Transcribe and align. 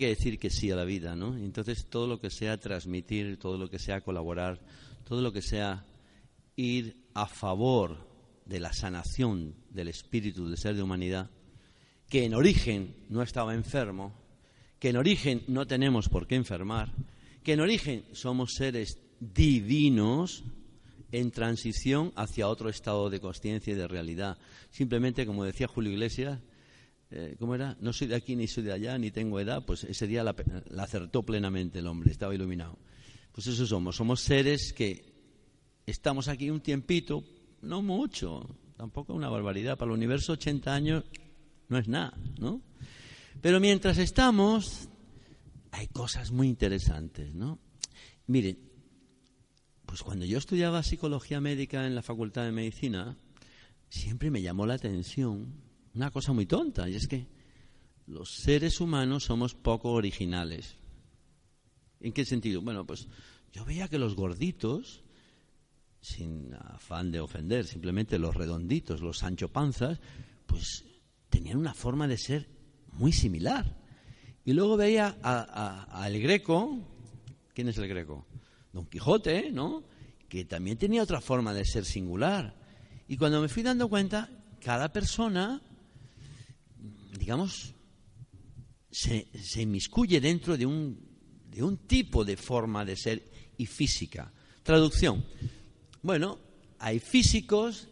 Que 0.00 0.08
decir 0.08 0.38
que 0.38 0.48
sí 0.48 0.70
a 0.70 0.76
la 0.76 0.84
vida, 0.84 1.14
¿no? 1.14 1.36
Entonces 1.36 1.86
todo 1.86 2.06
lo 2.06 2.18
que 2.18 2.30
sea 2.30 2.58
transmitir, 2.58 3.38
todo 3.38 3.58
lo 3.58 3.68
que 3.68 3.78
sea 3.78 4.00
colaborar, 4.00 4.58
todo 5.04 5.20
lo 5.20 5.30
que 5.30 5.42
sea 5.42 5.84
ir 6.56 6.96
a 7.14 7.26
favor 7.26 8.08
de 8.46 8.60
la 8.60 8.72
sanación 8.72 9.54
del 9.68 9.88
espíritu 9.88 10.48
del 10.48 10.56
ser 10.56 10.74
de 10.74 10.82
humanidad, 10.82 11.30
que 12.08 12.24
en 12.24 12.34
origen 12.34 12.96
no 13.10 13.22
estaba 13.22 13.54
enfermo, 13.54 14.14
que 14.78 14.88
en 14.88 14.96
origen 14.96 15.42
no 15.48 15.66
tenemos 15.66 16.08
por 16.08 16.26
qué 16.26 16.34
enfermar, 16.34 16.92
que 17.44 17.52
en 17.52 17.60
origen 17.60 18.04
somos 18.12 18.54
seres 18.54 18.98
divinos 19.20 20.44
en 21.12 21.30
transición 21.30 22.12
hacia 22.16 22.48
otro 22.48 22.70
estado 22.70 23.10
de 23.10 23.20
conciencia 23.20 23.74
y 23.74 23.76
de 23.76 23.86
realidad. 23.86 24.38
Simplemente, 24.70 25.26
como 25.26 25.44
decía 25.44 25.68
Julio 25.68 25.92
Iglesias, 25.92 26.40
eh, 27.10 27.36
¿cómo 27.38 27.54
era? 27.54 27.76
No 27.80 27.92
soy 27.92 28.06
de 28.06 28.14
aquí 28.14 28.36
ni 28.36 28.46
soy 28.46 28.62
de 28.62 28.72
allá, 28.72 28.96
ni 28.96 29.10
tengo 29.10 29.40
edad, 29.40 29.64
pues 29.64 29.84
ese 29.84 30.06
día 30.06 30.22
la, 30.22 30.34
acertó 30.78 31.24
plenamente 31.24 31.80
el 31.80 31.86
hombre, 31.86 32.12
estaba 32.12 32.34
iluminado. 32.34 32.78
Pues 33.32 33.46
eso 33.48 33.66
somos, 33.66 33.96
somos 33.96 34.20
seres 34.20 34.72
que 34.72 35.12
estamos 35.86 36.28
aquí 36.28 36.50
un 36.50 36.60
tiempito, 36.60 37.24
no 37.62 37.82
mucho, 37.82 38.56
tampoco 38.76 39.12
una 39.12 39.28
barbaridad, 39.28 39.76
para 39.76 39.90
el 39.90 39.96
universo 39.96 40.32
80 40.32 40.72
años 40.72 41.04
no 41.68 41.78
es 41.78 41.88
nada, 41.88 42.16
¿no? 42.38 42.62
Pero 43.40 43.58
mientras 43.58 43.98
estamos, 43.98 44.88
hay 45.72 45.88
cosas 45.88 46.30
muy 46.30 46.48
interesantes, 46.48 47.34
¿no? 47.34 47.58
Miren, 48.26 48.58
pues 49.84 50.02
cuando 50.02 50.24
yo 50.24 50.38
estudiaba 50.38 50.84
psicología 50.84 51.40
médica 51.40 51.86
en 51.86 51.96
la 51.96 52.02
Facultad 52.02 52.44
de 52.44 52.52
Medicina, 52.52 53.16
siempre 53.88 54.30
me 54.30 54.42
llamó 54.42 54.66
la 54.66 54.74
atención 54.74 55.69
una 55.94 56.10
cosa 56.10 56.32
muy 56.32 56.46
tonta, 56.46 56.88
y 56.88 56.94
es 56.94 57.06
que 57.08 57.26
los 58.06 58.30
seres 58.30 58.80
humanos 58.80 59.24
somos 59.24 59.54
poco 59.54 59.92
originales. 59.92 60.76
¿En 62.00 62.12
qué 62.12 62.24
sentido? 62.24 62.62
Bueno, 62.62 62.86
pues 62.86 63.08
yo 63.52 63.64
veía 63.64 63.88
que 63.88 63.98
los 63.98 64.14
gorditos, 64.14 65.02
sin 66.00 66.54
afán 66.54 67.10
de 67.10 67.20
ofender, 67.20 67.66
simplemente 67.66 68.18
los 68.18 68.34
redonditos, 68.34 69.00
los 69.00 69.18
Sancho 69.18 69.48
Panzas, 69.48 70.00
pues 70.46 70.84
tenían 71.28 71.58
una 71.58 71.74
forma 71.74 72.08
de 72.08 72.18
ser 72.18 72.48
muy 72.92 73.12
similar. 73.12 73.76
Y 74.44 74.52
luego 74.52 74.76
veía 74.76 75.16
al 75.22 76.18
Greco, 76.18 76.78
¿quién 77.54 77.68
es 77.68 77.78
el 77.78 77.88
Greco? 77.88 78.26
Don 78.72 78.86
Quijote, 78.86 79.50
¿no? 79.52 79.84
Que 80.28 80.44
también 80.44 80.78
tenía 80.78 81.02
otra 81.02 81.20
forma 81.20 81.52
de 81.52 81.64
ser 81.64 81.84
singular. 81.84 82.56
Y 83.06 83.16
cuando 83.16 83.40
me 83.42 83.48
fui 83.48 83.62
dando 83.62 83.88
cuenta, 83.88 84.30
cada 84.60 84.92
persona 84.92 85.60
digamos, 87.30 87.74
se, 88.90 89.28
inmiscuye 89.62 90.20
dentro 90.20 90.56
de 90.56 90.66
un, 90.66 90.98
de 91.48 91.62
un 91.62 91.76
tipo 91.76 92.24
de 92.24 92.36
forma 92.36 92.84
de 92.84 92.96
ser 92.96 93.22
y 93.56 93.66
física. 93.66 94.32
Traducción. 94.64 95.24
Bueno, 96.02 96.40
hay 96.80 96.98
físicos 96.98 97.86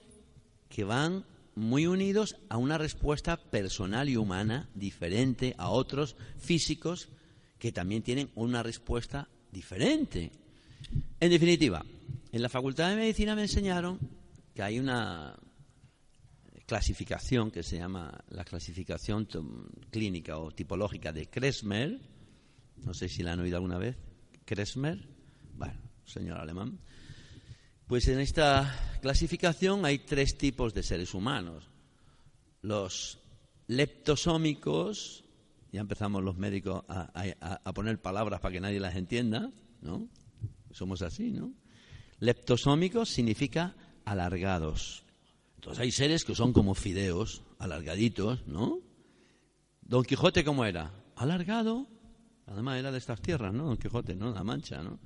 que 0.68 0.82
van 0.82 1.24
muy 1.54 1.86
unidos 1.86 2.34
a 2.48 2.56
una 2.56 2.78
respuesta 2.78 3.36
personal 3.36 4.08
y 4.08 4.16
humana 4.16 4.68
diferente 4.74 5.54
a 5.56 5.68
otros 5.68 6.16
físicos 6.40 7.08
que 7.60 7.70
también 7.70 8.02
tienen 8.02 8.30
una 8.34 8.64
respuesta 8.64 9.28
diferente. 9.52 10.32
En 11.20 11.30
definitiva, 11.30 11.84
en 12.32 12.42
la 12.42 12.48
Facultad 12.48 12.90
de 12.90 12.96
Medicina 12.96 13.36
me 13.36 13.42
enseñaron 13.42 14.00
que 14.52 14.64
hay 14.64 14.80
una 14.80 15.36
clasificación 16.68 17.50
que 17.50 17.62
se 17.62 17.78
llama 17.78 18.22
la 18.28 18.44
clasificación 18.44 19.26
clínica 19.90 20.36
o 20.36 20.50
tipológica 20.50 21.14
de 21.14 21.24
Kresmer, 21.30 21.98
no 22.84 22.92
sé 22.92 23.08
si 23.08 23.22
la 23.22 23.32
han 23.32 23.40
oído 23.40 23.56
alguna 23.56 23.78
vez, 23.78 23.96
Kresmer, 24.44 25.08
bueno, 25.54 25.80
señor 26.04 26.36
alemán, 26.36 26.78
pues 27.86 28.06
en 28.08 28.20
esta 28.20 28.98
clasificación 29.00 29.86
hay 29.86 30.00
tres 30.00 30.36
tipos 30.36 30.74
de 30.74 30.82
seres 30.82 31.14
humanos. 31.14 31.70
Los 32.60 33.18
leptosómicos, 33.66 35.24
ya 35.72 35.80
empezamos 35.80 36.22
los 36.22 36.36
médicos 36.36 36.84
a, 36.86 37.10
a 37.64 37.72
poner 37.72 38.02
palabras 38.02 38.40
para 38.40 38.52
que 38.52 38.60
nadie 38.60 38.78
las 38.78 38.94
entienda, 38.94 39.50
¿no? 39.80 40.06
Somos 40.70 41.00
así, 41.00 41.30
¿no? 41.30 41.54
Leptosómicos 42.18 43.08
significa 43.08 43.74
alargados. 44.04 45.07
Entonces 45.58 45.82
hay 45.82 45.90
seres 45.90 46.24
que 46.24 46.36
son 46.36 46.52
como 46.52 46.76
fideos, 46.76 47.42
alargaditos, 47.58 48.46
¿no? 48.46 48.78
Don 49.82 50.04
Quijote, 50.04 50.44
¿cómo 50.44 50.64
era? 50.64 50.92
Alargado. 51.16 51.88
Además 52.46 52.78
era 52.78 52.92
de 52.92 52.98
estas 52.98 53.20
tierras, 53.20 53.52
¿no? 53.52 53.64
Don 53.64 53.76
Quijote, 53.76 54.14
¿no? 54.14 54.30
La 54.30 54.44
Mancha, 54.44 54.84
¿no? 54.84 55.00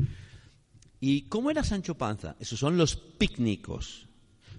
¿Y 1.00 1.22
cómo 1.22 1.50
era 1.50 1.64
Sancho 1.64 1.96
Panza? 1.96 2.36
Esos 2.38 2.58
son 2.58 2.76
los 2.76 2.96
pícnicos. 2.96 4.08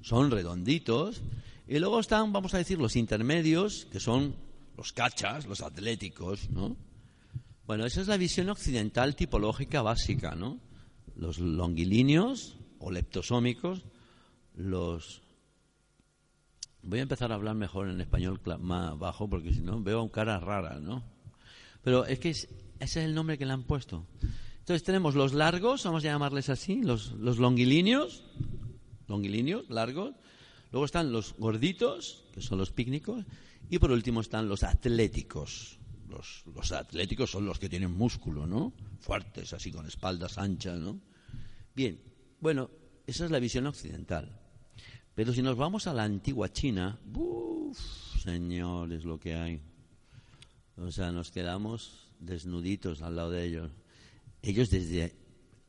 Son 0.01 0.31
redonditos. 0.31 1.21
Y 1.67 1.77
luego 1.77 1.99
están, 1.99 2.33
vamos 2.33 2.55
a 2.55 2.57
decir, 2.57 2.79
los 2.79 2.95
intermedios, 2.95 3.85
que 3.91 3.99
son 3.99 4.35
los 4.75 4.93
cachas, 4.93 5.45
los 5.45 5.61
atléticos, 5.61 6.49
¿no? 6.49 6.75
Bueno, 7.67 7.85
esa 7.85 8.01
es 8.01 8.07
la 8.07 8.17
visión 8.17 8.49
occidental 8.49 9.15
tipológica 9.15 9.83
básica, 9.83 10.33
¿no? 10.33 10.59
Los 11.15 11.37
longilíneos 11.37 12.57
o 12.79 12.89
leptosómicos, 12.89 13.85
los 14.55 15.21
Voy 16.83 16.99
a 16.99 17.03
empezar 17.03 17.31
a 17.31 17.35
hablar 17.35 17.55
mejor 17.55 17.87
en 17.87 18.01
español 18.01 18.41
más 18.59 18.99
bajo 18.99 19.29
porque 19.29 19.53
si 19.53 19.61
no 19.61 19.81
veo 19.81 20.11
caras 20.11 20.43
raras, 20.43 20.81
¿no? 20.81 21.03
Pero 21.81 22.05
es 22.05 22.19
que 22.19 22.29
ese 22.29 22.49
es 22.79 22.97
el 22.97 23.15
nombre 23.15 23.37
que 23.37 23.45
le 23.45 23.53
han 23.53 23.63
puesto. 23.63 24.05
Entonces 24.59 24.83
tenemos 24.83 25.15
los 25.15 25.33
largos, 25.33 25.83
vamos 25.85 26.03
a 26.03 26.07
llamarles 26.07 26.49
así, 26.49 26.81
los, 26.81 27.13
los 27.13 27.37
longilíneos, 27.37 28.23
longilíneos, 29.07 29.69
largos. 29.69 30.13
Luego 30.71 30.85
están 30.85 31.11
los 31.11 31.35
gorditos, 31.37 32.25
que 32.33 32.41
son 32.41 32.57
los 32.57 32.71
pícnicos. 32.71 33.25
Y 33.69 33.79
por 33.79 33.91
último 33.91 34.19
están 34.19 34.49
los 34.49 34.63
atléticos. 34.63 35.79
Los, 36.09 36.43
los 36.53 36.71
atléticos 36.73 37.31
son 37.31 37.45
los 37.45 37.59
que 37.59 37.69
tienen 37.69 37.91
músculo, 37.91 38.45
¿no? 38.45 38.73
Fuertes, 38.99 39.53
así 39.53 39.71
con 39.71 39.85
espaldas 39.87 40.37
anchas, 40.37 40.77
¿no? 40.77 40.99
Bien, 41.75 42.01
bueno, 42.41 42.69
esa 43.07 43.23
es 43.25 43.31
la 43.31 43.39
visión 43.39 43.67
occidental. 43.67 44.42
Pero 45.15 45.31
si 45.33 45.41
nos 45.41 45.57
vamos 45.57 45.85
a 45.87 45.93
la 45.93 46.03
antigua 46.03 46.51
China, 46.51 46.99
uff, 47.13 47.77
señores, 48.23 49.05
lo 49.05 49.19
que 49.19 49.35
hay. 49.35 49.61
O 50.77 50.91
sea, 50.91 51.11
nos 51.11 51.31
quedamos 51.31 52.09
desnuditos 52.19 53.01
al 53.01 53.15
lado 53.15 53.31
de 53.31 53.45
ellos. 53.45 53.71
Ellos 54.41 54.69
desde 54.71 55.15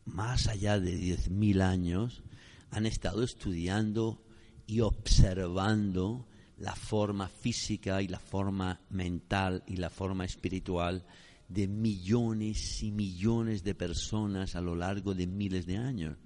más 0.07 0.49
allá 0.49 0.81
de 0.81 0.99
10.000 0.99 1.63
años 1.63 2.23
han 2.71 2.87
estado 2.87 3.23
estudiando 3.23 4.23
y 4.67 4.81
observando 4.81 6.27
la 6.57 6.75
forma 6.75 7.29
física 7.29 8.01
y 8.01 8.09
la 8.09 8.19
forma 8.19 8.81
mental 8.89 9.63
y 9.67 9.77
la 9.77 9.91
forma 9.91 10.25
espiritual 10.25 11.05
de 11.49 11.69
millones 11.69 12.83
y 12.83 12.91
millones 12.91 13.63
de 13.63 13.75
personas 13.75 14.57
a 14.57 14.61
lo 14.61 14.75
largo 14.75 15.15
de 15.15 15.27
miles 15.27 15.67
de 15.67 15.77
años. 15.77 16.17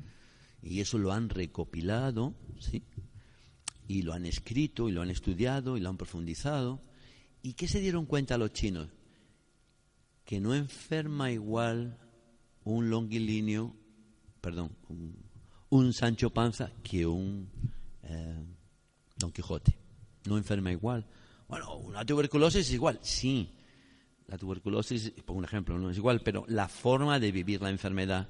Y 0.62 0.81
eso 0.81 0.99
lo 0.99 1.12
han 1.12 1.29
recopilado, 1.29 2.35
¿sí? 2.61 2.85
Y 3.88 4.02
lo 4.02 4.12
han 4.12 4.26
escrito 4.26 4.88
y 4.88 4.93
lo 4.93 5.00
han 5.00 5.11
estudiado 5.11 5.76
y 5.76 5.81
lo 5.81 5.88
han 5.88 5.96
profundizado. 5.96 6.81
¿Y 7.43 7.55
qué 7.55 7.67
se 7.67 7.81
dieron 7.81 8.05
cuenta 8.05 8.37
los 8.37 8.52
chinos? 8.52 8.90
Que 10.25 10.40
no 10.40 10.55
enferma 10.55 11.32
igual 11.32 11.99
un 12.64 12.90
longilíneo, 12.90 13.75
perdón, 14.43 14.76
un, 15.70 15.93
Sancho 15.94 16.31
Panza 16.31 16.70
que 16.82 17.06
un 17.06 17.49
eh, 18.02 18.44
Don 19.17 19.32
Quijote. 19.32 19.75
No 20.26 20.37
enferma 20.37 20.70
igual. 20.70 21.06
Bueno, 21.49 21.76
una 21.76 22.05
tuberculosis 22.05 22.67
es 22.67 22.73
igual, 22.75 22.99
sí. 23.00 23.55
La 24.26 24.37
tuberculosis, 24.37 25.12
por 25.25 25.35
un 25.35 25.44
ejemplo, 25.44 25.79
no 25.79 25.90
es 25.90 25.96
igual, 25.96 26.20
pero 26.20 26.44
la 26.49 26.69
forma 26.69 27.19
de 27.19 27.32
vivir 27.32 27.62
la 27.62 27.70
enfermedad. 27.70 28.29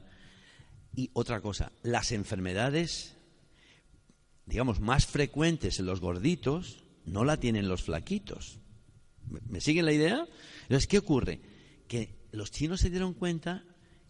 Y 0.94 1.10
otra 1.14 1.40
cosa, 1.40 1.72
las 1.82 2.12
enfermedades, 2.12 3.17
digamos, 4.48 4.80
más 4.80 5.06
frecuentes 5.06 5.78
en 5.78 5.86
los 5.86 6.00
gorditos, 6.00 6.82
no 7.04 7.24
la 7.24 7.38
tienen 7.38 7.68
los 7.68 7.82
flaquitos. 7.82 8.58
¿Me 9.48 9.60
siguen 9.60 9.84
la 9.84 9.92
idea? 9.92 10.26
Entonces, 10.62 10.86
¿qué 10.86 10.98
ocurre? 10.98 11.40
Que 11.86 12.16
los 12.32 12.50
chinos 12.50 12.80
se 12.80 12.88
dieron 12.88 13.12
cuenta 13.12 13.64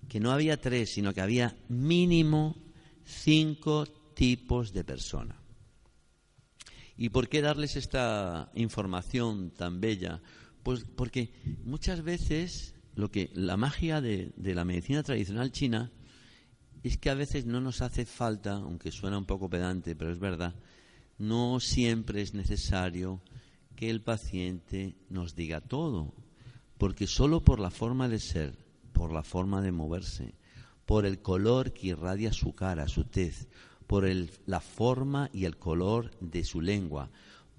que 0.08 0.20
no 0.20 0.30
había 0.30 0.60
tres, 0.60 0.90
sino 0.90 1.12
que 1.12 1.20
había 1.20 1.56
mínimo 1.68 2.56
cinco 3.04 3.86
tipos 4.14 4.72
de 4.72 4.84
persona. 4.84 5.40
¿Y 6.96 7.08
por 7.08 7.28
qué 7.28 7.42
darles 7.42 7.74
esta 7.74 8.50
información 8.54 9.50
tan 9.50 9.80
bella? 9.80 10.22
Pues 10.62 10.84
porque 10.84 11.32
muchas 11.64 12.02
veces 12.02 12.74
lo 12.94 13.10
que 13.10 13.30
la 13.34 13.56
magia 13.56 14.00
de, 14.00 14.32
de 14.36 14.54
la 14.54 14.64
medicina 14.64 15.02
tradicional 15.02 15.50
china 15.50 15.90
es 16.82 16.98
que 16.98 17.10
a 17.10 17.14
veces 17.14 17.46
no 17.46 17.60
nos 17.60 17.82
hace 17.82 18.04
falta, 18.04 18.54
aunque 18.54 18.92
suena 18.92 19.18
un 19.18 19.24
poco 19.24 19.48
pedante, 19.48 19.96
pero 19.96 20.12
es 20.12 20.18
verdad, 20.18 20.54
no 21.18 21.60
siempre 21.60 22.22
es 22.22 22.34
necesario 22.34 23.20
que 23.74 23.90
el 23.90 24.00
paciente 24.00 24.96
nos 25.08 25.34
diga 25.34 25.60
todo, 25.60 26.14
porque 26.78 27.06
solo 27.06 27.42
por 27.42 27.60
la 27.60 27.70
forma 27.70 28.08
de 28.08 28.20
ser, 28.20 28.56
por 28.92 29.12
la 29.12 29.22
forma 29.22 29.60
de 29.62 29.72
moverse, 29.72 30.34
por 30.86 31.06
el 31.06 31.20
color 31.20 31.72
que 31.72 31.88
irradia 31.88 32.32
su 32.32 32.54
cara, 32.54 32.88
su 32.88 33.04
tez, 33.04 33.48
por 33.86 34.08
la 34.46 34.60
forma 34.60 35.30
y 35.32 35.44
el 35.44 35.56
color 35.56 36.10
de 36.20 36.44
su 36.44 36.60
lengua, 36.60 37.10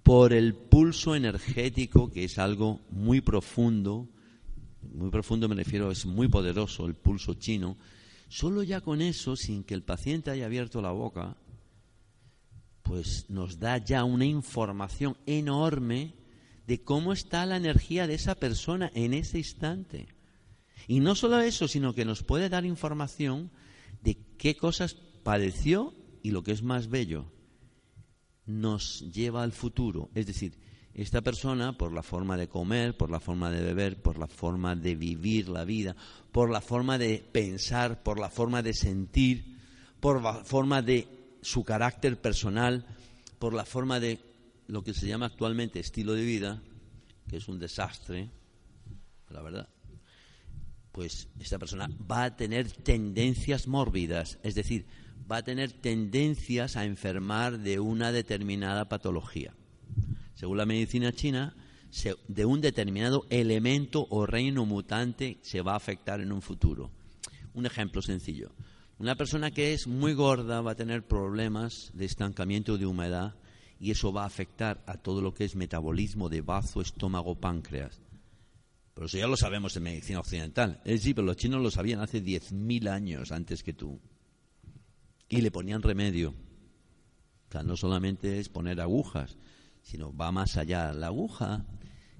por 0.04 0.33
el 0.33 0.56
pulso 0.56 1.15
energético, 1.15 2.10
que 2.10 2.24
es 2.24 2.39
algo 2.39 2.80
muy 2.89 3.22
profundo, 3.22 4.07
muy 4.94 5.10
profundo 5.10 5.48
me 5.48 5.56
refiero, 5.56 5.92
es 5.92 6.06
muy 6.06 6.27
poderoso 6.27 6.86
el 6.86 6.95
pulso 6.95 7.33
chino, 7.36 7.77
solo 8.30 8.64
ya 8.64 8.80
con 8.81 9.02
eso, 9.02 9.36
sin 9.36 9.64
que 9.64 9.74
el 9.74 9.84
paciente 9.84 10.31
haya 10.31 10.46
abierto 10.46 10.81
la 10.81 10.92
boca, 10.92 11.36
pues 12.84 13.30
nos 13.30 13.60
da 13.60 13.78
ya 13.78 14.04
una 14.04 14.26
información 14.26 15.18
enorme 15.26 16.16
de 16.66 16.81
cómo 16.81 17.14
está 17.14 17.46
la 17.46 17.58
energía 17.58 18.08
de 18.08 18.14
esa 18.14 18.36
persona 18.36 18.92
en 18.94 19.14
ese 19.14 19.40
instante. 19.40 20.08
Y 20.88 21.00
no 21.00 21.16
solo 21.16 21.40
eso, 21.40 21.68
sino 21.68 21.94
que 21.94 22.06
nos 22.06 22.24
puede 22.24 22.50
dar 22.50 22.66
información 22.66 23.52
de 24.02 24.18
qué 24.38 24.56
cosas 24.56 24.96
padeció 25.24 25.94
y 26.24 26.32
lo 26.32 26.44
que 26.44 26.52
es 26.52 26.64
más 26.64 26.88
bello, 26.88 27.32
nos 28.46 29.02
lleva 29.12 29.44
al 29.44 29.52
futuro. 29.52 30.10
Es 30.16 30.25
decir, 30.25 30.58
esta 30.94 31.21
persona, 31.21 31.77
por 31.77 31.94
la 31.94 32.03
forma 32.03 32.36
de 32.36 32.47
comer, 32.47 32.97
por 32.97 33.09
la 33.09 33.19
forma 33.19 33.50
de 33.51 33.62
beber, 33.62 34.01
por 34.01 34.18
la 34.18 34.27
forma 34.27 34.75
de 34.75 34.95
vivir 34.95 35.47
la 35.47 35.63
vida, 35.63 35.95
por 36.31 36.50
la 36.50 36.62
forma 36.62 36.97
de 36.97 37.24
pensar, 37.31 38.03
por 38.03 38.19
la 38.19 38.30
forma 38.30 38.62
de 38.62 38.74
sentir, 38.74 39.57
por 40.00 40.21
la 40.21 40.33
forma 40.44 40.81
de 40.81 41.07
su 41.41 41.63
carácter 41.63 42.19
personal, 42.19 42.86
por 43.38 43.53
la 43.53 43.65
forma 43.65 44.00
de 44.00 44.19
lo 44.68 44.83
que 44.83 44.94
se 44.94 45.07
llama 45.07 45.27
actualmente 45.27 45.80
estilo 45.80 46.13
de 46.13 46.24
vida, 46.24 46.62
que 47.30 47.38
es 47.38 47.47
un 47.47 47.59
desastre, 47.59 48.30
la 49.30 49.41
verdad, 49.41 49.69
pues 50.91 51.30
esta 51.39 51.59
persona 51.59 51.89
va 52.12 52.24
a 52.25 52.36
tener 52.36 52.71
tendencias 52.71 53.68
mórbidas, 53.68 54.39
es 54.44 54.56
decir, 54.56 54.86
va 55.31 55.38
a 55.38 55.44
tener 55.44 55.71
tendencias 55.71 56.75
a 56.75 56.86
enfermar 56.86 57.59
de 57.59 57.80
una 57.80 58.12
determinada 58.12 58.89
patología. 58.89 59.53
Según 60.36 60.57
la 60.57 60.65
medicina 60.65 61.12
china, 61.12 61.56
de 62.27 62.45
un 62.45 62.62
determinado 62.62 63.25
elemento 63.30 64.07
o 64.09 64.25
reino 64.25 64.65
mutante 64.65 65.39
se 65.41 65.62
va 65.62 65.74
a 65.74 65.77
afectar 65.77 66.21
en 66.21 66.31
un 66.31 66.41
futuro. 66.41 66.91
Un 67.53 67.65
ejemplo 67.65 68.01
sencillo. 68.01 68.51
Una 69.00 69.15
persona 69.15 69.51
que 69.51 69.74
es 69.74 69.88
muy 69.88 70.13
gorda 70.13 70.62
va 70.62 70.71
a 70.71 70.75
tener 70.75 71.07
problemas 71.07 71.91
de 71.94 72.06
estancamiento 72.06 72.77
de 72.77 72.86
humedad 72.86 73.36
y 73.80 73.91
eso 73.91 74.12
va 74.12 74.24
a 74.24 74.27
afectar 74.27 74.83
a 74.86 74.97
todo 74.97 75.21
lo 75.21 75.33
que 75.33 75.45
es 75.45 75.56
metabolismo 75.56 76.30
de 76.30 76.41
bazo, 76.41 76.81
estómago, 76.81 77.36
páncreas. 77.36 78.01
Pero 78.94 79.07
eso 79.07 79.18
ya 79.18 79.27
lo 79.27 79.38
sabemos 79.38 79.75
en 79.77 79.83
medicina 79.83 80.19
occidental. 80.19 80.81
Es 80.83 81.00
decir, 81.00 81.15
pero 81.15 81.25
los 81.25 81.38
chinos 81.38 81.62
lo 81.62 81.71
sabían 81.71 82.01
hace 82.01 82.21
10.000 82.21 82.89
años 82.89 83.31
antes 83.31 83.63
que 83.63 83.74
tú. 83.74 84.00
Y 85.30 85.41
le 85.41 85.51
ponían 85.51 85.81
remedio. 85.81 86.31
O 86.31 87.51
sea, 87.51 87.63
no 87.63 87.77
solamente 87.77 88.39
es 88.39 88.50
poner 88.50 88.81
agujas, 88.81 89.38
sino 89.89 90.15
va 90.15 90.31
más 90.31 90.56
allá. 90.56 90.94
La 90.94 91.07
aguja 91.07 91.65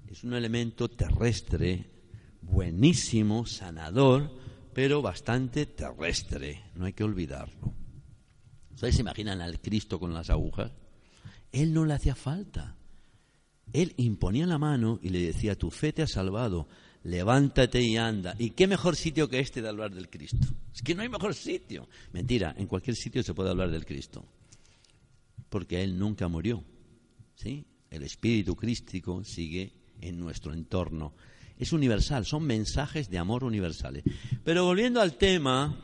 es 0.08 0.24
un 0.24 0.34
elemento 0.34 0.88
terrestre, 0.90 1.88
buenísimo, 2.42 3.46
sanador, 3.46 4.28
pero 4.74 5.02
bastante 5.02 5.66
terrestre, 5.66 6.64
no 6.74 6.86
hay 6.86 6.94
que 6.94 7.04
olvidarlo. 7.04 7.72
¿Ustedes 8.74 8.96
se 8.96 9.02
imaginan 9.02 9.40
al 9.40 9.60
Cristo 9.60 10.00
con 10.00 10.12
las 10.12 10.30
agujas? 10.30 10.72
Él 11.52 11.72
no 11.72 11.84
le 11.84 11.94
hacía 11.94 12.16
falta. 12.16 12.74
Él 13.72 13.94
imponía 13.98 14.46
la 14.48 14.58
mano 14.58 14.98
y 15.00 15.10
le 15.10 15.20
decía, 15.20 15.56
tu 15.56 15.70
fe 15.70 15.92
te 15.92 16.02
ha 16.02 16.08
salvado, 16.08 16.66
levántate 17.04 17.80
y 17.80 17.96
anda. 17.96 18.34
¿Y 18.36 18.50
qué 18.50 18.66
mejor 18.66 18.96
sitio 18.96 19.28
que 19.28 19.38
este 19.38 19.62
de 19.62 19.68
hablar 19.68 19.94
del 19.94 20.10
Cristo? 20.10 20.44
Es 20.74 20.82
que 20.82 20.96
no 20.96 21.02
hay 21.02 21.08
mejor 21.08 21.36
sitio. 21.36 21.88
Mentira, 22.12 22.52
en 22.58 22.66
cualquier 22.66 22.96
sitio 22.96 23.22
se 23.22 23.32
puede 23.32 23.50
hablar 23.50 23.70
del 23.70 23.86
Cristo, 23.86 24.24
porque 25.48 25.84
Él 25.84 25.96
nunca 25.96 26.26
murió. 26.26 26.64
¿Sí? 27.40 27.64
El 27.90 28.02
espíritu 28.02 28.54
crístico 28.56 29.24
sigue 29.24 29.72
en 30.00 30.18
nuestro 30.18 30.52
entorno 30.52 31.14
es 31.60 31.74
universal, 31.74 32.24
son 32.24 32.44
mensajes 32.44 33.10
de 33.10 33.18
amor 33.18 33.44
universales. 33.44 34.02
Pero 34.44 34.64
volviendo 34.64 34.98
al 34.98 35.18
tema, 35.18 35.78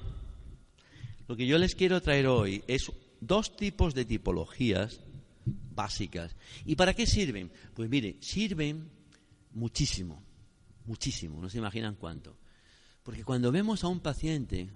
lo 1.28 1.36
que 1.36 1.46
yo 1.46 1.58
les 1.58 1.74
quiero 1.74 2.00
traer 2.00 2.28
hoy 2.28 2.64
es 2.66 2.90
dos 3.20 3.54
tipos 3.56 3.94
de 3.94 4.06
tipologías 4.06 5.00
básicas. 5.44 6.34
¿Y 6.64 6.76
para 6.76 6.94
qué 6.94 7.06
sirven? 7.06 7.52
Pues 7.74 7.90
mire, 7.90 8.16
sirven 8.20 8.88
muchísimo, 9.52 10.24
muchísimo, 10.86 11.42
no 11.42 11.50
se 11.50 11.58
imaginan 11.58 11.94
cuánto. 11.94 12.38
Porque 13.02 13.22
cuando 13.22 13.52
vemos 13.52 13.84
a 13.84 13.88
un 13.88 14.00
paciente, 14.00 14.70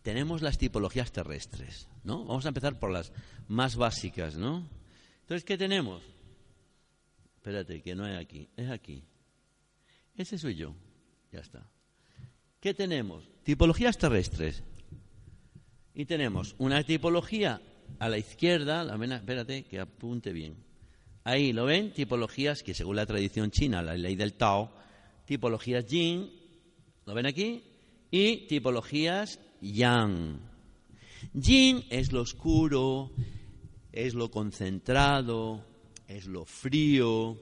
tenemos 0.00 0.40
las 0.40 0.56
tipologías 0.56 1.12
terrestres, 1.12 1.88
¿no? 2.04 2.24
Vamos 2.24 2.46
a 2.46 2.48
empezar 2.48 2.78
por 2.78 2.90
las 2.90 3.12
más 3.48 3.76
básicas, 3.76 4.38
¿no? 4.38 4.66
Entonces, 5.32 5.46
¿qué 5.46 5.56
tenemos? 5.56 6.02
Espérate, 7.36 7.80
que 7.80 7.94
no 7.94 8.06
es 8.06 8.18
aquí, 8.18 8.50
es 8.54 8.68
aquí. 8.68 9.02
Ese 10.14 10.36
soy 10.36 10.56
yo. 10.56 10.74
Ya 11.32 11.40
está. 11.40 11.66
¿Qué 12.60 12.74
tenemos? 12.74 13.24
Tipologías 13.42 13.96
terrestres. 13.96 14.62
Y 15.94 16.04
tenemos 16.04 16.54
una 16.58 16.84
tipología 16.84 17.62
a 17.98 18.10
la 18.10 18.18
izquierda, 18.18 18.84
la 18.84 19.16
espérate 19.16 19.64
que 19.64 19.80
apunte 19.80 20.34
bien. 20.34 20.54
Ahí, 21.24 21.54
¿lo 21.54 21.64
ven? 21.64 21.94
Tipologías 21.94 22.62
que 22.62 22.74
según 22.74 22.96
la 22.96 23.06
tradición 23.06 23.50
china, 23.50 23.80
la 23.80 23.96
ley 23.96 24.16
del 24.16 24.34
Tao, 24.34 24.70
tipologías 25.24 25.86
yin, 25.86 26.30
¿lo 27.06 27.14
ven 27.14 27.24
aquí? 27.24 27.64
Y 28.10 28.48
tipologías 28.48 29.40
yang. 29.62 30.40
Yin 31.32 31.86
es 31.88 32.12
lo 32.12 32.20
oscuro, 32.20 33.14
es 33.92 34.14
lo 34.14 34.30
concentrado, 34.30 35.64
es 36.08 36.26
lo 36.26 36.44
frío, 36.44 37.38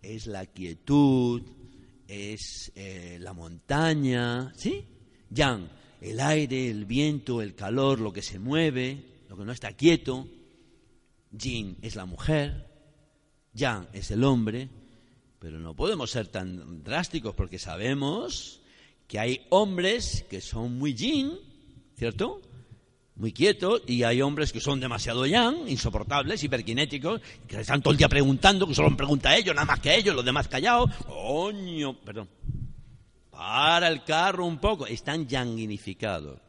es 0.00 0.26
la 0.26 0.46
quietud, 0.46 1.42
es 2.08 2.72
eh, 2.74 3.18
la 3.20 3.32
montaña, 3.32 4.52
¿sí? 4.56 4.84
Yang, 5.30 5.68
el 6.00 6.20
aire, 6.20 6.68
el 6.68 6.84
viento, 6.84 7.40
el 7.40 7.54
calor, 7.54 8.00
lo 8.00 8.12
que 8.12 8.22
se 8.22 8.38
mueve, 8.38 9.04
lo 9.28 9.36
que 9.36 9.44
no 9.44 9.52
está 9.52 9.72
quieto. 9.74 10.26
Yin 11.30 11.78
es 11.80 11.96
la 11.96 12.04
mujer, 12.04 12.68
Yang 13.54 13.88
es 13.92 14.10
el 14.10 14.24
hombre, 14.24 14.68
pero 15.38 15.58
no 15.58 15.74
podemos 15.74 16.10
ser 16.10 16.28
tan 16.28 16.82
drásticos 16.82 17.34
porque 17.34 17.58
sabemos 17.58 18.60
que 19.08 19.18
hay 19.18 19.46
hombres 19.50 20.24
que 20.28 20.40
son 20.40 20.78
muy 20.78 20.94
yin, 20.94 21.32
¿cierto? 21.96 22.42
Muy 23.16 23.32
quietos 23.32 23.82
y 23.86 24.02
hay 24.02 24.22
hombres 24.22 24.52
que 24.52 24.60
son 24.60 24.80
demasiado 24.80 25.26
yang, 25.26 25.68
insoportables, 25.68 26.42
hiperkinéticos, 26.42 27.20
que 27.46 27.60
están 27.60 27.82
todo 27.82 27.92
el 27.92 27.98
día 27.98 28.08
preguntando, 28.08 28.66
que 28.66 28.74
solo 28.74 28.96
pregunta 28.96 29.30
a 29.30 29.36
ellos, 29.36 29.54
nada 29.54 29.66
más 29.66 29.80
que 29.80 29.90
a 29.90 29.94
ellos, 29.94 30.14
los 30.14 30.24
demás 30.24 30.48
callados. 30.48 30.90
Coño, 31.06 31.94
perdón. 32.00 32.28
Para 33.30 33.88
el 33.88 34.04
carro 34.04 34.46
un 34.46 34.58
poco. 34.58 34.86
Están 34.86 35.26
yanguinificados. 35.26 36.40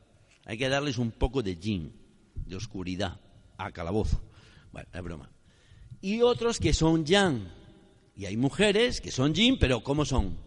Hay 0.45 0.57
que 0.57 0.69
darles 0.69 0.97
un 0.97 1.11
poco 1.11 1.41
de 1.41 1.57
yin, 1.57 1.93
de 2.35 2.55
oscuridad, 2.55 3.19
a 3.57 3.71
calabozo. 3.71 4.21
Bueno, 4.71 4.89
es 4.93 5.01
broma. 5.01 5.29
Y 6.01 6.21
otros 6.21 6.59
que 6.59 6.73
son 6.73 7.05
yang. 7.05 7.47
Y 8.15 8.25
hay 8.25 8.37
mujeres 8.37 9.01
que 9.01 9.11
son 9.11 9.33
yin, 9.33 9.57
pero 9.57 9.83
¿cómo 9.83 10.05
son? 10.05 10.37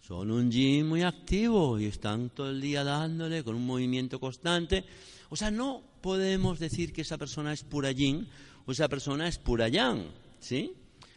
Son 0.00 0.30
un 0.30 0.50
yin 0.50 0.86
muy 0.86 1.02
activo 1.02 1.78
y 1.78 1.84
están 1.84 2.30
todo 2.30 2.50
el 2.50 2.60
día 2.60 2.82
dándole 2.82 3.44
con 3.44 3.54
un 3.54 3.66
movimiento 3.66 4.18
constante. 4.18 4.84
O 5.28 5.36
sea, 5.36 5.50
no 5.50 5.82
podemos 6.00 6.58
decir 6.58 6.92
que 6.92 7.02
esa 7.02 7.18
persona 7.18 7.52
es 7.52 7.62
pura 7.62 7.92
yin 7.92 8.26
o 8.66 8.72
esa 8.72 8.88
persona 8.88 9.28
es 9.28 9.38
pura 9.38 9.68
yang, 9.68 10.04
¿sí? 10.40 10.72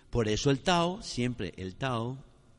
Por 0.09 0.27
eso 0.27 0.51
el 0.51 0.59
Tao, 0.59 1.01
siempre 1.01 1.53
el 1.57 1.75
Tao, 1.75 2.17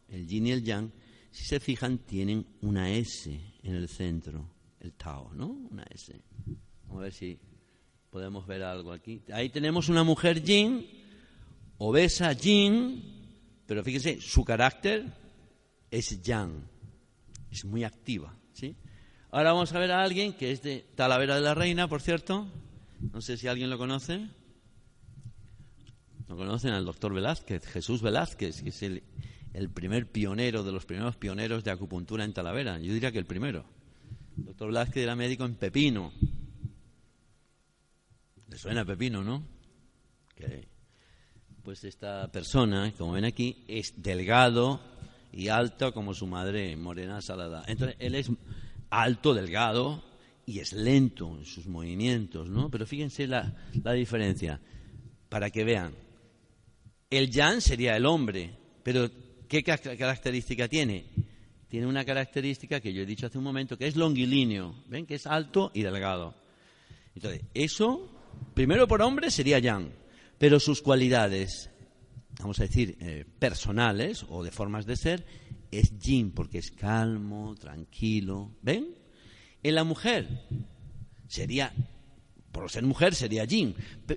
el 0.08 0.26
yin 0.26 0.46
y 0.48 0.52
el 0.52 0.64
yang, 0.64 0.90
si 1.30 1.44
se 1.44 1.60
fijan, 1.60 1.98
tienen 1.98 2.46
una 2.62 2.90
S 2.90 3.30
en 3.62 3.74
el 3.74 3.88
centro, 3.88 4.48
el 4.80 4.92
Tao, 4.94 5.30
¿no? 5.34 5.46
Una 5.70 5.84
S. 5.90 6.12
Vamos 6.86 7.00
a 7.00 7.04
ver 7.04 7.12
si 7.12 7.38
podemos 8.10 8.46
ver 8.46 8.62
algo 8.62 8.92
aquí. 8.92 9.22
Ahí 9.32 9.50
tenemos 9.50 9.88
una 9.88 10.04
mujer 10.04 10.42
yin, 10.42 10.86
obesa 11.78 12.32
yin, 12.32 13.02
pero 13.66 13.84
fíjense, 13.84 14.20
su 14.20 14.44
carácter 14.44 15.23
es 15.98 16.22
yang, 16.22 16.68
es 17.50 17.64
muy 17.64 17.84
activa, 17.84 18.36
¿sí? 18.52 18.76
Ahora 19.30 19.52
vamos 19.52 19.72
a 19.72 19.78
ver 19.78 19.92
a 19.92 20.02
alguien 20.02 20.32
que 20.32 20.50
es 20.50 20.62
de 20.62 20.84
Talavera 20.94 21.36
de 21.36 21.40
la 21.40 21.54
Reina, 21.54 21.88
por 21.88 22.02
cierto. 22.02 22.46
No 23.12 23.20
sé 23.20 23.36
si 23.36 23.48
alguien 23.48 23.70
lo 23.70 23.78
conoce. 23.78 24.28
¿No 26.28 26.36
conocen 26.36 26.72
al 26.72 26.84
doctor 26.84 27.12
Velázquez? 27.12 27.66
Jesús 27.66 28.00
Velázquez, 28.00 28.62
que 28.62 28.68
es 28.70 28.82
el, 28.82 29.02
el 29.52 29.70
primer 29.70 30.10
pionero 30.10 30.62
de 30.62 30.72
los 30.72 30.86
primeros 30.86 31.16
pioneros 31.16 31.64
de 31.64 31.70
acupuntura 31.70 32.24
en 32.24 32.32
Talavera. 32.32 32.78
Yo 32.78 32.92
diría 32.92 33.12
que 33.12 33.18
el 33.18 33.26
primero. 33.26 33.64
El 34.36 34.46
doctor 34.46 34.68
Velázquez 34.68 35.02
era 35.02 35.16
médico 35.16 35.44
en 35.44 35.54
Pepino, 35.54 36.12
¿Le 38.48 38.58
suena 38.58 38.84
Pepino, 38.84 39.24
no? 39.24 39.44
Pues 41.64 41.82
esta 41.82 42.30
persona, 42.30 42.92
como 42.96 43.12
ven 43.12 43.24
aquí, 43.24 43.64
es 43.66 43.94
delgado 44.00 44.80
y 45.36 45.48
alto 45.48 45.92
como 45.92 46.14
su 46.14 46.26
madre, 46.26 46.76
morena 46.76 47.20
salada. 47.20 47.64
Entonces, 47.66 47.96
él 47.98 48.14
es 48.14 48.30
alto, 48.90 49.34
delgado 49.34 50.04
y 50.46 50.60
es 50.60 50.72
lento 50.72 51.36
en 51.38 51.44
sus 51.44 51.66
movimientos, 51.66 52.48
¿no? 52.48 52.70
Pero 52.70 52.86
fíjense 52.86 53.26
la, 53.26 53.54
la 53.82 53.92
diferencia, 53.92 54.60
para 55.28 55.50
que 55.50 55.64
vean. 55.64 55.94
El 57.10 57.30
Yan 57.30 57.60
sería 57.60 57.96
el 57.96 58.06
hombre, 58.06 58.56
pero 58.82 59.10
¿qué 59.48 59.62
característica 59.62 60.68
tiene? 60.68 61.06
Tiene 61.68 61.86
una 61.86 62.04
característica 62.04 62.80
que 62.80 62.92
yo 62.92 63.02
he 63.02 63.06
dicho 63.06 63.26
hace 63.26 63.38
un 63.38 63.44
momento, 63.44 63.76
que 63.76 63.88
es 63.88 63.96
longilíneo. 63.96 64.84
¿Ven? 64.86 65.06
Que 65.06 65.16
es 65.16 65.26
alto 65.26 65.72
y 65.74 65.82
delgado. 65.82 66.34
Entonces, 67.16 67.42
eso 67.54 68.10
primero 68.54 68.86
por 68.86 69.02
hombre 69.02 69.30
sería 69.30 69.58
Yang, 69.58 69.90
pero 70.38 70.60
sus 70.60 70.82
cualidades, 70.82 71.70
vamos 72.38 72.58
a 72.60 72.64
decir, 72.64 72.96
eh, 73.00 73.24
personales 73.38 74.24
o 74.28 74.42
de 74.42 74.50
formas 74.50 74.86
de 74.86 74.96
ser, 74.96 75.26
es 75.70 75.98
Yin, 75.98 76.32
porque 76.32 76.58
es 76.58 76.70
calmo, 76.70 77.54
tranquilo. 77.54 78.52
¿Ven? 78.62 78.94
En 79.62 79.74
la 79.74 79.84
mujer 79.84 80.28
sería, 81.26 81.72
por 82.52 82.70
ser 82.70 82.84
mujer 82.84 83.14
sería 83.14 83.44
Yin, 83.44 83.74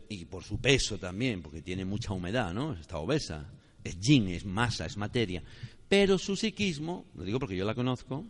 y 0.10 0.26
por 0.26 0.44
su 0.44 0.60
peso 0.60 0.98
también, 0.98 1.42
porque 1.42 1.62
tiene 1.62 1.86
mucha 1.86 2.14
humedad, 2.14 2.54
¿no? 2.54 2.74
Está 2.74 2.98
obesa. 2.98 3.50
Es 3.84 4.00
Yin, 4.00 4.28
es 4.28 4.46
masa, 4.46 4.86
es 4.86 4.98
materia. 4.98 5.44
Pero 5.88 6.18
su 6.18 6.36
psiquismo, 6.36 7.06
lo 7.16 7.24
digo 7.24 7.40
porque 7.40 7.56
yo 7.56 7.66
la 7.66 7.74
conozco, 7.74 8.26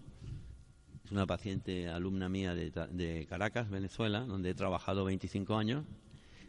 es 1.03 1.11
una 1.11 1.25
paciente 1.25 1.87
alumna 1.87 2.29
mía 2.29 2.53
de, 2.53 3.25
Caracas, 3.29 3.69
Venezuela, 3.69 4.19
donde 4.25 4.49
he 4.49 4.53
trabajado 4.53 5.05
25 5.05 5.55
años. 5.55 5.85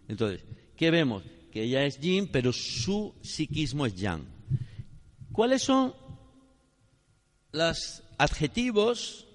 Entonces, 0.08 0.44
¿qué 0.76 0.90
vemos? 0.90 1.22
Que 1.52 1.64
ella 1.64 1.84
es 1.84 2.00
yin, 2.00 2.28
pero 2.28 2.52
su 2.52 3.14
psiquismo 3.22 3.86
es 3.86 3.94
yang. 3.94 4.24
¿Cuáles 5.32 5.62
son 5.62 5.94
los 7.52 8.02
adjetivos 8.18 9.26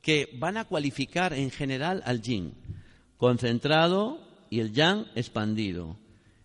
que 0.00 0.28
van 0.38 0.56
a 0.56 0.64
cualificar 0.64 1.32
en 1.32 1.50
general 1.50 2.02
al 2.04 2.22
yin? 2.22 2.54
Concentrado 3.16 4.20
y 4.50 4.60
el 4.60 4.72
yang 4.72 5.06
expandido. 5.14 5.96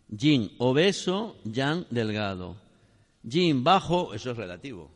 Yin 0.09 0.51
obeso, 0.57 1.37
yang 1.43 1.85
delgado. 1.89 2.57
Yin 3.23 3.63
bajo, 3.63 4.13
eso 4.13 4.31
es 4.31 4.37
relativo. 4.37 4.91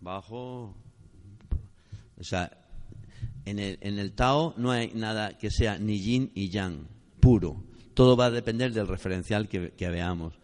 Bajo, 0.00 0.74
o 2.18 2.24
sea, 2.24 2.50
en 3.44 3.58
el, 3.58 4.12
Tao 4.12 4.54
no 4.56 4.70
hay 4.70 4.92
nada 4.94 5.36
que 5.36 5.50
sea 5.50 5.78
ni 5.78 5.98
yin 5.98 6.30
y 6.34 6.48
yang, 6.48 6.86
puro. 7.20 7.71
Todo 7.94 8.16
va 8.16 8.26
a 8.26 8.30
depender 8.30 8.72
del 8.72 8.88
referencial 8.88 9.48
que, 9.48 9.72
veamos. 9.78 10.34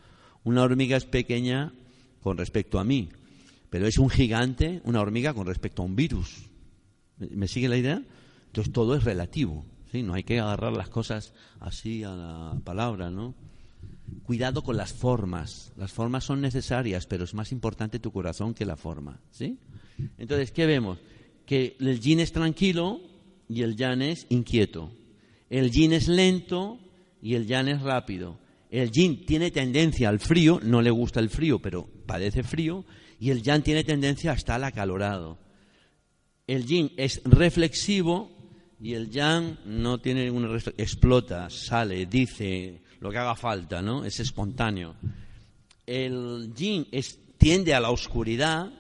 Una 0.45 0.63
hormiga 0.63 0.97
es 0.97 1.05
pequeña 1.05 1.73
con 2.23 2.37
respecto 2.37 2.79
a 2.79 2.85
mí, 2.85 3.09
pero 3.71 3.87
es 3.87 3.99
un 3.99 4.11
gigante, 4.11 4.81
una 4.85 5.01
hormiga 5.01 5.35
con 5.35 5.47
respecto 5.47 5.83
a 5.83 5.87
un 5.87 5.97
virus. 5.97 6.47
¿Me 7.19 7.49
sigue 7.49 7.69
la 7.69 7.77
idea? 7.77 8.03
Entonces 8.47 8.73
todo 8.73 8.95
es 8.95 9.05
relativo, 9.05 9.65
¿sí? 9.91 10.03
No 10.03 10.15
hay 10.15 10.23
que 10.23 10.41
agarrar 10.41 10.73
las 10.73 10.89
cosas 10.89 11.35
así 11.61 12.05
a 12.05 12.11
la 12.11 12.61
palabra, 12.65 13.11
¿no? 13.11 13.35
Cuidado 14.23 14.63
con 14.63 14.77
las 14.77 14.93
formas. 14.93 15.73
Las 15.77 15.93
formas 15.93 16.25
son 16.25 16.41
necesarias, 16.41 17.07
pero 17.07 17.25
es 17.25 17.35
más 17.35 17.53
importante 17.53 17.99
tu 17.99 18.13
corazón 18.13 18.55
que 18.55 18.65
la 18.65 18.77
forma, 18.77 19.21
¿sí? 19.31 19.59
Entonces, 20.17 20.53
¿qué 20.53 20.67
vemos? 20.67 20.99
que 21.49 21.79
el 21.81 21.99
yin 21.99 22.21
es 22.21 22.31
tranquilo 22.31 23.01
y 23.49 23.63
el 23.63 23.75
yang 23.75 24.03
es 24.03 24.27
inquieto. 24.29 24.93
El 25.49 25.71
yin 25.71 25.95
es 25.95 26.07
lento 26.07 26.79
y 27.23 27.35
el 27.35 27.47
yang 27.47 27.69
es 27.69 27.83
rápido. 27.83 28.39
El 28.71 28.91
yin 28.91 29.25
tiene 29.25 29.51
tendencia 29.51 30.09
al 30.09 30.21
frío, 30.21 30.61
no 30.63 30.83
le 30.83 30.91
gusta 30.91 31.21
el 31.21 31.31
frío, 31.31 31.59
pero 31.59 31.89
padece 32.07 32.43
frío, 32.43 32.85
y 33.19 33.31
el 33.31 33.43
yang 33.43 33.63
tiene 33.63 33.85
tendencia 33.85 34.33
a 34.33 34.35
estar 34.35 34.63
acalorado. 34.63 35.39
El 36.47 36.67
yin 36.67 36.93
es 36.97 37.23
reflexivo 37.25 38.31
y 38.81 38.95
el 38.95 39.11
yang 39.11 39.59
no 39.65 39.99
tiene 39.99 40.25
ninguna 40.25 40.57
explota, 40.77 41.51
sale, 41.51 42.07
dice 42.07 42.83
lo 43.01 43.11
que 43.11 43.19
haga 43.19 43.35
falta, 43.35 43.83
¿no? 43.83 44.05
Es 44.05 44.21
espontáneo. 44.21 44.97
El 45.87 46.53
yin 46.55 46.87
tiende 47.39 47.75
a 47.75 47.81
la 47.81 47.91
oscuridad 47.91 48.71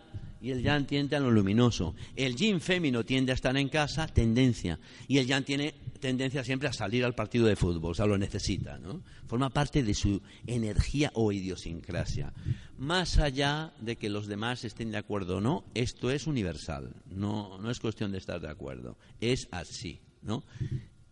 y 0.40 0.50
el 0.50 0.62
yang 0.62 0.87
tiende 0.87 1.16
a 1.16 1.21
lo 1.21 1.30
luminoso. 1.30 1.95
El 2.14 2.37
yin 2.37 2.61
fémino 2.61 3.04
tiende 3.04 3.33
a 3.33 3.35
estar 3.35 3.57
en 3.57 3.68
casa, 3.68 4.07
tendencia, 4.07 4.78
y 5.09 5.18
el 5.18 5.26
yang 5.26 5.45
tiene 5.45 5.75
tendencia 5.99 6.45
siempre 6.45 6.69
a 6.69 6.73
salir 6.73 7.05
al 7.05 7.14
partido 7.14 7.47
de 7.47 7.57
fútbol, 7.57 7.93
o 7.93 7.95
sea, 7.95 8.07
lo 8.07 8.19
necesita, 8.19 8.78
¿no? 8.78 9.02
Forma 9.26 9.50
parte 9.50 9.83
de 9.83 9.95
su 9.95 10.23
energía 10.47 11.11
o 11.14 11.33
idiosincrasia. 11.33 12.33
Más 12.78 13.19
allá 13.19 13.73
de 13.81 13.97
que 13.97 14.09
los 14.09 14.26
demás 14.26 14.64
estén 14.64 14.90
de 14.90 14.99
acuerdo 14.99 15.38
o 15.38 15.40
no, 15.40 15.64
esto 15.75 16.11
es 16.11 16.26
universal, 16.26 16.95
no, 17.11 17.59
no 17.59 17.71
es 17.71 17.81
cuestión 17.81 18.12
de 18.12 18.19
estar 18.19 18.40
de 18.40 18.49
acuerdo, 18.49 18.97
es 19.21 19.49
así, 19.50 20.00
¿no? 20.23 20.45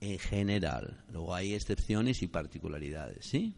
En 0.00 0.18
general, 0.18 1.04
luego 1.12 1.34
hay 1.34 1.54
excepciones 1.54 2.22
y 2.22 2.28
particularidades, 2.28 3.26
¿sí? 3.26 3.54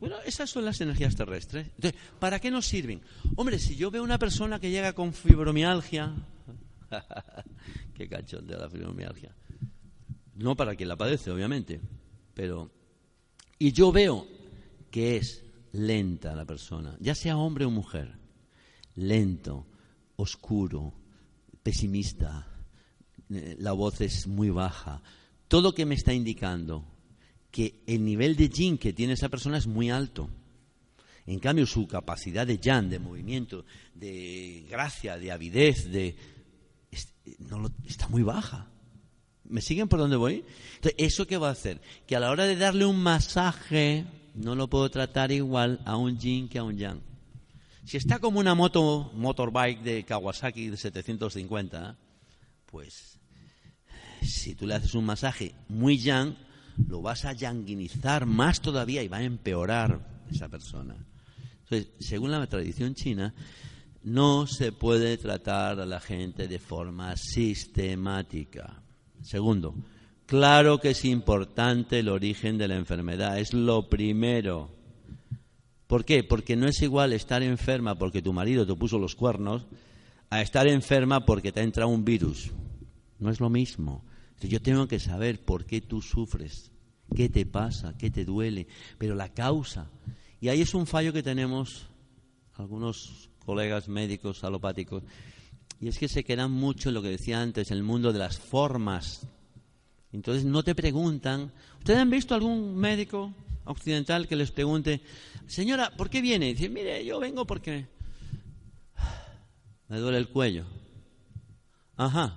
Bueno, 0.00 0.16
esas 0.24 0.48
son 0.48 0.64
las 0.64 0.80
energías 0.80 1.14
terrestres. 1.14 1.66
Entonces, 1.76 2.00
¿para 2.18 2.40
qué 2.40 2.50
nos 2.50 2.66
sirven? 2.66 3.02
Hombre, 3.36 3.58
si 3.58 3.76
yo 3.76 3.90
veo 3.90 4.02
una 4.02 4.18
persona 4.18 4.58
que 4.58 4.70
llega 4.70 4.94
con 4.94 5.12
fibromialgia, 5.12 6.14
qué 7.94 8.08
cachón 8.08 8.46
de 8.46 8.56
la 8.56 8.70
fibromialgia. 8.70 9.34
No 10.40 10.56
para 10.56 10.74
quien 10.74 10.88
la 10.88 10.96
padece, 10.96 11.30
obviamente, 11.30 11.82
pero 12.32 12.70
y 13.58 13.72
yo 13.72 13.92
veo 13.92 14.26
que 14.90 15.18
es 15.18 15.44
lenta 15.72 16.34
la 16.34 16.46
persona, 16.46 16.96
ya 16.98 17.14
sea 17.14 17.36
hombre 17.36 17.66
o 17.66 17.70
mujer, 17.70 18.16
lento, 18.94 19.66
oscuro, 20.16 20.94
pesimista, 21.62 22.46
eh, 23.28 23.54
la 23.58 23.72
voz 23.72 24.00
es 24.00 24.26
muy 24.26 24.48
baja, 24.48 25.02
todo 25.46 25.74
que 25.74 25.84
me 25.84 25.94
está 25.94 26.14
indicando 26.14 26.86
que 27.50 27.82
el 27.86 28.02
nivel 28.02 28.34
de 28.34 28.48
yin 28.48 28.78
que 28.78 28.94
tiene 28.94 29.12
esa 29.12 29.28
persona 29.28 29.58
es 29.58 29.66
muy 29.66 29.90
alto. 29.90 30.30
En 31.26 31.38
cambio, 31.38 31.66
su 31.66 31.86
capacidad 31.86 32.46
de 32.46 32.58
yang, 32.58 32.88
de 32.88 32.98
movimiento, 32.98 33.66
de 33.94 34.64
gracia, 34.70 35.18
de 35.18 35.32
avidez, 35.32 35.90
de 35.90 36.16
no 37.40 37.70
está 37.84 38.08
muy 38.08 38.22
baja. 38.22 38.70
¿Me 39.50 39.60
siguen 39.60 39.88
por 39.88 39.98
dónde 39.98 40.16
voy? 40.16 40.44
Entonces, 40.76 40.94
¿eso 40.96 41.26
qué 41.26 41.36
va 41.36 41.48
a 41.48 41.52
hacer? 41.52 41.80
Que 42.06 42.16
a 42.16 42.20
la 42.20 42.30
hora 42.30 42.44
de 42.44 42.56
darle 42.56 42.86
un 42.86 43.02
masaje, 43.02 44.04
no 44.34 44.54
lo 44.54 44.68
puedo 44.68 44.88
tratar 44.90 45.32
igual 45.32 45.80
a 45.84 45.96
un 45.96 46.18
yin 46.18 46.48
que 46.48 46.58
a 46.58 46.62
un 46.62 46.76
yang. 46.76 47.00
Si 47.84 47.96
está 47.96 48.20
como 48.20 48.38
una 48.38 48.54
moto, 48.54 49.10
motorbike 49.14 49.82
de 49.82 50.04
Kawasaki 50.04 50.68
de 50.68 50.76
750, 50.76 51.96
pues 52.66 53.18
si 54.22 54.54
tú 54.54 54.66
le 54.66 54.74
haces 54.74 54.94
un 54.94 55.04
masaje 55.04 55.54
muy 55.68 55.98
yang, 55.98 56.36
lo 56.86 57.02
vas 57.02 57.24
a 57.24 57.32
yanguinizar 57.32 58.26
más 58.26 58.60
todavía 58.60 59.02
y 59.02 59.08
va 59.08 59.18
a 59.18 59.24
empeorar 59.24 60.24
esa 60.30 60.48
persona. 60.48 60.94
Entonces, 61.64 61.88
según 61.98 62.30
la 62.30 62.46
tradición 62.46 62.94
china, 62.94 63.34
no 64.02 64.46
se 64.46 64.70
puede 64.70 65.18
tratar 65.18 65.80
a 65.80 65.86
la 65.86 66.00
gente 66.00 66.46
de 66.46 66.58
forma 66.60 67.16
sistemática. 67.16 68.82
Segundo, 69.22 69.74
claro 70.26 70.78
que 70.78 70.90
es 70.90 71.04
importante 71.04 71.98
el 71.98 72.08
origen 72.08 72.58
de 72.58 72.68
la 72.68 72.76
enfermedad, 72.76 73.38
es 73.38 73.52
lo 73.52 73.88
primero. 73.88 74.70
¿Por 75.86 76.04
qué? 76.04 76.22
Porque 76.22 76.56
no 76.56 76.68
es 76.68 76.80
igual 76.82 77.12
estar 77.12 77.42
enferma 77.42 77.98
porque 77.98 78.22
tu 78.22 78.32
marido 78.32 78.66
te 78.66 78.74
puso 78.74 78.98
los 78.98 79.16
cuernos 79.16 79.66
a 80.30 80.40
estar 80.40 80.68
enferma 80.68 81.26
porque 81.26 81.52
te 81.52 81.60
ha 81.60 81.64
entrado 81.64 81.90
un 81.90 82.04
virus. 82.04 82.52
No 83.18 83.30
es 83.30 83.40
lo 83.40 83.50
mismo. 83.50 84.04
Yo 84.40 84.62
tengo 84.62 84.86
que 84.86 85.00
saber 85.00 85.44
por 85.44 85.66
qué 85.66 85.80
tú 85.80 86.00
sufres, 86.00 86.70
qué 87.14 87.28
te 87.28 87.44
pasa, 87.44 87.94
qué 87.98 88.10
te 88.10 88.24
duele, 88.24 88.66
pero 88.96 89.14
la 89.14 89.28
causa. 89.28 89.90
Y 90.40 90.48
ahí 90.48 90.62
es 90.62 90.74
un 90.74 90.86
fallo 90.86 91.12
que 91.12 91.22
tenemos 91.22 91.86
algunos 92.54 93.28
colegas 93.44 93.88
médicos 93.88 94.44
alopáticos, 94.44 95.02
y 95.80 95.88
es 95.88 95.98
que 95.98 96.08
se 96.08 96.24
quedan 96.24 96.50
mucho 96.50 96.90
en 96.90 96.94
lo 96.94 97.02
que 97.02 97.08
decía 97.08 97.40
antes, 97.40 97.70
el 97.70 97.82
mundo 97.82 98.12
de 98.12 98.18
las 98.18 98.38
formas. 98.38 99.26
Entonces 100.12 100.44
no 100.44 100.62
te 100.62 100.74
preguntan. 100.74 101.52
¿Ustedes 101.78 101.98
han 101.98 102.10
visto 102.10 102.34
algún 102.34 102.76
médico 102.76 103.32
occidental 103.64 104.28
que 104.28 104.36
les 104.36 104.50
pregunte, 104.50 105.00
señora, 105.46 105.90
¿por 105.96 106.10
qué 106.10 106.20
viene? 106.20 106.50
Y 106.50 106.54
dice, 106.54 106.68
mire, 106.68 107.02
yo 107.04 107.18
vengo 107.18 107.46
porque 107.46 107.86
me 109.88 109.98
duele 109.98 110.18
el 110.18 110.28
cuello. 110.28 110.66
Ajá, 111.96 112.36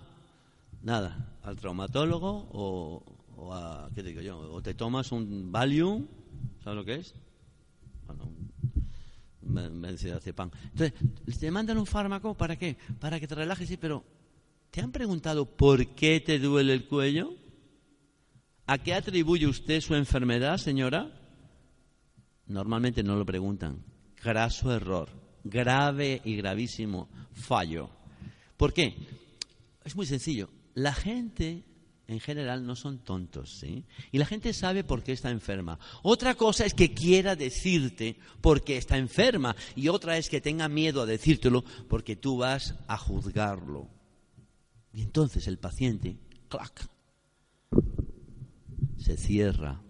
nada, 0.81 1.35
al 1.43 1.57
traumatólogo 1.57 2.47
o, 2.53 3.53
a, 3.53 3.89
¿qué 3.93 4.03
digo 4.03 4.21
yo? 4.21 4.39
O 4.39 4.61
te 4.61 4.73
tomas 4.73 5.11
un 5.11 5.51
Valium, 5.51 6.07
¿sabes 6.63 6.77
lo 6.77 6.85
que 6.85 6.95
es? 6.95 7.13
Pan. 9.53 10.51
Entonces, 10.71 10.93
te 11.39 11.51
mandan 11.51 11.77
un 11.77 11.85
fármaco, 11.85 12.35
¿para 12.35 12.55
qué? 12.55 12.77
Para 12.99 13.19
que 13.19 13.27
te 13.27 13.35
relajes, 13.35 13.67
sí, 13.67 13.77
pero 13.77 14.03
¿te 14.71 14.81
han 14.81 14.91
preguntado 14.91 15.45
por 15.45 15.87
qué 15.95 16.19
te 16.19 16.39
duele 16.39 16.73
el 16.73 16.87
cuello? 16.87 17.35
¿A 18.65 18.77
qué 18.77 18.93
atribuye 18.93 19.47
usted 19.47 19.81
su 19.81 19.95
enfermedad, 19.95 20.57
señora? 20.57 21.11
Normalmente 22.47 23.03
no 23.03 23.15
lo 23.15 23.25
preguntan. 23.25 23.83
Graso 24.23 24.73
error, 24.73 25.09
grave 25.43 26.21
y 26.23 26.35
gravísimo 26.35 27.09
fallo. 27.33 27.89
¿Por 28.57 28.73
qué? 28.73 28.95
Es 29.83 29.95
muy 29.95 30.05
sencillo. 30.05 30.49
La 30.75 30.93
gente 30.93 31.63
en 32.07 32.19
general 32.19 32.65
no 32.65 32.75
son 32.75 32.99
tontos, 32.99 33.59
¿sí? 33.59 33.85
Y 34.11 34.17
la 34.17 34.25
gente 34.25 34.53
sabe 34.53 34.83
por 34.83 35.03
qué 35.03 35.13
está 35.13 35.29
enferma. 35.29 35.79
Otra 36.01 36.35
cosa 36.35 36.65
es 36.65 36.73
que 36.73 36.93
quiera 36.93 37.35
decirte 37.35 38.17
por 38.41 38.63
qué 38.63 38.77
está 38.77 38.97
enferma 38.97 39.55
y 39.75 39.87
otra 39.87 40.17
es 40.17 40.29
que 40.29 40.41
tenga 40.41 40.67
miedo 40.67 41.01
a 41.01 41.05
decírtelo 41.05 41.63
porque 41.87 42.15
tú 42.15 42.37
vas 42.37 42.75
a 42.87 42.97
juzgarlo. 42.97 43.89
Y 44.93 45.01
entonces 45.01 45.47
el 45.47 45.57
paciente, 45.57 46.17
clac, 46.49 46.87
se 48.97 49.17
cierra. 49.17 49.81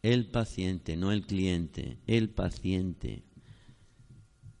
El 0.00 0.26
paciente, 0.26 0.96
no 0.96 1.10
el 1.10 1.26
cliente, 1.26 1.98
el 2.06 2.30
paciente. 2.30 3.24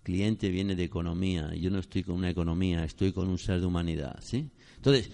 Cliente 0.02 0.48
viene 0.48 0.74
de 0.74 0.84
economía, 0.84 1.54
yo 1.54 1.70
no 1.70 1.78
estoy 1.78 2.02
con 2.02 2.16
una 2.16 2.30
economía, 2.30 2.84
estoy 2.84 3.12
con 3.12 3.28
un 3.28 3.38
ser 3.38 3.60
de 3.60 3.66
humanidad, 3.66 4.18
¿sí? 4.22 4.50
Entonces, 4.76 5.10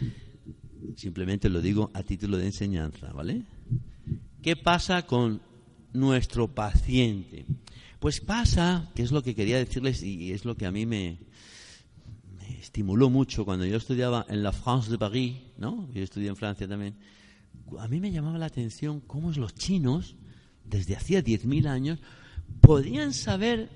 simplemente 0.96 1.48
lo 1.48 1.60
digo 1.60 1.90
a 1.94 2.02
título 2.02 2.36
de 2.36 2.46
enseñanza, 2.46 3.12
¿vale? 3.12 3.42
¿Qué 4.42 4.56
pasa 4.56 5.06
con 5.06 5.40
nuestro 5.92 6.48
paciente? 6.48 7.46
Pues 7.98 8.20
pasa, 8.20 8.90
que 8.94 9.02
es 9.02 9.12
lo 9.12 9.22
que 9.22 9.34
quería 9.34 9.56
decirles 9.56 10.02
y 10.02 10.32
es 10.32 10.44
lo 10.44 10.56
que 10.56 10.66
a 10.66 10.70
mí 10.70 10.86
me, 10.86 11.18
estimuló 12.60 13.10
mucho 13.10 13.44
cuando 13.44 13.64
yo 13.64 13.76
estudiaba 13.76 14.26
en 14.28 14.42
la 14.42 14.52
France 14.52 14.90
de 14.90 14.98
Paris, 14.98 15.36
¿no? 15.58 15.88
Yo 15.92 16.02
estudié 16.02 16.28
en 16.28 16.36
Francia 16.36 16.68
también 16.68 16.96
a 17.78 17.88
mí 17.88 18.00
me 18.00 18.12
llamaba 18.12 18.38
la 18.38 18.46
atención 18.46 19.00
cómo 19.00 19.30
los 19.32 19.54
chinos, 19.54 20.16
desde 20.64 20.96
hacía 20.96 21.22
10.000 21.22 21.66
años, 21.66 21.98
podían 22.60 23.12
saber 23.12 23.70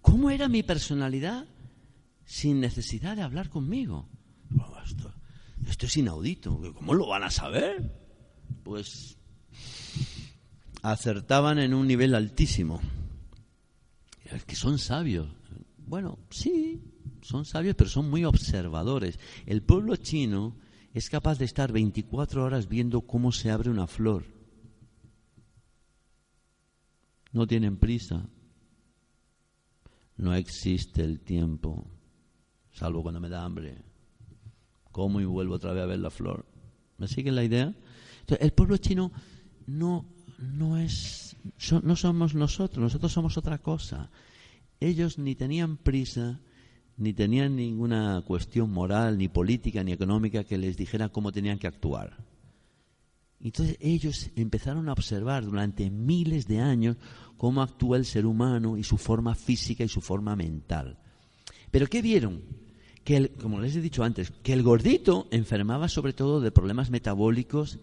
cómo 0.00 0.30
era 0.30 0.48
mi 0.48 0.62
personalidad 0.62 1.46
sin 2.24 2.60
necesidad 2.60 3.16
de 3.16 3.22
hablar 3.22 3.48
conmigo. 3.48 4.08
Esto, 5.66 5.86
es 5.86 5.96
inaudito. 5.96 6.60
¿Cómo 6.74 6.94
lo 6.94 7.06
van 7.06 7.24
a 7.24 7.30
saber? 7.30 7.92
Pues 8.62 9.18
acertaban 10.82 11.58
en 11.58 11.74
un 11.74 11.86
nivel 11.86 12.14
altísimo. 12.14 12.80
Es 14.24 14.44
que 14.44 14.56
son 14.56 14.78
sabios. 14.78 15.28
Bueno, 15.78 16.18
sí, 16.30 16.82
son 17.22 17.44
sabios, 17.44 17.74
pero 17.76 17.90
son 17.90 18.10
muy 18.10 18.24
observadores. 18.24 19.18
El 19.46 19.62
pueblo 19.62 19.96
chino 19.96 20.56
es 20.94 21.10
capaz 21.10 21.38
de 21.38 21.44
estar 21.44 21.72
24 21.72 22.44
horas 22.44 22.68
viendo 22.68 23.02
cómo 23.02 23.32
se 23.32 23.50
abre 23.50 23.70
una 23.70 23.86
flor. 23.86 24.24
No 27.32 27.46
tienen 27.46 27.76
prisa. 27.76 28.28
No 30.16 30.34
existe 30.34 31.02
el 31.02 31.20
tiempo, 31.20 31.86
salvo 32.72 33.02
cuando 33.02 33.20
me 33.20 33.28
da 33.28 33.44
hambre. 33.44 33.85
Como 34.96 35.20
y 35.20 35.26
vuelvo 35.26 35.56
otra 35.56 35.74
vez 35.74 35.82
a 35.82 35.86
ver 35.86 35.98
la 35.98 36.08
flor. 36.08 36.46
¿Me 36.96 37.06
sigue 37.06 37.30
la 37.30 37.44
idea? 37.44 37.74
el 38.40 38.52
pueblo 38.54 38.78
chino 38.78 39.12
no, 39.66 40.06
no 40.38 40.78
es, 40.78 41.36
no 41.82 41.96
somos 41.96 42.34
nosotros, 42.34 42.82
nosotros 42.82 43.12
somos 43.12 43.36
otra 43.36 43.58
cosa. 43.58 44.10
Ellos 44.80 45.18
ni 45.18 45.34
tenían 45.34 45.76
prisa, 45.76 46.40
ni 46.96 47.12
tenían 47.12 47.56
ninguna 47.56 48.22
cuestión 48.26 48.72
moral, 48.72 49.18
ni 49.18 49.28
política, 49.28 49.84
ni 49.84 49.92
económica 49.92 50.44
que 50.44 50.56
les 50.56 50.78
dijera 50.78 51.10
cómo 51.10 51.30
tenían 51.30 51.58
que 51.58 51.66
actuar. 51.66 52.16
Entonces 53.38 53.76
ellos 53.80 54.30
empezaron 54.34 54.88
a 54.88 54.92
observar 54.92 55.44
durante 55.44 55.90
miles 55.90 56.46
de 56.46 56.60
años 56.60 56.96
cómo 57.36 57.60
actúa 57.60 57.98
el 57.98 58.06
ser 58.06 58.24
humano 58.24 58.78
y 58.78 58.82
su 58.82 58.96
forma 58.96 59.34
física 59.34 59.84
y 59.84 59.88
su 59.88 60.00
forma 60.00 60.34
mental. 60.36 60.98
Pero 61.70 61.86
¿qué 61.86 62.00
vieron? 62.00 62.65
Que, 63.06 63.30
como 63.30 63.60
les 63.60 63.76
he 63.76 63.80
dicho 63.80 64.02
antes, 64.02 64.32
que 64.42 64.52
el 64.52 64.64
gordito 64.64 65.28
enfermaba 65.30 65.86
sobre 65.88 66.12
todo 66.12 66.40
de 66.40 66.50
problemas 66.50 66.90
metabólicos, 66.90 67.78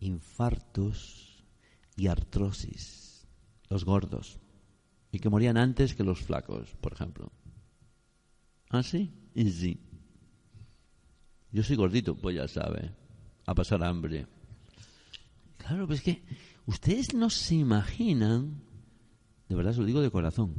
infartos 0.00 1.44
y 1.96 2.06
artrosis, 2.06 3.28
los 3.68 3.84
gordos, 3.84 4.40
y 5.12 5.18
que 5.18 5.28
morían 5.28 5.58
antes 5.58 5.94
que 5.94 6.02
los 6.02 6.22
flacos, 6.22 6.70
por 6.80 6.94
ejemplo. 6.94 7.30
¿Ah, 8.70 8.82
sí? 8.82 9.12
Y 9.34 9.50
sí. 9.50 9.80
Yo 11.52 11.62
soy 11.62 11.76
gordito, 11.76 12.14
pues 12.16 12.34
ya 12.36 12.48
sabe, 12.48 12.90
a 13.44 13.54
pasar 13.54 13.84
hambre. 13.84 14.26
Claro, 15.58 15.86
pues 15.86 15.98
es 15.98 16.04
que 16.06 16.22
ustedes 16.64 17.12
no 17.12 17.28
se 17.28 17.56
imaginan, 17.56 18.62
de 19.46 19.56
verdad 19.56 19.74
se 19.74 19.80
lo 19.80 19.86
digo 19.86 20.00
de 20.00 20.10
corazón, 20.10 20.54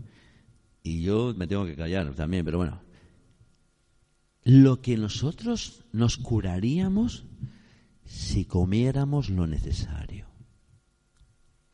y 0.84 1.02
yo 1.02 1.34
me 1.36 1.48
tengo 1.48 1.66
que 1.66 1.76
callar 1.76 2.14
también, 2.14 2.46
pero 2.46 2.60
bueno, 2.60 2.88
lo 4.50 4.82
que 4.82 4.98
nosotros 4.98 5.86
nos 5.92 6.18
curaríamos 6.18 7.26
si 8.06 8.46
comiéramos 8.46 9.30
lo 9.30 9.46
necesario. 9.46 10.28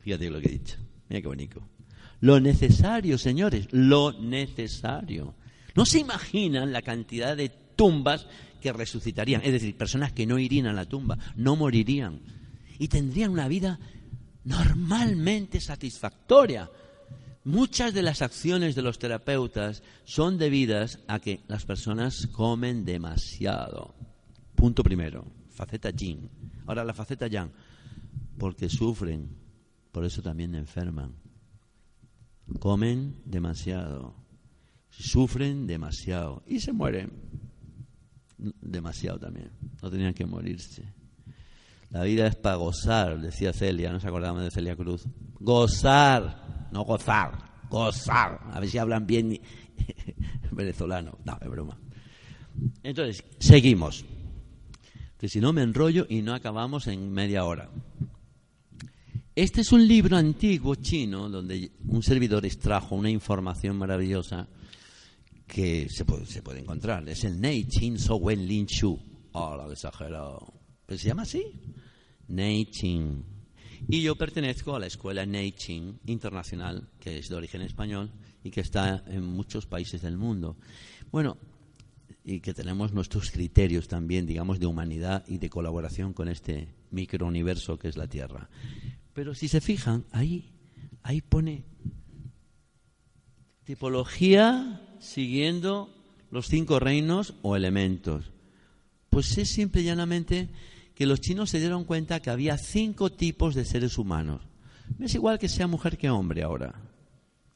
Fíjate 0.00 0.30
lo 0.30 0.40
que 0.40 0.48
he 0.48 0.52
dicho, 0.52 0.76
mira 1.08 1.22
qué 1.22 1.28
bonito. 1.28 1.62
Lo 2.20 2.40
necesario, 2.40 3.18
señores, 3.18 3.68
lo 3.72 4.12
necesario. 4.12 5.34
No 5.74 5.84
se 5.84 5.98
imaginan 5.98 6.72
la 6.72 6.82
cantidad 6.82 7.36
de 7.36 7.48
tumbas 7.48 8.26
que 8.60 8.72
resucitarían, 8.72 9.42
es 9.44 9.52
decir, 9.52 9.76
personas 9.76 10.12
que 10.12 10.26
no 10.26 10.38
irían 10.38 10.66
a 10.66 10.72
la 10.72 10.86
tumba, 10.86 11.18
no 11.36 11.56
morirían 11.56 12.20
y 12.78 12.88
tendrían 12.88 13.30
una 13.30 13.48
vida 13.48 13.78
normalmente 14.44 15.60
satisfactoria. 15.60 16.70
Muchas 17.46 17.94
de 17.94 18.02
las 18.02 18.20
acciones 18.20 18.74
de 18.74 18.82
los 18.82 18.98
terapeutas 18.98 19.82
son 20.04 20.36
debidas 20.36 20.98
a 21.06 21.18
que 21.18 21.40
las 21.48 21.64
personas 21.64 22.26
comen 22.26 22.84
demasiado. 22.84 23.94
Punto 24.54 24.82
primero, 24.82 25.24
faceta 25.48 25.90
yin. 25.90 26.28
Ahora 26.66 26.84
la 26.84 26.92
faceta 26.92 27.28
yang, 27.28 27.50
porque 28.36 28.68
sufren, 28.68 29.30
por 29.90 30.04
eso 30.04 30.20
también 30.20 30.54
enferman. 30.54 31.14
Comen 32.58 33.22
demasiado 33.24 34.26
sufren 34.98 35.66
demasiado 35.66 36.42
y 36.46 36.60
se 36.60 36.72
mueren 36.72 37.10
demasiado 38.38 39.18
también. 39.18 39.50
No 39.82 39.90
tenían 39.90 40.14
que 40.14 40.26
morirse. 40.26 40.84
La 41.90 42.02
vida 42.02 42.26
es 42.26 42.36
para 42.36 42.56
gozar, 42.56 43.20
decía 43.20 43.52
Celia, 43.52 43.92
no 43.92 44.00
se 44.00 44.10
de 44.10 44.50
Celia 44.50 44.76
Cruz. 44.76 45.06
Gozar, 45.38 46.68
no 46.72 46.84
gozar, 46.84 47.32
gozar. 47.70 48.40
A 48.52 48.60
ver 48.60 48.68
si 48.68 48.78
hablan 48.78 49.06
bien 49.06 49.40
venezolano. 50.50 51.18
No, 51.24 51.38
es 51.40 51.48
broma. 51.48 51.78
Entonces, 52.82 53.24
seguimos. 53.38 54.04
Que 55.18 55.28
si 55.28 55.40
no 55.40 55.52
me 55.52 55.62
enrollo 55.62 56.06
y 56.08 56.22
no 56.22 56.34
acabamos 56.34 56.86
en 56.88 57.10
media 57.10 57.44
hora. 57.44 57.70
Este 59.34 59.60
es 59.60 59.72
un 59.72 59.86
libro 59.86 60.16
antiguo 60.16 60.74
chino 60.76 61.28
donde 61.28 61.72
un 61.88 62.02
servidor 62.02 62.44
extrajo 62.46 62.94
una 62.94 63.10
información 63.10 63.76
maravillosa 63.76 64.48
que 65.46 65.88
se 65.90 66.04
puede, 66.04 66.26
se 66.26 66.42
puede 66.42 66.60
encontrar. 66.60 67.08
Es 67.08 67.24
el 67.24 67.40
Nei 67.40 67.66
Chin 67.68 67.98
So 67.98 68.16
Wen 68.16 68.46
Lin 68.46 68.66
Chu. 68.66 68.98
Oh, 69.32 69.56
lo 69.56 69.70
exagerado. 69.70 70.55
¿Pero 70.86 70.98
se 70.98 71.08
llama 71.08 71.22
así? 71.22 71.44
Nei 72.28 72.66
Chin. 72.66 73.24
Y 73.88 74.02
yo 74.02 74.16
pertenezco 74.16 74.74
a 74.74 74.80
la 74.80 74.86
escuela 74.86 75.26
Nei 75.26 75.52
Chin 75.52 76.00
Internacional, 76.06 76.88
que 76.98 77.18
es 77.18 77.28
de 77.28 77.36
origen 77.36 77.62
español 77.62 78.10
y 78.42 78.50
que 78.50 78.60
está 78.60 79.04
en 79.08 79.24
muchos 79.24 79.66
países 79.66 80.02
del 80.02 80.16
mundo. 80.16 80.56
Bueno, 81.10 81.36
y 82.24 82.40
que 82.40 82.54
tenemos 82.54 82.92
nuestros 82.92 83.30
criterios 83.30 83.86
también, 83.86 84.26
digamos, 84.26 84.58
de 84.58 84.66
humanidad 84.66 85.24
y 85.28 85.38
de 85.38 85.50
colaboración 85.50 86.12
con 86.12 86.28
este 86.28 86.74
microuniverso 86.90 87.78
que 87.78 87.88
es 87.88 87.96
la 87.96 88.08
Tierra. 88.08 88.48
Pero 89.12 89.34
si 89.34 89.48
se 89.48 89.60
fijan, 89.60 90.04
ahí, 90.10 90.52
ahí 91.02 91.20
pone 91.20 91.64
tipología 93.64 94.80
siguiendo 94.98 95.92
los 96.30 96.48
cinco 96.48 96.80
reinos 96.80 97.34
o 97.42 97.56
elementos. 97.56 98.32
Pues 99.10 99.38
es 99.38 99.48
simple 99.48 99.82
y 99.82 99.84
llanamente 99.84 100.48
que 100.96 101.06
los 101.06 101.20
chinos 101.20 101.50
se 101.50 101.60
dieron 101.60 101.84
cuenta 101.84 102.20
que 102.20 102.30
había 102.30 102.56
cinco 102.56 103.12
tipos 103.12 103.54
de 103.54 103.66
seres 103.66 103.98
humanos. 103.98 104.40
No 104.98 105.04
es 105.04 105.14
igual 105.14 105.38
que 105.38 105.48
sea 105.48 105.66
mujer 105.66 105.98
que 105.98 106.08
hombre 106.08 106.42
ahora. 106.42 106.74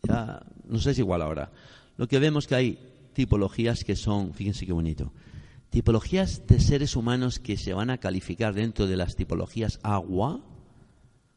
Ya, 0.02 0.42
no 0.68 0.76
sé 0.76 0.84
si 0.84 0.90
es 0.90 0.98
igual 0.98 1.22
ahora. 1.22 1.50
Lo 1.96 2.06
que 2.06 2.18
vemos 2.18 2.46
que 2.46 2.54
hay 2.54 2.78
tipologías 3.14 3.82
que 3.82 3.96
son, 3.96 4.34
fíjense 4.34 4.66
qué 4.66 4.74
bonito, 4.74 5.14
tipologías 5.70 6.46
de 6.46 6.60
seres 6.60 6.96
humanos 6.96 7.38
que 7.38 7.56
se 7.56 7.72
van 7.72 7.88
a 7.88 7.96
calificar 7.96 8.52
dentro 8.52 8.86
de 8.86 8.98
las 8.98 9.16
tipologías 9.16 9.80
agua. 9.82 10.44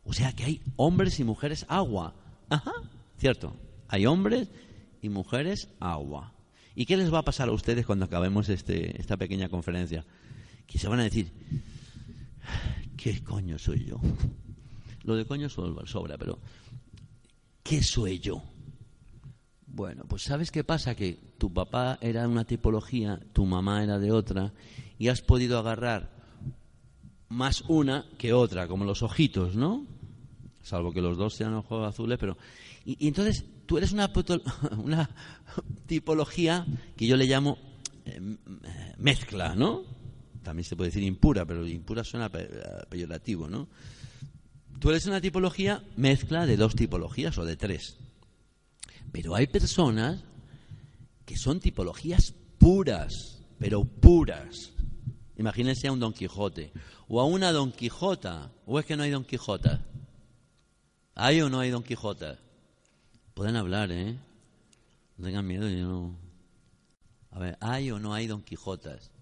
O 0.03 0.11
sea 0.11 0.33
que 0.33 0.43
hay 0.43 0.61
hombres 0.75 1.21
y 1.21 1.23
mujeres 1.23 1.65
agua. 1.69 2.15
Ajá, 2.49 2.73
cierto. 3.17 3.55
Hay 3.87 4.05
hombres 4.05 4.49
y 5.01 5.07
mujeres 5.07 5.69
agua. 5.79 6.33
¿Y 6.75 6.85
qué 6.85 6.97
les 6.97 7.13
va 7.13 7.19
a 7.19 7.25
pasar 7.25 7.47
a 7.47 7.53
ustedes 7.53 7.85
cuando 7.85 8.03
acabemos 8.03 8.49
este, 8.49 8.99
esta 8.99 9.15
pequeña 9.15 9.47
conferencia? 9.47 10.05
Que 10.67 10.79
se 10.79 10.89
van 10.89 10.99
a 10.99 11.03
decir, 11.03 11.31
¿qué 12.97 13.23
coño 13.23 13.57
soy 13.57 13.85
yo? 13.85 13.99
Lo 15.03 15.15
de 15.15 15.25
coño 15.25 15.49
sobra, 15.49 16.17
pero 16.17 16.39
¿qué 17.61 17.83
soy 17.83 18.19
yo? 18.19 18.41
Bueno, 19.65 20.03
pues 20.07 20.23
¿sabes 20.23 20.51
qué 20.51 20.63
pasa? 20.63 20.95
Que 20.95 21.19
tu 21.37 21.51
papá 21.51 21.97
era 21.99 22.27
una 22.27 22.45
tipología, 22.45 23.19
tu 23.33 23.45
mamá 23.45 23.83
era 23.83 23.99
de 23.99 24.11
otra, 24.11 24.53
y 24.97 25.07
has 25.09 25.21
podido 25.21 25.57
agarrar 25.57 26.13
más 27.29 27.63
una 27.67 28.05
que 28.17 28.33
otra, 28.33 28.67
como 28.67 28.85
los 28.85 29.01
ojitos, 29.01 29.55
¿no? 29.55 29.85
Salvo 30.61 30.93
que 30.93 31.01
los 31.01 31.17
dos 31.17 31.33
sean 31.33 31.53
ojos 31.55 31.87
azules, 31.87 32.17
pero... 32.19 32.37
Y, 32.85 33.07
entonces 33.07 33.45
tú 33.65 33.77
eres 33.77 33.91
una, 33.91 34.11
una 34.77 35.09
tipología 35.87 36.65
que 36.95 37.07
yo 37.07 37.17
le 37.17 37.25
llamo 37.25 37.57
eh, 38.05 38.21
mezcla, 38.97 39.55
¿no? 39.55 39.83
También 40.43 40.65
se 40.65 40.75
puede 40.75 40.89
decir 40.89 41.03
impura, 41.03 41.45
pero 41.45 41.65
impura 41.65 42.03
suena 42.03 42.29
peyorativo, 42.29 43.49
¿no? 43.49 43.67
Tú 44.79 44.89
eres 44.89 45.05
una 45.05 45.21
tipología 45.21 45.83
mezcla 45.95 46.45
de 46.45 46.57
dos 46.57 46.75
tipologías 46.75 47.37
o 47.37 47.45
de 47.45 47.55
tres. 47.55 47.97
Pero 49.11 49.35
hay 49.35 49.47
personas 49.47 50.23
que 51.25 51.37
son 51.37 51.59
tipologías 51.59 52.33
puras, 52.57 53.39
pero 53.57 53.85
puras. 53.85 54.73
Imagínense 55.37 55.87
a 55.87 55.91
un 55.91 55.99
Don 55.99 56.13
Quijote 56.13 56.71
o 57.07 57.21
a 57.21 57.25
una 57.25 57.51
Don 57.51 57.71
Quijota. 57.71 58.51
¿O 58.65 58.79
es 58.79 58.85
que 58.85 58.97
no 58.97 59.03
hay 59.03 59.11
Don 59.11 59.23
Quijota? 59.23 59.85
¿Hay 61.15 61.41
o 61.41 61.49
no 61.49 61.59
hay 61.59 61.69
Don 61.69 61.83
Quijota? 61.83 62.39
Pueden 63.33 63.55
hablar, 63.55 63.91
¿eh? 63.91 64.17
No 65.17 65.25
tengan 65.25 65.47
miedo, 65.47 65.69
yo 65.69 65.87
no. 65.87 66.15
A 67.31 67.39
ver, 67.39 67.57
¿hay 67.61 67.89
o 67.91 67.99
no 67.99 68.13
hay 68.13 68.27
Don 68.27 68.41
Quijotas? 68.41 69.12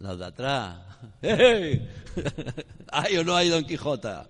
Los 0.00 0.18
de 0.18 0.24
atrás. 0.24 0.78
¿Hay 2.92 3.16
o 3.16 3.24
no 3.24 3.36
hay 3.36 3.48
Don 3.48 3.64
Quijota? 3.64 4.28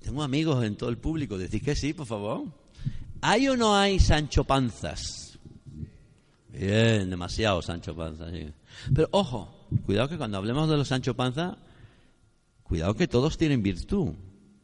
tengo 0.00 0.22
amigos 0.22 0.64
en 0.64 0.76
todo 0.76 0.90
el 0.90 0.98
público. 0.98 1.36
Decís 1.36 1.62
que 1.62 1.76
sí, 1.76 1.92
por 1.92 2.06
favor. 2.06 2.44
¿Hay 3.20 3.48
o 3.48 3.56
no 3.56 3.76
hay 3.76 4.00
Sancho 4.00 4.44
Panzas? 4.44 5.38
Bien, 6.48 7.10
demasiado 7.10 7.62
Sancho 7.62 7.96
Panza. 7.96 8.26
Pero 8.94 9.08
ojo, 9.10 9.68
cuidado 9.86 10.08
que 10.08 10.18
cuando 10.18 10.38
hablemos 10.38 10.68
de 10.68 10.76
los 10.76 10.88
Sancho 10.88 11.14
Panza, 11.14 11.58
cuidado 12.62 12.94
que 12.94 13.08
todos 13.08 13.38
tienen 13.38 13.62
virtud, 13.62 14.14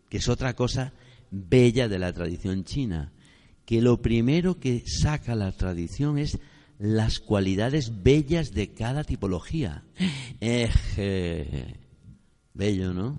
que 0.08 0.18
es 0.18 0.28
otra 0.28 0.54
cosa 0.54 0.92
bella 1.30 1.88
de 1.88 1.98
la 1.98 2.12
tradición 2.12 2.64
china. 2.64 3.12
Que 3.64 3.82
lo 3.82 4.00
primero 4.00 4.58
que 4.58 4.84
saca 4.86 5.34
la 5.34 5.52
tradición 5.52 6.18
es 6.18 6.38
las 6.78 7.18
cualidades 7.18 8.02
bellas 8.02 8.52
de 8.52 8.72
cada 8.72 9.04
tipología. 9.04 9.84
Eje. 10.40 11.76
Bello, 12.54 12.92
¿no? 12.92 13.18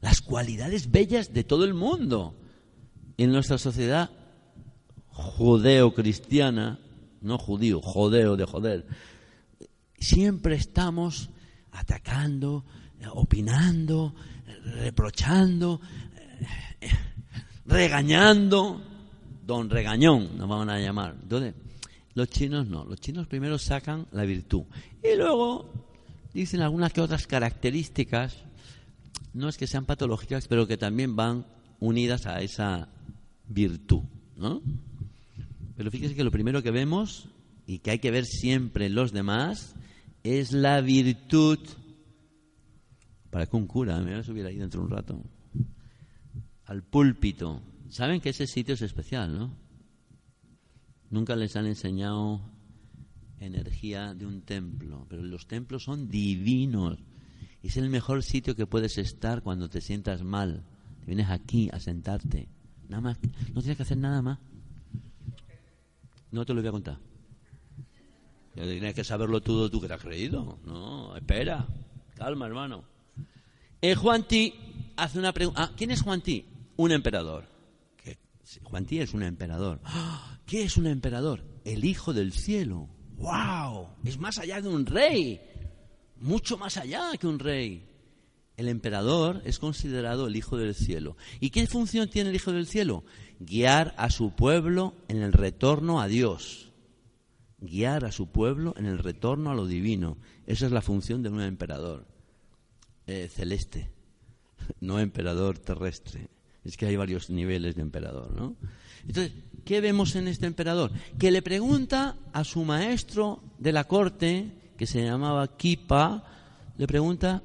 Las 0.00 0.20
cualidades 0.22 0.90
bellas 0.90 1.32
de 1.32 1.44
todo 1.44 1.64
el 1.64 1.74
mundo. 1.74 2.34
En 3.18 3.32
nuestra 3.32 3.58
sociedad 3.58 4.10
judeo-cristiana, 5.08 6.78
no 7.22 7.38
judío, 7.38 7.80
jodeo 7.80 8.36
de 8.36 8.44
joder, 8.44 8.86
siempre 9.98 10.56
estamos 10.56 11.30
atacando, 11.72 12.64
opinando, 13.14 14.14
reprochando, 14.64 15.80
regañando, 17.64 18.82
don 19.46 19.70
regañón, 19.70 20.36
nos 20.36 20.48
van 20.48 20.68
a 20.68 20.78
llamar. 20.78 21.16
Entonces, 21.22 21.54
los 22.16 22.30
chinos 22.30 22.66
no, 22.66 22.84
los 22.84 22.98
chinos 22.98 23.26
primero 23.26 23.58
sacan 23.58 24.06
la 24.10 24.24
virtud 24.24 24.64
y 25.02 25.16
luego 25.16 25.70
dicen 26.32 26.62
algunas 26.62 26.92
que 26.92 27.02
otras 27.02 27.26
características, 27.26 28.38
no 29.34 29.50
es 29.50 29.58
que 29.58 29.66
sean 29.66 29.84
patológicas, 29.84 30.48
pero 30.48 30.66
que 30.66 30.78
también 30.78 31.14
van 31.14 31.46
unidas 31.78 32.26
a 32.26 32.40
esa 32.40 32.88
virtud, 33.48 34.02
¿no? 34.36 34.62
Pero 35.76 35.90
fíjese 35.90 36.14
que 36.14 36.24
lo 36.24 36.30
primero 36.30 36.62
que 36.62 36.70
vemos 36.70 37.28
y 37.66 37.80
que 37.80 37.90
hay 37.90 37.98
que 37.98 38.10
ver 38.10 38.24
siempre 38.24 38.86
en 38.86 38.94
los 38.94 39.12
demás 39.12 39.74
es 40.24 40.52
la 40.52 40.80
virtud. 40.80 41.58
Para 43.28 43.46
que 43.46 43.56
un 43.56 43.66
cura, 43.66 43.98
me 43.98 44.12
voy 44.12 44.20
a 44.20 44.24
subir 44.24 44.46
ahí 44.46 44.56
dentro 44.56 44.80
de 44.80 44.86
un 44.86 44.90
rato, 44.90 45.22
al 46.64 46.82
púlpito. 46.82 47.60
Saben 47.90 48.22
que 48.22 48.30
ese 48.30 48.46
sitio 48.46 48.74
es 48.74 48.80
especial, 48.80 49.36
¿no? 49.36 49.65
Nunca 51.10 51.36
les 51.36 51.56
han 51.56 51.66
enseñado 51.66 52.40
energía 53.40 54.14
de 54.14 54.26
un 54.26 54.42
templo, 54.42 55.06
pero 55.08 55.22
los 55.22 55.46
templos 55.46 55.84
son 55.84 56.08
divinos. 56.08 56.98
Es 57.62 57.76
el 57.76 57.90
mejor 57.90 58.22
sitio 58.22 58.54
que 58.54 58.66
puedes 58.66 58.98
estar 58.98 59.42
cuando 59.42 59.68
te 59.68 59.80
sientas 59.80 60.22
mal. 60.22 60.64
Vienes 61.06 61.30
aquí 61.30 61.68
a 61.72 61.80
sentarte. 61.80 62.48
Nada 62.88 63.00
más, 63.00 63.18
no 63.54 63.60
tienes 63.60 63.76
que 63.76 63.82
hacer 63.82 63.98
nada 63.98 64.22
más. 64.22 64.38
No 66.30 66.44
te 66.44 66.54
lo 66.54 66.60
voy 66.60 66.68
a 66.68 66.72
contar. 66.72 66.98
Tienes 68.54 68.94
que 68.94 69.04
saberlo 69.04 69.40
todo 69.40 69.70
tú 69.70 69.80
que 69.80 69.88
te 69.88 69.94
has 69.94 70.00
creído. 70.00 70.58
No, 70.64 71.14
espera. 71.16 71.66
Calma, 72.16 72.46
hermano. 72.46 72.84
Eh, 73.82 73.94
Juan 73.94 74.26
Ti 74.26 74.54
hace 74.96 75.18
una 75.18 75.32
pregunta. 75.32 75.62
Ah, 75.62 75.72
¿Quién 75.76 75.90
es 75.90 76.02
Juan 76.02 76.22
Ti? 76.22 76.44
Un 76.76 76.92
emperador. 76.92 77.44
Juan 78.62 78.86
Tí 78.86 79.00
es 79.00 79.12
un 79.12 79.22
emperador. 79.22 79.80
¿Qué 80.46 80.62
es 80.62 80.76
un 80.76 80.86
emperador? 80.86 81.44
El 81.64 81.84
Hijo 81.84 82.12
del 82.12 82.32
Cielo. 82.32 82.88
¡Wow! 83.16 83.88
Es 84.04 84.18
más 84.18 84.38
allá 84.38 84.62
de 84.62 84.68
un 84.68 84.86
rey. 84.86 85.40
Mucho 86.20 86.56
más 86.56 86.76
allá 86.76 87.10
que 87.18 87.26
un 87.26 87.40
rey. 87.40 87.84
El 88.56 88.68
emperador 88.68 89.42
es 89.44 89.58
considerado 89.58 90.28
el 90.28 90.36
Hijo 90.36 90.56
del 90.56 90.76
Cielo. 90.76 91.16
¿Y 91.40 91.50
qué 91.50 91.66
función 91.66 92.08
tiene 92.08 92.30
el 92.30 92.36
Hijo 92.36 92.52
del 92.52 92.68
Cielo? 92.68 93.04
Guiar 93.40 93.92
a 93.98 94.08
su 94.08 94.36
pueblo 94.36 94.94
en 95.08 95.20
el 95.20 95.32
retorno 95.32 96.00
a 96.00 96.06
Dios. 96.06 96.72
Guiar 97.58 98.04
a 98.04 98.12
su 98.12 98.28
pueblo 98.28 98.72
en 98.78 98.86
el 98.86 98.98
retorno 98.98 99.50
a 99.50 99.54
lo 99.54 99.66
divino. 99.66 100.16
Esa 100.46 100.66
es 100.66 100.72
la 100.72 100.80
función 100.80 101.24
de 101.24 101.28
un 101.28 101.40
emperador 101.40 102.06
eh, 103.08 103.28
celeste, 103.28 103.90
no 104.80 105.00
emperador 105.00 105.58
terrestre. 105.58 106.28
Es 106.64 106.76
que 106.76 106.86
hay 106.86 106.96
varios 106.96 107.30
niveles 107.30 107.74
de 107.74 107.82
emperador, 107.82 108.32
¿no? 108.32 108.56
Entonces, 109.06 109.32
¿qué 109.64 109.80
vemos 109.80 110.16
en 110.16 110.28
este 110.28 110.46
emperador? 110.46 110.92
Que 111.18 111.30
le 111.30 111.42
pregunta 111.42 112.16
a 112.32 112.44
su 112.44 112.64
maestro 112.64 113.42
de 113.58 113.72
la 113.72 113.84
corte, 113.84 114.52
que 114.76 114.86
se 114.86 115.04
llamaba 115.04 115.56
Kipa, 115.56 116.24
le 116.76 116.86
pregunta 116.86 117.42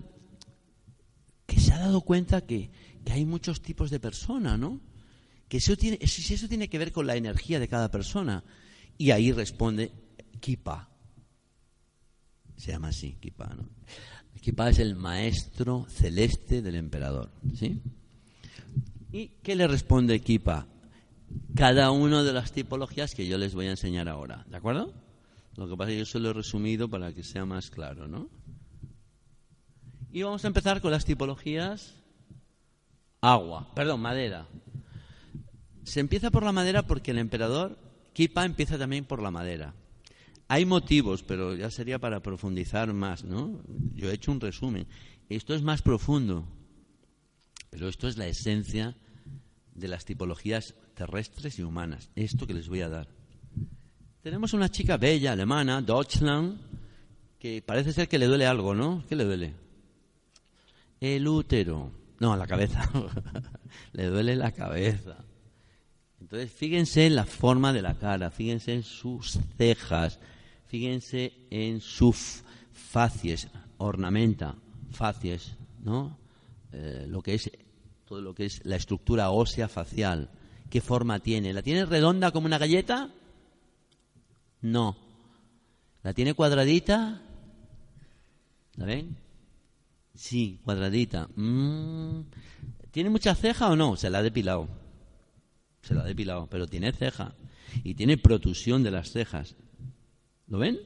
que 1.45 1.59
se 1.59 1.73
ha 1.73 1.79
dado 1.79 2.01
cuenta 2.01 2.41
que, 2.45 2.69
hay 3.11 3.25
muchos 3.25 3.61
tipos 3.61 3.89
de 3.89 3.99
personas, 3.99 4.57
¿no? 4.57 4.79
Que 5.49 5.57
eso 5.57 5.75
tiene, 5.75 5.99
si 6.07 6.33
eso 6.33 6.47
tiene 6.47 6.69
que 6.69 6.77
ver 6.77 6.93
con 6.93 7.05
la 7.05 7.17
energía 7.17 7.59
de 7.59 7.67
cada 7.67 7.91
persona. 7.91 8.41
Y 8.97 9.11
ahí 9.11 9.33
responde 9.33 9.91
Kipa. 10.39 10.89
Se 12.55 12.71
llama 12.71 12.87
así, 12.87 13.17
Kipa, 13.19 13.53
¿no? 13.53 13.67
Kipa 14.39 14.69
es 14.69 14.79
el 14.79 14.95
maestro 14.95 15.85
celeste 15.89 16.61
del 16.61 16.75
emperador, 16.75 17.31
¿sí? 17.53 17.81
¿Y 19.11 19.27
qué 19.43 19.55
le 19.57 19.67
responde 19.67 20.21
Kipa? 20.21 20.67
Cada 21.55 21.91
una 21.91 22.23
de 22.23 22.33
las 22.33 22.51
tipologías 22.51 23.13
que 23.13 23.27
yo 23.27 23.37
les 23.37 23.53
voy 23.53 23.67
a 23.67 23.71
enseñar 23.71 24.09
ahora, 24.09 24.45
¿de 24.49 24.57
acuerdo? 24.57 24.93
Lo 25.57 25.67
que 25.67 25.75
pasa 25.75 25.91
es 25.91 25.95
que 25.95 25.99
yo 25.99 26.05
se 26.05 26.19
lo 26.19 26.29
he 26.29 26.33
resumido 26.33 26.89
para 26.89 27.13
que 27.13 27.23
sea 27.23 27.45
más 27.45 27.69
claro, 27.69 28.07
¿no? 28.07 28.29
Y 30.11 30.23
vamos 30.23 30.43
a 30.43 30.47
empezar 30.47 30.81
con 30.81 30.91
las 30.91 31.05
tipologías 31.05 31.95
agua, 33.21 33.73
perdón, 33.75 34.01
madera. 34.01 34.47
Se 35.83 35.99
empieza 35.99 36.31
por 36.31 36.43
la 36.43 36.51
madera 36.51 36.83
porque 36.83 37.11
el 37.11 37.17
emperador 37.17 37.77
Kipa 38.13 38.45
empieza 38.45 38.77
también 38.77 39.05
por 39.05 39.21
la 39.21 39.31
madera. 39.31 39.73
Hay 40.47 40.65
motivos, 40.65 41.23
pero 41.23 41.55
ya 41.55 41.71
sería 41.71 41.97
para 41.99 42.21
profundizar 42.21 42.91
más, 42.93 43.23
¿no? 43.23 43.61
Yo 43.95 44.09
he 44.09 44.13
hecho 44.13 44.31
un 44.31 44.41
resumen. 44.41 44.87
Esto 45.29 45.55
es 45.55 45.61
más 45.61 45.81
profundo, 45.81 46.45
pero 47.69 47.87
esto 47.87 48.09
es 48.09 48.17
la 48.17 48.27
esencia 48.27 48.97
de 49.73 49.87
las 49.87 50.03
tipologías 50.03 50.75
terrestres 51.01 51.57
y 51.57 51.63
humanas. 51.63 52.11
Esto 52.15 52.45
que 52.45 52.53
les 52.53 52.69
voy 52.69 52.81
a 52.81 52.89
dar. 52.89 53.07
Tenemos 54.21 54.53
una 54.53 54.69
chica 54.69 54.97
bella, 54.97 55.31
alemana, 55.31 55.81
Deutschland, 55.81 56.59
que 57.39 57.63
parece 57.63 57.91
ser 57.91 58.07
que 58.07 58.19
le 58.19 58.27
duele 58.27 58.45
algo, 58.45 58.75
¿no? 58.75 59.03
¿Qué 59.09 59.15
le 59.15 59.23
duele? 59.23 59.55
El 60.99 61.27
útero. 61.27 61.91
No, 62.19 62.37
la 62.37 62.45
cabeza. 62.45 62.87
le 63.93 64.05
duele 64.05 64.35
la 64.35 64.51
cabeza. 64.51 65.17
Entonces, 66.19 66.51
fíjense 66.51 67.07
en 67.07 67.15
la 67.15 67.25
forma 67.25 67.73
de 67.73 67.81
la 67.81 67.95
cara, 67.95 68.29
fíjense 68.29 68.71
en 68.75 68.83
sus 68.83 69.39
cejas, 69.57 70.19
fíjense 70.67 71.33
en 71.49 71.81
sus 71.81 72.43
facies, 72.73 73.47
ornamenta, 73.79 74.53
facies, 74.91 75.57
¿no? 75.83 76.15
Eh, 76.71 77.07
lo 77.07 77.23
que 77.23 77.33
es 77.33 77.49
todo 78.05 78.21
lo 78.21 78.35
que 78.35 78.45
es 78.45 78.63
la 78.65 78.75
estructura 78.75 79.31
ósea 79.31 79.67
facial. 79.67 80.29
¿Qué 80.71 80.79
forma 80.79 81.19
tiene? 81.19 81.51
¿La 81.51 81.61
tiene 81.61 81.85
redonda 81.85 82.31
como 82.31 82.45
una 82.45 82.57
galleta? 82.57 83.09
No. 84.61 84.95
¿La 86.01 86.13
tiene 86.13 86.33
cuadradita? 86.33 87.21
¿La 88.77 88.85
ven? 88.85 89.17
Sí, 90.15 90.61
cuadradita. 90.63 91.27
Mm. 91.35 92.21
¿Tiene 92.91 93.09
mucha 93.09 93.35
ceja 93.35 93.69
o 93.69 93.75
no? 93.75 93.97
Se 93.97 94.09
la 94.09 94.19
ha 94.19 94.23
depilado. 94.23 94.69
Se 95.81 95.93
la 95.93 96.03
ha 96.03 96.05
depilado, 96.05 96.47
pero 96.47 96.67
tiene 96.67 96.93
ceja. 96.93 97.35
Y 97.83 97.95
tiene 97.95 98.17
protusión 98.17 98.81
de 98.81 98.91
las 98.91 99.11
cejas. 99.11 99.57
¿Lo 100.47 100.57
ven? 100.57 100.79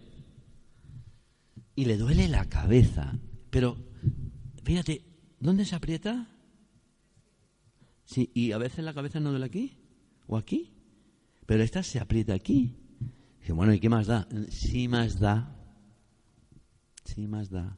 Y 1.76 1.86
le 1.86 1.98
duele 1.98 2.28
la 2.28 2.50
cabeza. 2.50 3.19
Pero, 3.52 3.78
fíjate, 4.63 5.06
¿dónde 5.39 5.63
se 5.63 5.76
aprieta? 5.76 6.35
Sí, 8.06 8.30
y 8.34 8.52
a 8.52 8.58
veces 8.58 8.86
la 8.86 8.94
cabeza 8.94 9.20
no 9.20 9.32
duele 9.32 9.46
aquí 9.46 9.78
o 10.28 10.38
aquí. 10.38 10.72
Pero 11.46 11.63
esta 11.63 11.84
se 11.84 12.00
aprieta 12.00 12.34
aquí. 12.34 12.76
Bueno, 13.50 13.74
¿y 13.74 13.80
qué 13.80 13.89
más 13.89 14.08
da? 14.08 14.28
Sí 14.50 14.88
más 14.88 15.20
da. 15.20 15.56
Sí 17.04 17.28
más 17.28 17.52
da. 17.52 17.78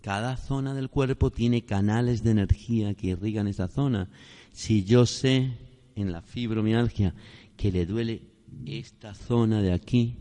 Cada 0.00 0.36
zona 0.36 0.74
del 0.74 0.88
cuerpo 0.88 1.30
tiene 1.30 1.64
canales 1.64 2.22
de 2.22 2.30
energía 2.30 2.94
que 2.94 3.08
irrigan 3.08 3.48
esa 3.48 3.68
zona. 3.68 4.08
Si 4.52 4.84
yo 4.84 5.06
sé 5.06 5.58
en 5.96 6.12
la 6.12 6.22
fibromialgia 6.22 7.14
que 7.56 7.72
le 7.72 7.86
duele 7.86 8.22
esta 8.64 9.14
zona 9.14 9.60
de 9.60 9.72
aquí 9.72 10.16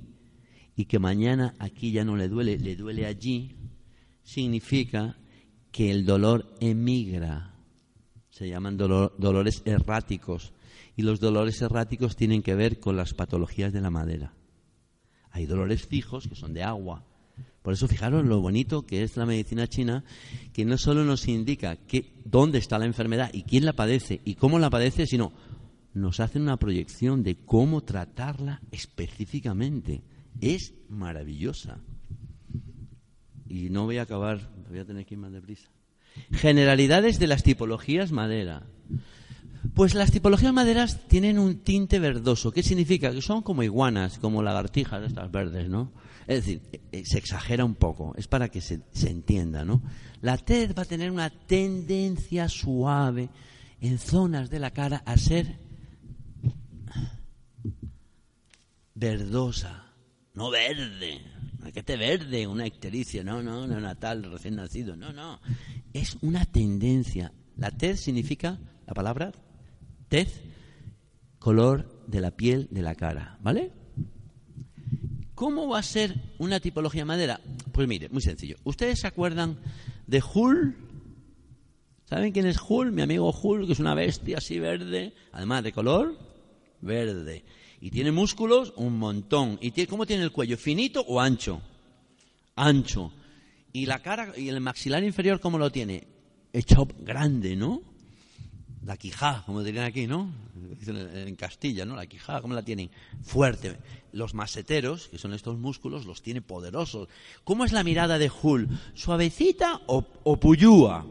y 0.75 0.85
que 0.85 0.99
mañana 0.99 1.53
aquí 1.59 1.91
ya 1.91 2.03
no 2.03 2.15
le 2.15 2.27
duele, 2.29 2.57
le 2.57 2.75
duele 2.75 3.05
allí, 3.05 3.55
significa 4.23 5.17
que 5.71 5.91
el 5.91 6.05
dolor 6.05 6.55
emigra. 6.59 7.53
Se 8.39 8.47
llaman 8.47 8.77
dolores 8.77 9.61
erráticos. 9.65 10.53
Y 10.95 11.01
los 11.01 11.19
dolores 11.19 11.61
erráticos 11.61 12.15
tienen 12.15 12.41
que 12.41 12.55
ver 12.55 12.79
con 12.79 12.95
las 12.95 13.13
patologías 13.13 13.73
de 13.73 13.81
la 13.81 13.89
madera. 13.89 14.33
Hay 15.31 15.45
dolores 15.45 15.85
fijos 15.85 16.25
que 16.25 16.35
son 16.35 16.53
de 16.53 16.63
agua, 16.63 17.03
por 17.61 17.73
eso 17.73 17.89
fijaros 17.89 18.25
lo 18.25 18.39
bonito 18.39 18.85
que 18.85 19.03
es 19.03 19.17
la 19.17 19.25
medicina 19.25 19.67
china, 19.67 20.05
que 20.53 20.63
no 20.63 20.77
solo 20.77 21.03
nos 21.03 21.27
indica 21.27 21.77
dónde 22.23 22.59
está 22.59 22.79
la 22.79 22.85
enfermedad 22.85 23.29
y 23.33 23.43
quién 23.43 23.65
la 23.65 23.73
padece 23.73 24.21
y 24.23 24.35
cómo 24.35 24.57
la 24.57 24.69
padece, 24.69 25.05
sino 25.05 25.33
nos 25.93 26.21
hace 26.21 26.39
una 26.39 26.55
proyección 26.57 27.23
de 27.23 27.35
cómo 27.35 27.81
tratarla 27.81 28.61
específicamente. 28.71 30.01
Es 30.39 30.73
maravillosa. 30.87 31.81
Y 33.49 33.69
no 33.69 33.83
voy 33.83 33.97
a 33.97 34.03
acabar, 34.03 34.49
voy 34.69 34.79
a 34.79 34.85
tener 34.85 35.05
que 35.05 35.15
ir 35.15 35.19
más 35.19 35.33
deprisa. 35.33 35.69
Generalidades 36.31 37.19
de 37.19 37.27
las 37.27 37.43
tipologías 37.43 38.11
madera. 38.11 38.63
Pues 39.73 39.93
las 39.93 40.11
tipologías 40.11 40.53
maderas 40.53 41.07
tienen 41.07 41.37
un 41.37 41.59
tinte 41.59 41.99
verdoso. 41.99 42.51
¿Qué 42.51 42.63
significa? 42.63 43.11
Que 43.11 43.21
son 43.21 43.41
como 43.41 43.63
iguanas, 43.63 44.17
como 44.19 44.41
lagartijas 44.41 45.03
estas 45.03 45.31
verdes, 45.31 45.69
¿no? 45.69 45.91
Es 46.27 46.45
decir, 46.45 46.61
eh, 46.91 47.03
se 47.05 47.17
exagera 47.17 47.65
un 47.65 47.73
poco, 47.73 48.13
es 48.15 48.27
para 48.27 48.49
que 48.49 48.61
se, 48.61 48.83
entienda, 49.07 49.65
¿no? 49.65 49.81
La 50.21 50.37
tez 50.37 50.77
va 50.77 50.83
a 50.83 50.85
tener 50.85 51.09
una 51.09 51.31
tendencia 51.31 52.47
suave 52.47 53.29
en 53.81 53.97
zonas 53.97 54.51
de 54.51 54.59
la 54.59 54.69
cara 54.71 55.01
a 55.07 55.17
ser 55.17 55.57
verdosa, 58.93 59.91
no 60.35 60.51
verde, 60.51 61.21
que 61.73 61.83
te 61.83 61.97
verde, 61.97 62.47
una 62.47 62.65
ictericia, 62.65 63.23
no, 63.23 63.43
no, 63.43 63.67
no 63.67 63.79
natal, 63.79 64.23
recién 64.23 64.55
nacido, 64.55 64.95
no, 64.95 65.13
no, 65.13 65.39
es 65.93 66.17
una 66.21 66.45
tendencia. 66.45 67.31
La 67.57 67.71
tez 67.71 67.99
significa, 67.99 68.59
la 68.87 68.93
palabra 68.93 69.31
tez, 70.07 70.41
color 71.37 72.03
de 72.07 72.21
la 72.21 72.31
piel 72.31 72.67
de 72.71 72.81
la 72.81 72.95
cara, 72.95 73.37
¿vale? 73.41 73.71
¿Cómo 75.35 75.69
va 75.69 75.79
a 75.79 75.83
ser 75.83 76.15
una 76.37 76.59
tipología 76.59 77.05
madera? 77.05 77.39
Pues 77.71 77.87
mire, 77.87 78.09
muy 78.09 78.21
sencillo. 78.21 78.57
¿Ustedes 78.65 78.99
se 78.99 79.07
acuerdan 79.07 79.57
de 80.05 80.21
Hull? 80.33 80.75
¿Saben 82.05 82.33
quién 82.33 82.45
es 82.45 82.57
Hull? 82.67 82.91
Mi 82.91 83.03
amigo 83.03 83.31
Hull, 83.31 83.65
que 83.65 83.73
es 83.73 83.79
una 83.79 83.93
bestia 83.93 84.39
así 84.39 84.59
verde, 84.59 85.13
además 85.31 85.63
de 85.63 85.71
color 85.71 86.17
verde. 86.81 87.45
Y 87.81 87.91
tiene 87.91 88.11
músculos 88.11 88.73
un 88.75 88.97
montón. 88.97 89.57
¿Y 89.61 89.85
cómo 89.85 90.05
tiene 90.05 90.23
el 90.23 90.31
cuello? 90.31 90.57
¿Finito 90.57 91.01
o 91.07 91.19
ancho? 91.21 91.61
Ancho. 92.55 93.13
Y 93.71 93.85
la 93.85 93.99
cara 93.99 94.33
y 94.37 94.49
el 94.49 94.59
maxilar 94.59 95.03
inferior, 95.03 95.39
¿cómo 95.39 95.57
lo 95.57 95.71
tiene? 95.71 96.07
Hecho 96.51 96.87
grande, 96.99 97.55
¿no? 97.55 97.81
La 98.83 98.97
quijada, 98.97 99.43
como 99.45 99.63
dirían 99.63 99.85
aquí, 99.85 100.07
¿no? 100.07 100.31
En 100.87 101.35
Castilla, 101.35 101.85
¿no? 101.85 101.95
La 101.95 102.07
quijada, 102.07 102.41
¿cómo 102.41 102.53
la 102.53 102.63
tienen? 102.63 102.89
Fuerte. 103.21 103.77
Los 104.11 104.33
maseteros, 104.33 105.07
que 105.07 105.17
son 105.17 105.33
estos 105.33 105.57
músculos, 105.57 106.05
los 106.05 106.21
tiene 106.21 106.41
poderosos. 106.41 107.07
¿Cómo 107.43 107.63
es 107.63 107.71
la 107.71 107.83
mirada 107.83 108.17
de 108.17 108.31
Hull? 108.41 108.67
¿Suavecita 108.93 109.81
o, 109.85 110.05
o 110.23 110.39
puyúa? 110.39 111.05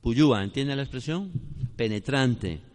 Puyúa, 0.00 0.42
¿entiende 0.42 0.74
la 0.74 0.82
expresión? 0.82 1.30
Penetrante. 1.76 2.69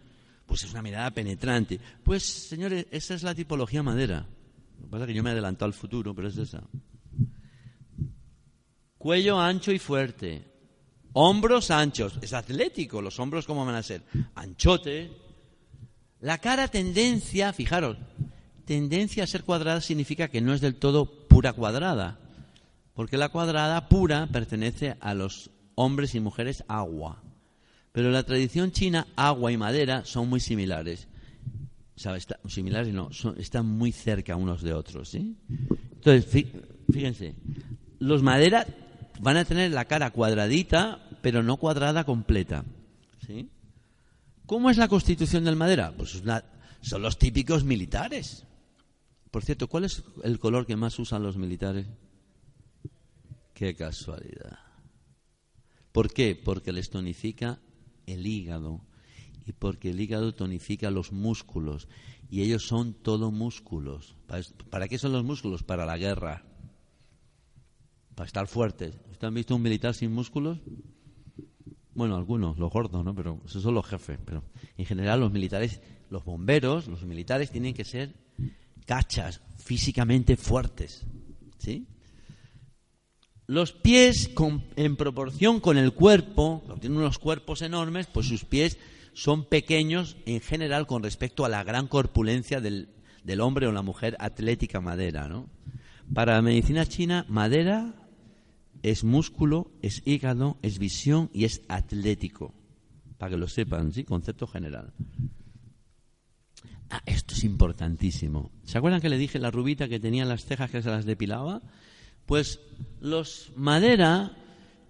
Pues 0.46 0.64
es 0.64 0.70
una 0.72 0.82
mirada 0.82 1.10
penetrante. 1.10 1.80
Pues, 2.02 2.22
señores, 2.22 2.86
esa 2.90 3.14
es 3.14 3.22
la 3.22 3.34
tipología 3.34 3.82
madera. 3.82 4.26
Lo 4.78 4.84
que 4.84 4.90
pasa 4.90 5.04
es 5.04 5.08
que 5.08 5.14
yo 5.14 5.22
me 5.22 5.30
he 5.30 5.32
adelantado 5.32 5.66
al 5.66 5.74
futuro, 5.74 6.14
pero 6.14 6.28
es 6.28 6.36
esa. 6.36 6.62
Cuello 8.98 9.38
ancho 9.38 9.72
y 9.72 9.78
fuerte 9.78 10.56
Hombros 11.18 11.70
anchos. 11.70 12.18
Es 12.20 12.34
atlético. 12.34 13.00
Los 13.00 13.18
hombros, 13.18 13.46
¿cómo 13.46 13.64
van 13.64 13.74
a 13.74 13.82
ser? 13.82 14.02
Anchote. 14.34 15.10
La 16.20 16.36
cara 16.36 16.68
tendencia, 16.68 17.54
fijaros, 17.54 17.96
tendencia 18.66 19.24
a 19.24 19.26
ser 19.26 19.42
cuadrada 19.42 19.80
significa 19.80 20.28
que 20.28 20.42
no 20.42 20.52
es 20.52 20.60
del 20.60 20.74
todo 20.74 21.26
pura 21.26 21.54
cuadrada. 21.54 22.18
Porque 22.92 23.16
la 23.16 23.30
cuadrada 23.30 23.88
pura 23.88 24.26
pertenece 24.30 24.96
a 25.00 25.14
los 25.14 25.50
hombres 25.74 26.14
y 26.14 26.20
mujeres 26.20 26.64
agua. 26.68 27.22
Pero 27.96 28.10
la 28.10 28.24
tradición 28.24 28.72
china, 28.72 29.06
agua 29.16 29.52
y 29.52 29.56
madera 29.56 30.04
son 30.04 30.28
muy 30.28 30.38
similares. 30.38 31.08
similares 32.46 32.92
no, 32.92 33.08
están 33.38 33.64
muy 33.64 33.90
cerca 33.90 34.36
unos 34.36 34.60
de 34.60 34.74
otros. 34.74 35.08
¿sí? 35.08 35.34
Entonces, 35.48 36.44
fíjense, 36.92 37.36
los 37.98 38.22
madera 38.22 38.66
van 39.18 39.38
a 39.38 39.46
tener 39.46 39.70
la 39.70 39.86
cara 39.86 40.10
cuadradita, 40.10 41.08
pero 41.22 41.42
no 41.42 41.56
cuadrada 41.56 42.04
completa. 42.04 42.66
¿sí? 43.26 43.48
¿Cómo 44.44 44.68
es 44.68 44.76
la 44.76 44.88
constitución 44.88 45.44
del 45.44 45.56
madera? 45.56 45.94
Pues 45.96 46.22
son 46.82 47.00
los 47.00 47.18
típicos 47.18 47.64
militares. 47.64 48.44
Por 49.30 49.42
cierto, 49.42 49.68
¿cuál 49.68 49.84
es 49.84 50.02
el 50.22 50.38
color 50.38 50.66
que 50.66 50.76
más 50.76 50.98
usan 50.98 51.22
los 51.22 51.38
militares? 51.38 51.86
Qué 53.54 53.74
casualidad. 53.74 54.58
¿Por 55.92 56.12
qué? 56.12 56.36
Porque 56.36 56.72
les 56.72 56.90
tonifica 56.90 57.58
el 58.06 58.26
hígado 58.26 58.80
y 59.46 59.52
porque 59.52 59.90
el 59.90 60.00
hígado 60.00 60.34
tonifica 60.34 60.90
los 60.90 61.12
músculos 61.12 61.88
y 62.28 62.42
ellos 62.42 62.66
son 62.66 62.94
todo 62.94 63.30
músculos. 63.30 64.16
¿Para 64.70 64.88
qué 64.88 64.98
son 64.98 65.12
los 65.12 65.24
músculos? 65.24 65.62
Para 65.62 65.86
la 65.86 65.96
guerra. 65.96 66.44
Para 68.14 68.26
estar 68.26 68.48
fuertes. 68.48 68.94
¿Ustedes 69.12 69.24
han 69.24 69.34
visto 69.34 69.54
un 69.54 69.62
militar 69.62 69.94
sin 69.94 70.12
músculos? 70.12 70.58
Bueno, 71.94 72.16
algunos, 72.16 72.58
los 72.58 72.70
gordos, 72.70 73.04
¿no? 73.04 73.14
Pero 73.14 73.40
esos 73.46 73.62
son 73.62 73.74
los 73.74 73.86
jefes. 73.86 74.18
Pero 74.24 74.42
en 74.76 74.84
general 74.84 75.20
los 75.20 75.32
militares, 75.32 75.80
los 76.10 76.24
bomberos, 76.24 76.88
los 76.88 77.04
militares 77.04 77.50
tienen 77.50 77.72
que 77.72 77.84
ser 77.84 78.14
cachas, 78.84 79.42
físicamente 79.56 80.36
fuertes. 80.36 81.06
¿Sí? 81.58 81.86
Los 83.46 83.72
pies 83.72 84.30
en 84.74 84.96
proporción 84.96 85.60
con 85.60 85.78
el 85.78 85.92
cuerpo, 85.92 86.64
tienen 86.80 86.98
unos 86.98 87.18
cuerpos 87.18 87.62
enormes, 87.62 88.06
pues 88.06 88.26
sus 88.26 88.44
pies 88.44 88.76
son 89.12 89.44
pequeños 89.44 90.16
en 90.26 90.40
general 90.40 90.86
con 90.86 91.02
respecto 91.02 91.44
a 91.44 91.48
la 91.48 91.62
gran 91.62 91.86
corpulencia 91.86 92.60
del, 92.60 92.88
del 93.22 93.40
hombre 93.40 93.66
o 93.66 93.72
la 93.72 93.82
mujer 93.82 94.16
atlética 94.18 94.80
madera, 94.80 95.28
¿no? 95.28 95.48
Para 96.12 96.34
la 96.34 96.42
medicina 96.42 96.86
china, 96.86 97.24
madera 97.28 97.94
es 98.82 99.04
músculo, 99.04 99.70
es 99.82 100.02
hígado, 100.04 100.58
es 100.62 100.78
visión 100.78 101.30
y 101.32 101.44
es 101.44 101.62
atlético. 101.68 102.54
Para 103.18 103.30
que 103.30 103.36
lo 103.36 103.48
sepan, 103.48 103.92
¿sí? 103.92 104.04
Concepto 104.04 104.46
general. 104.46 104.92
Ah, 106.90 107.02
esto 107.06 107.34
es 107.34 107.42
importantísimo. 107.44 108.52
¿Se 108.64 108.78
acuerdan 108.78 109.00
que 109.00 109.08
le 109.08 109.18
dije 109.18 109.38
la 109.38 109.50
rubita 109.50 109.88
que 109.88 109.98
tenía 109.98 110.24
las 110.24 110.44
cejas 110.44 110.70
que 110.70 110.82
se 110.82 110.90
las 110.90 111.04
depilaba? 111.04 111.62
Pues 112.26 112.60
los 113.00 113.52
madera 113.56 114.36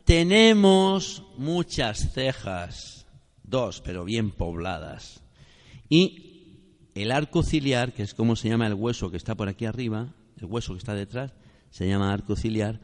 tenemos 0.05 1.23
muchas 1.37 2.13
cejas, 2.13 3.07
dos, 3.43 3.81
pero 3.83 4.05
bien 4.05 4.31
pobladas. 4.31 5.23
Y 5.89 6.27
el 6.95 7.13
arco 7.13 7.43
ciliar, 7.43 7.93
que 7.93 8.03
es 8.03 8.15
como 8.15 8.37
se 8.37 8.49
llama 8.49 8.67
el 8.67 8.75
hueso 8.75 9.11
que 9.11 9.17
está 9.17 9.35
por 9.35 9.49
aquí 9.49 9.67
arriba, 9.67 10.15
el 10.41 10.47
hueso 10.47 10.73
que 10.73 10.79
está 10.79 10.95
detrás, 10.95 11.33
se 11.71 11.87
llama 11.87 12.13
arco 12.13 12.37
ciliar, 12.37 12.81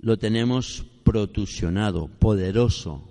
lo 0.00 0.18
tenemos 0.18 0.84
protusionado, 1.04 2.08
poderoso. 2.08 3.08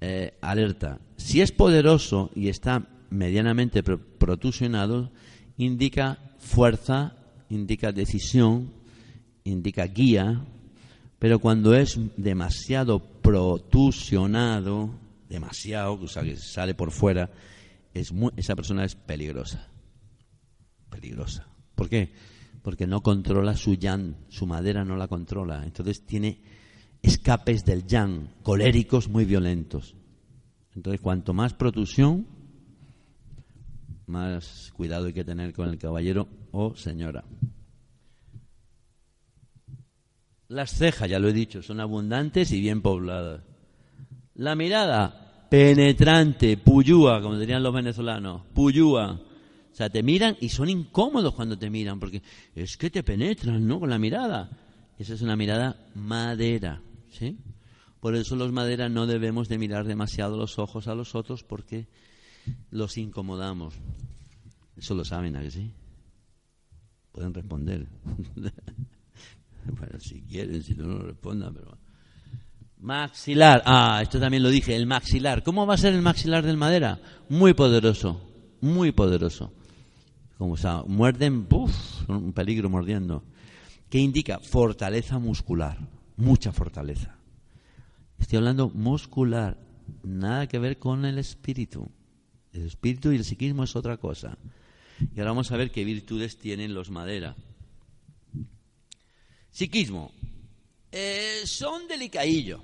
Eh, 0.00 0.38
alerta. 0.40 1.00
Si 1.16 1.40
es 1.40 1.50
poderoso 1.50 2.30
y 2.34 2.48
está 2.48 2.88
medianamente 3.10 3.82
protusionado, 3.82 5.10
indica 5.56 6.18
fuerza, 6.38 7.16
indica 7.48 7.90
decisión, 7.90 8.72
indica 9.50 9.84
guía, 9.86 10.44
pero 11.18 11.38
cuando 11.38 11.74
es 11.74 11.98
demasiado 12.16 13.00
protusionado, 13.00 14.90
demasiado, 15.28 15.94
o 15.94 16.08
sea, 16.08 16.22
que 16.22 16.36
sale 16.36 16.74
por 16.74 16.90
fuera, 16.90 17.30
es 17.92 18.12
esa 18.36 18.54
persona 18.54 18.84
es 18.84 18.94
peligrosa. 18.94 19.68
Peligrosa. 20.90 21.46
¿Por 21.74 21.88
qué? 21.88 22.12
Porque 22.62 22.86
no 22.86 23.02
controla 23.02 23.56
su 23.56 23.74
yang, 23.74 24.16
su 24.28 24.46
madera 24.46 24.84
no 24.84 24.96
la 24.96 25.08
controla. 25.08 25.62
Entonces 25.64 26.04
tiene 26.04 26.40
escapes 27.02 27.64
del 27.64 27.86
yang, 27.86 28.28
coléricos 28.42 29.08
muy 29.08 29.24
violentos. 29.24 29.94
Entonces, 30.74 31.00
cuanto 31.00 31.34
más 31.34 31.54
protusión, 31.54 32.26
más 34.06 34.72
cuidado 34.76 35.06
hay 35.06 35.12
que 35.12 35.24
tener 35.24 35.52
con 35.52 35.68
el 35.68 35.78
caballero 35.78 36.28
o 36.52 36.74
señora. 36.76 37.24
Las 40.48 40.70
cejas, 40.70 41.10
ya 41.10 41.18
lo 41.18 41.28
he 41.28 41.32
dicho, 41.32 41.62
son 41.62 41.78
abundantes 41.78 42.52
y 42.52 42.60
bien 42.60 42.80
pobladas. 42.80 43.42
La 44.34 44.54
mirada, 44.54 45.46
penetrante, 45.50 46.56
puyúa, 46.56 47.20
como 47.20 47.38
dirían 47.38 47.62
los 47.62 47.74
venezolanos, 47.74 48.42
puyúa. 48.54 49.20
O 49.70 49.74
sea, 49.74 49.90
te 49.90 50.02
miran 50.02 50.36
y 50.40 50.48
son 50.48 50.70
incómodos 50.70 51.34
cuando 51.34 51.58
te 51.58 51.68
miran, 51.68 52.00
porque 52.00 52.22
es 52.54 52.76
que 52.78 52.88
te 52.88 53.02
penetran, 53.02 53.66
¿no? 53.66 53.78
Con 53.78 53.90
la 53.90 53.98
mirada. 53.98 54.50
Esa 54.98 55.14
es 55.14 55.22
una 55.22 55.36
mirada 55.36 55.76
madera, 55.94 56.80
¿sí? 57.10 57.38
Por 58.00 58.14
eso 58.16 58.34
los 58.34 58.50
maderas 58.50 58.90
no 58.90 59.06
debemos 59.06 59.48
de 59.48 59.58
mirar 59.58 59.86
demasiado 59.86 60.36
los 60.36 60.58
ojos 60.58 60.88
a 60.88 60.94
los 60.94 61.14
otros, 61.14 61.44
porque 61.44 61.88
los 62.70 62.96
incomodamos. 62.96 63.74
Eso 64.76 64.94
lo 64.94 65.04
saben, 65.04 65.36
¿a 65.36 65.42
que 65.42 65.50
sí? 65.50 65.72
Pueden 67.12 67.34
responder. 67.34 67.86
Bueno, 69.78 70.00
si 70.00 70.22
quieren, 70.22 70.62
si 70.62 70.74
no, 70.74 70.86
no 70.86 70.98
respondan, 70.98 71.54
pero... 71.54 71.78
Maxilar. 72.80 73.62
Ah, 73.66 74.00
esto 74.02 74.20
también 74.20 74.42
lo 74.42 74.50
dije, 74.50 74.76
el 74.76 74.86
maxilar. 74.86 75.42
¿Cómo 75.42 75.66
va 75.66 75.74
a 75.74 75.78
ser 75.78 75.94
el 75.94 76.02
maxilar 76.02 76.44
del 76.44 76.56
madera? 76.56 77.00
Muy 77.28 77.52
poderoso, 77.52 78.20
muy 78.60 78.92
poderoso. 78.92 79.52
Como 80.36 80.52
o 80.52 80.56
sea, 80.56 80.84
muerden, 80.86 81.46
¡puf! 81.46 81.72
un 82.08 82.32
peligro 82.32 82.70
mordiendo. 82.70 83.24
¿Qué 83.90 83.98
indica? 83.98 84.38
Fortaleza 84.38 85.18
muscular, 85.18 85.78
mucha 86.16 86.52
fortaleza. 86.52 87.16
Estoy 88.18 88.38
hablando 88.38 88.68
muscular, 88.68 89.58
nada 90.04 90.46
que 90.46 90.58
ver 90.60 90.78
con 90.78 91.04
el 91.04 91.18
espíritu. 91.18 91.90
El 92.52 92.66
espíritu 92.66 93.10
y 93.10 93.16
el 93.16 93.24
psiquismo 93.24 93.64
es 93.64 93.74
otra 93.74 93.96
cosa. 93.96 94.38
Y 95.00 95.18
ahora 95.18 95.32
vamos 95.32 95.50
a 95.50 95.56
ver 95.56 95.70
qué 95.72 95.84
virtudes 95.84 96.38
tienen 96.38 96.74
los 96.74 96.90
madera. 96.90 97.34
Psiquismo. 99.58 100.12
Eh, 100.92 101.40
son 101.44 101.88
delicadillos. 101.88 102.60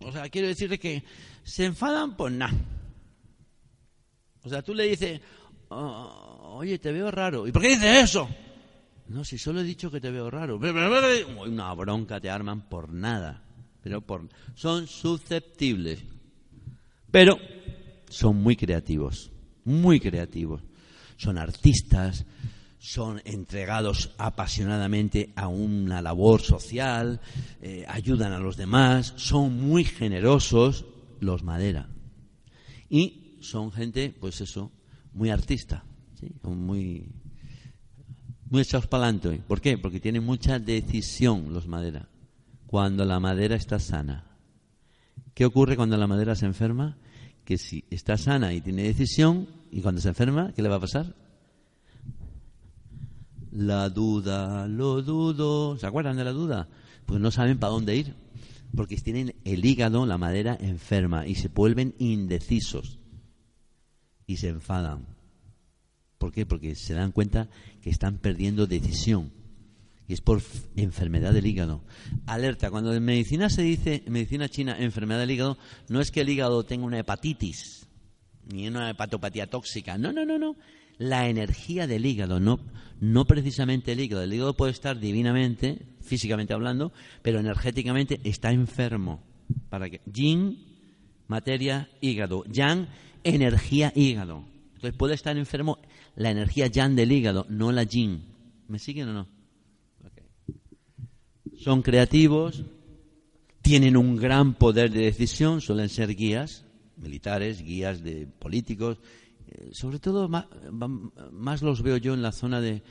O 0.00 0.10
sea, 0.10 0.28
quiero 0.28 0.48
decirle 0.48 0.80
que 0.80 1.04
se 1.44 1.64
enfadan 1.64 2.16
por 2.16 2.32
nada. 2.32 2.58
O 4.42 4.48
sea, 4.48 4.62
tú 4.62 4.74
le 4.74 4.88
dices, 4.88 5.20
oh, 5.68 6.56
oye, 6.58 6.80
te 6.80 6.90
veo 6.90 7.08
raro. 7.08 7.46
¿Y 7.46 7.52
por 7.52 7.62
qué 7.62 7.68
dices 7.68 8.02
eso? 8.02 8.28
No, 9.06 9.24
si 9.24 9.38
solo 9.38 9.60
he 9.60 9.62
dicho 9.62 9.92
que 9.92 10.00
te 10.00 10.10
veo 10.10 10.28
raro. 10.28 10.56
Una 10.56 11.72
bronca 11.74 12.20
te 12.20 12.30
arman 12.30 12.68
por 12.68 12.92
nada. 12.92 13.44
Pero 13.80 14.00
por... 14.00 14.28
Son 14.56 14.88
susceptibles. 14.88 16.00
Pero 17.12 17.38
son 18.08 18.42
muy 18.42 18.56
creativos. 18.56 19.30
Muy 19.64 20.00
creativos. 20.00 20.62
Son 21.16 21.38
artistas, 21.38 22.26
son 22.84 23.22
entregados 23.24 24.10
apasionadamente 24.18 25.32
a 25.36 25.48
una 25.48 26.02
labor 26.02 26.42
social, 26.42 27.18
eh, 27.62 27.86
ayudan 27.88 28.32
a 28.32 28.38
los 28.38 28.58
demás, 28.58 29.14
son 29.16 29.58
muy 29.58 29.84
generosos 29.84 30.84
los 31.18 31.42
Madera. 31.44 31.88
Y 32.90 33.38
son 33.40 33.72
gente, 33.72 34.14
pues 34.20 34.42
eso, 34.42 34.70
muy 35.14 35.30
artista, 35.30 35.82
muy, 36.42 37.08
muy 38.50 38.60
echados 38.60 38.86
para 38.86 39.04
adelante. 39.04 39.42
¿Por 39.48 39.62
qué? 39.62 39.78
Porque 39.78 39.98
tienen 39.98 40.22
mucha 40.22 40.58
decisión 40.58 41.54
los 41.54 41.66
Madera. 41.66 42.10
Cuando 42.66 43.06
la 43.06 43.18
madera 43.18 43.56
está 43.56 43.78
sana. 43.78 44.36
¿Qué 45.32 45.46
ocurre 45.46 45.76
cuando 45.76 45.96
la 45.96 46.06
madera 46.06 46.34
se 46.34 46.44
enferma? 46.44 46.98
Que 47.46 47.56
si 47.56 47.86
está 47.88 48.18
sana 48.18 48.52
y 48.52 48.60
tiene 48.60 48.82
decisión, 48.82 49.48
y 49.70 49.80
cuando 49.80 50.02
se 50.02 50.08
enferma, 50.08 50.52
¿qué 50.54 50.60
le 50.60 50.68
va 50.68 50.76
a 50.76 50.80
pasar? 50.80 51.23
La 53.54 53.88
duda, 53.88 54.66
lo 54.66 55.00
dudo. 55.00 55.78
¿Se 55.78 55.86
acuerdan 55.86 56.16
de 56.16 56.24
la 56.24 56.32
duda? 56.32 56.68
Pues 57.06 57.20
no 57.20 57.30
saben 57.30 57.58
para 57.58 57.72
dónde 57.72 57.96
ir. 57.96 58.16
Porque 58.74 58.96
tienen 58.96 59.36
el 59.44 59.64
hígado, 59.64 60.04
la 60.06 60.18
madera 60.18 60.58
enferma 60.60 61.24
y 61.24 61.36
se 61.36 61.46
vuelven 61.46 61.94
indecisos. 61.98 62.98
Y 64.26 64.38
se 64.38 64.48
enfadan. 64.48 65.06
¿Por 66.18 66.32
qué? 66.32 66.46
Porque 66.46 66.74
se 66.74 66.94
dan 66.94 67.12
cuenta 67.12 67.48
que 67.80 67.90
están 67.90 68.18
perdiendo 68.18 68.66
decisión. 68.66 69.32
Y 70.08 70.14
es 70.14 70.20
por 70.20 70.42
enfermedad 70.74 71.32
del 71.32 71.46
hígado. 71.46 71.84
Alerta, 72.26 72.72
cuando 72.72 72.92
en 72.92 73.04
medicina 73.04 73.48
se 73.50 73.62
dice, 73.62 74.02
en 74.04 74.12
medicina 74.12 74.48
china, 74.48 74.76
enfermedad 74.80 75.20
del 75.20 75.30
hígado, 75.30 75.58
no 75.88 76.00
es 76.00 76.10
que 76.10 76.22
el 76.22 76.28
hígado 76.28 76.64
tenga 76.64 76.86
una 76.86 76.98
hepatitis, 76.98 77.86
ni 78.52 78.66
una 78.66 78.90
hepatopatía 78.90 79.48
tóxica. 79.48 79.96
No, 79.96 80.12
no, 80.12 80.24
no, 80.24 80.40
no 80.40 80.56
la 80.98 81.28
energía 81.28 81.86
del 81.86 82.06
hígado, 82.06 82.40
no, 82.40 82.60
no 83.00 83.24
precisamente 83.26 83.92
el 83.92 84.00
hígado. 84.00 84.22
El 84.22 84.32
hígado 84.32 84.54
puede 84.54 84.72
estar 84.72 84.98
divinamente, 84.98 85.86
físicamente 86.00 86.54
hablando, 86.54 86.92
pero 87.22 87.40
energéticamente 87.40 88.20
está 88.24 88.50
enfermo. 88.50 89.22
¿Para 89.68 89.90
que 89.90 90.00
Yin, 90.06 90.58
materia, 91.28 91.88
hígado. 92.00 92.44
Yang, 92.46 92.88
energía, 93.24 93.92
hígado. 93.94 94.44
Entonces 94.74 94.94
puede 94.94 95.14
estar 95.14 95.36
enfermo 95.36 95.78
la 96.16 96.30
energía 96.30 96.66
yang 96.68 96.94
del 96.94 97.12
hígado, 97.12 97.46
no 97.48 97.72
la 97.72 97.84
yin. 97.84 98.24
¿Me 98.68 98.78
siguen 98.78 99.08
o 99.08 99.12
no? 99.12 99.28
Son 101.56 101.82
creativos, 101.82 102.64
tienen 103.62 103.96
un 103.96 104.16
gran 104.16 104.54
poder 104.54 104.90
de 104.90 105.02
decisión, 105.02 105.60
suelen 105.60 105.88
ser 105.88 106.14
guías 106.14 106.64
militares, 106.96 107.62
guías 107.62 108.02
de 108.02 108.26
políticos, 108.26 108.98
sobre 109.72 109.98
todo 109.98 110.28
más, 110.28 111.62
los 111.62 111.82
veo 111.82 111.96
yo 111.96 112.14
en 112.14 112.22
la 112.22 112.32
zona 112.32 112.60
de, 112.60 112.82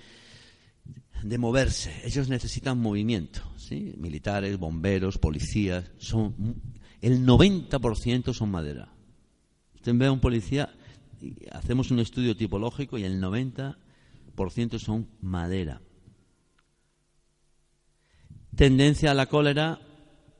de 1.23 1.37
moverse. 1.37 2.01
Ellos 2.05 2.29
necesitan 2.29 2.79
movimiento, 2.79 3.41
¿sí? 3.57 3.93
Militares, 3.97 4.57
bomberos, 4.57 5.17
policías, 5.17 5.91
son 5.97 6.61
el 7.01 7.25
90% 7.25 8.33
son 8.33 8.51
madera. 8.51 8.93
Usted 9.75 9.93
ve 9.95 10.05
a 10.05 10.11
un 10.11 10.21
policía, 10.21 10.73
hacemos 11.51 11.91
un 11.91 11.99
estudio 11.99 12.37
tipológico 12.37 12.97
y 12.97 13.03
el 13.03 13.21
90% 13.21 14.79
son 14.79 15.09
madera. 15.21 15.81
Tendencia 18.55 19.11
a 19.11 19.13
la 19.13 19.25
cólera, 19.25 19.81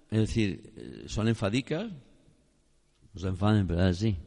es 0.09 0.19
decir, 0.19 1.03
son 1.07 1.27
enfadicas, 1.27 1.91
no 3.13 3.19
se 3.19 3.27
enfaden, 3.27 3.67
pero 3.67 3.81
así 3.81 4.17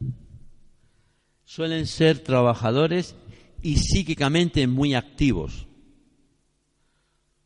suelen 1.47 1.87
ser 1.87 2.19
trabajadores 2.19 3.15
y 3.63 3.77
psíquicamente 3.77 4.67
muy 4.67 4.95
activos. 4.95 5.65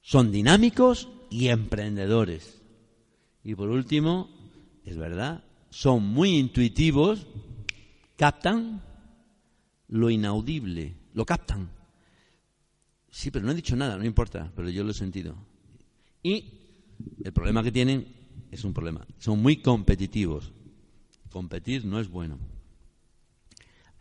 Son 0.02 0.32
dinámicos 0.32 1.08
y 1.30 1.50
emprendedores. 1.50 2.64
Y 3.44 3.54
por 3.54 3.70
último, 3.70 4.28
es 4.84 4.98
verdad, 4.98 5.44
son 5.70 6.04
muy 6.04 6.36
intuitivos, 6.36 7.28
captan 8.18 8.82
lo 9.88 10.10
inaudible. 10.10 10.96
lo 11.14 11.24
captan. 11.24 11.70
Sí, 13.12 13.30
pero 13.30 13.46
no 13.46 13.52
he 13.52 13.56
dicho 13.56 13.76
nada, 13.76 13.98
no 13.98 14.06
importa, 14.06 14.52
pero 14.56 14.70
yo 14.70 14.84
lo 14.84 14.92
he 14.92 14.96
sentido. 14.96 15.36
Y 16.24 16.46
el 17.24 17.34
problema 17.34 17.62
que 17.62 17.72
tienen 17.72 18.08
es 18.50 18.64
un 18.64 18.74
problema. 18.74 19.06
Son 19.20 19.40
muy 19.40 19.58
competitivos. 19.58 20.52
Competir 21.30 21.86
no 21.86 22.00
es 22.00 22.10
bueno. 22.10 22.40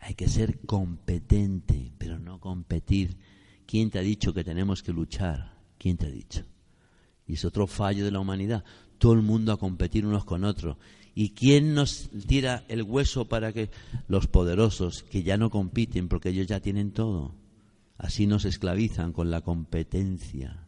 Hay 0.01 0.15
que 0.15 0.27
ser 0.27 0.59
competente, 0.65 1.93
pero 1.97 2.17
no 2.19 2.39
competir. 2.39 3.17
¿Quién 3.67 3.91
te 3.91 3.99
ha 3.99 4.01
dicho 4.01 4.33
que 4.33 4.43
tenemos 4.43 4.81
que 4.81 4.91
luchar? 4.91 5.59
¿Quién 5.77 5.95
te 5.95 6.07
ha 6.07 6.09
dicho? 6.09 6.43
Y 7.27 7.33
es 7.33 7.45
otro 7.45 7.67
fallo 7.67 8.03
de 8.03 8.11
la 8.11 8.19
humanidad. 8.19 8.65
Todo 8.97 9.13
el 9.13 9.21
mundo 9.21 9.53
a 9.53 9.59
competir 9.59 10.05
unos 10.05 10.25
con 10.25 10.43
otros. 10.43 10.77
¿Y 11.13 11.29
quién 11.29 11.75
nos 11.75 12.09
tira 12.27 12.65
el 12.67 12.81
hueso 12.81 13.29
para 13.29 13.53
que 13.53 13.69
los 14.07 14.25
poderosos, 14.25 15.03
que 15.03 15.21
ya 15.21 15.37
no 15.37 15.51
compiten 15.51 16.07
porque 16.07 16.29
ellos 16.29 16.47
ya 16.47 16.61
tienen 16.61 16.91
todo, 16.91 17.35
así 17.97 18.25
nos 18.25 18.45
esclavizan 18.45 19.13
con 19.13 19.29
la 19.29 19.41
competencia? 19.41 20.67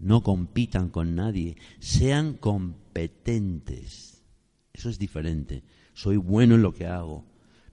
No 0.00 0.22
compitan 0.22 0.88
con 0.88 1.14
nadie, 1.14 1.56
sean 1.78 2.34
competentes. 2.34 4.24
Eso 4.72 4.90
es 4.90 4.98
diferente. 4.98 5.62
Soy 5.94 6.16
bueno 6.16 6.56
en 6.56 6.62
lo 6.62 6.72
que 6.72 6.86
hago, 6.86 7.24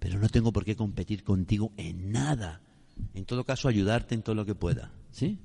pero 0.06 0.20
no 0.20 0.30
tengo 0.30 0.53
por 0.53 0.64
qué 0.64 0.76
competir 0.76 1.24
contigo 1.24 1.72
en 1.78 2.12
nada. 2.12 2.62
En 3.16 3.26
todo 3.26 3.43
caso, 3.43 3.68
ayudarte 3.68 4.14
en 4.14 4.22
todo 4.22 4.36
lo 4.36 4.45
que 4.45 4.53
pueda. 4.53 4.91
¿Sí? 5.10 5.39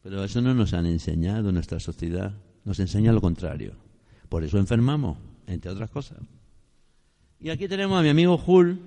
Pero 0.00 0.22
eso 0.22 0.40
no 0.40 0.54
nos 0.54 0.72
han 0.74 0.86
enseñado 0.86 1.48
en 1.48 1.56
nuestra 1.56 1.80
sociedad. 1.80 2.36
Nos 2.64 2.78
enseña 2.78 3.12
lo 3.12 3.20
contrario. 3.20 3.72
Por 4.28 4.44
eso 4.44 4.58
enfermamos, 4.58 5.18
entre 5.48 5.72
otras 5.72 5.90
cosas. 5.90 6.18
Y 7.40 7.50
aquí 7.50 7.66
tenemos 7.66 7.98
a 7.98 8.02
mi 8.04 8.10
amigo 8.10 8.38
Jul, 8.38 8.78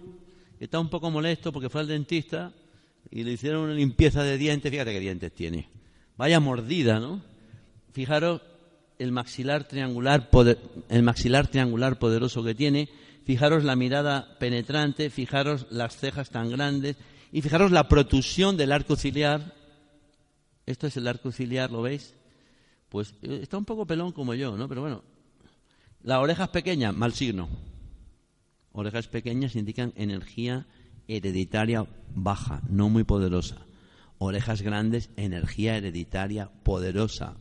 que 0.57 0.63
está 0.63 0.79
un 0.79 0.89
poco 0.89 1.11
molesto 1.11 1.51
porque 1.51 1.67
fue 1.67 1.81
al 1.81 1.89
dentista 1.89 2.53
y 3.11 3.25
le 3.25 3.33
hicieron 3.33 3.63
una 3.63 3.73
limpieza 3.73 4.23
de 4.23 4.37
dientes. 4.37 4.71
Fíjate 4.71 4.93
qué 4.93 5.01
dientes 5.01 5.33
tiene. 5.33 5.67
Vaya 6.15 6.39
mordida, 6.39 7.01
¿no? 7.01 7.21
Fijaros 7.91 8.41
el 8.99 9.11
maxilar 9.11 9.65
triangular, 9.65 10.29
el 10.87 11.03
maxilar 11.03 11.47
triangular 11.47 11.99
poderoso 11.99 12.41
que 12.41 12.55
tiene. 12.55 12.87
Fijaros 13.29 13.63
la 13.63 13.75
mirada 13.75 14.39
penetrante, 14.39 15.11
fijaros 15.11 15.67
las 15.69 15.95
cejas 15.95 16.31
tan 16.31 16.49
grandes 16.49 16.97
y 17.31 17.43
fijaros 17.43 17.69
la 17.69 17.87
protusión 17.87 18.57
del 18.57 18.71
arco 18.71 18.95
ciliar. 18.95 19.53
Esto 20.65 20.87
es 20.87 20.97
el 20.97 21.07
arco 21.07 21.31
ciliar, 21.31 21.69
¿lo 21.69 21.83
veis? 21.83 22.15
Pues 22.89 23.13
eh, 23.21 23.41
está 23.43 23.59
un 23.59 23.65
poco 23.65 23.85
pelón 23.85 24.13
como 24.13 24.33
yo, 24.33 24.57
¿no? 24.57 24.67
Pero 24.67 24.81
bueno, 24.81 25.03
las 26.01 26.17
orejas 26.17 26.49
pequeñas, 26.49 26.95
mal 26.95 27.13
signo. 27.13 27.49
Orejas 28.71 29.07
pequeñas 29.07 29.55
indican 29.55 29.93
energía 29.95 30.65
hereditaria 31.07 31.85
baja, 32.15 32.63
no 32.67 32.89
muy 32.89 33.03
poderosa 33.03 33.63
orejas 34.17 34.63
grandes, 34.63 35.11
energía 35.17 35.77
hereditaria 35.77 36.49
poderosa. 36.63 37.37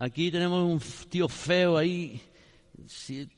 Aquí 0.00 0.32
tenemos 0.32 0.68
un 0.68 0.80
tío 1.08 1.28
feo 1.28 1.76
ahí, 1.78 2.20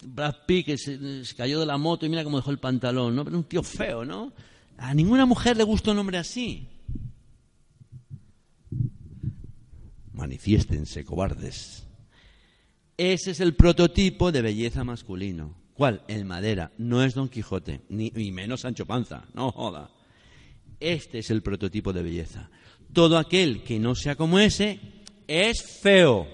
Brad 0.04 0.36
Pitt, 0.46 0.66
que 0.66 0.78
se, 0.78 1.22
cayó 1.36 1.60
de 1.60 1.66
la 1.66 1.78
moto 1.78 2.06
y 2.06 2.08
mira 2.08 2.24
cómo 2.24 2.36
dejó 2.36 2.50
el 2.50 2.58
pantalón, 2.58 3.16
¿no? 3.16 3.24
Pero 3.24 3.36
un 3.36 3.44
tío 3.44 3.62
feo, 3.62 4.04
¿no? 4.04 4.32
A 4.78 4.94
ninguna 4.94 5.26
mujer 5.26 5.56
le 5.56 5.64
gusta 5.64 5.90
un 5.90 5.98
hombre 5.98 6.18
así. 6.18 6.68
Manifiéstense, 10.12 11.04
cobardes. 11.04 11.86
Ese 12.96 13.30
es 13.30 13.40
el 13.40 13.54
prototipo 13.54 14.30
de 14.30 14.42
belleza 14.42 14.84
masculino. 14.84 15.54
¿Cuál? 15.74 16.02
El 16.08 16.26
madera. 16.26 16.72
No 16.76 17.02
es 17.02 17.14
Don 17.14 17.28
Quijote, 17.28 17.82
ni, 17.88 18.10
ni 18.10 18.30
menos 18.30 18.60
Sancho 18.60 18.86
Panza. 18.86 19.24
No 19.32 19.50
joda. 19.50 19.90
Este 20.78 21.18
es 21.20 21.30
el 21.30 21.42
prototipo 21.42 21.92
de 21.92 22.02
belleza. 22.02 22.50
Todo 22.92 23.16
aquel 23.18 23.62
que 23.62 23.78
no 23.78 23.94
sea 23.94 24.16
como 24.16 24.38
ese 24.38 24.80
es 25.26 25.62
feo. 25.62 26.26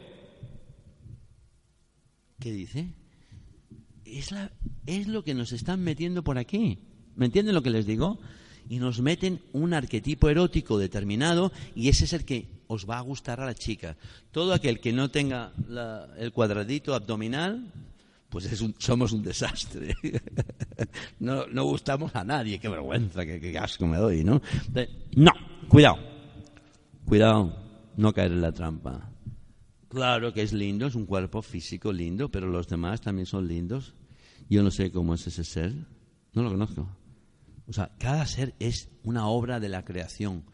¿Qué 2.40 2.52
dice? 2.52 2.95
Es, 4.18 4.34
es 4.86 5.08
lo 5.08 5.24
que 5.24 5.34
nos 5.34 5.52
están 5.52 5.82
metiendo 5.82 6.24
por 6.24 6.38
aquí. 6.38 6.78
¿Me 7.16 7.26
entienden 7.26 7.54
lo 7.54 7.62
que 7.62 7.70
les 7.70 7.86
digo? 7.86 8.18
Y 8.68 8.78
nos 8.78 9.00
meten 9.00 9.40
un 9.52 9.74
arquetipo 9.74 10.28
erótico 10.28 10.78
determinado 10.78 11.52
y 11.74 11.88
ese 11.88 12.04
es 12.04 12.12
el 12.12 12.24
que 12.24 12.48
os 12.66 12.88
va 12.88 12.98
a 12.98 13.02
gustar 13.02 13.40
a 13.40 13.46
la 13.46 13.54
chica. 13.54 13.96
Todo 14.30 14.52
aquel 14.52 14.80
que 14.80 14.92
no 14.92 15.10
tenga 15.10 15.52
el 16.18 16.32
cuadradito 16.32 16.94
abdominal, 16.94 17.72
pues 18.28 18.48
somos 18.78 19.12
un 19.12 19.22
desastre. 19.22 19.94
no, 21.20 21.46
no, 21.46 21.64
gustamos 21.64 22.14
a 22.16 22.24
nadie, 22.24 22.58
qué 22.58 22.68
vergüenza, 22.68 23.24
qué, 23.24 23.58
asco 23.58 23.86
me 23.86 23.98
doy, 23.98 24.24
¿no? 24.24 24.40
No, 25.14 25.32
cuidado, 25.68 25.98
cuidado, 27.04 27.56
no 27.96 28.12
caer 28.12 28.32
en 28.32 28.42
la 28.42 28.52
trampa. 28.52 29.10
Claro 29.88 30.32
que 30.32 30.42
es 30.42 30.52
lindo, 30.52 30.86
es 30.86 30.94
un 30.94 31.06
cuerpo 31.06 31.40
físico 31.42 31.92
lindo, 31.92 32.28
pero 32.28 32.48
los 32.48 32.66
demás 32.66 33.00
también 33.00 33.26
son 33.26 33.46
lindos. 33.46 33.94
Yo 34.48 34.62
no 34.62 34.70
sé 34.70 34.90
cómo 34.90 35.14
es 35.14 35.26
ese 35.26 35.44
ser, 35.44 35.74
no 36.32 36.42
lo 36.42 36.50
conozco. 36.50 36.88
O 37.66 37.72
sea, 37.72 37.90
cada 37.98 38.26
ser 38.26 38.54
es 38.60 38.88
una 39.02 39.26
obra 39.26 39.58
de 39.60 39.68
la 39.68 39.84
creación, 39.84 40.44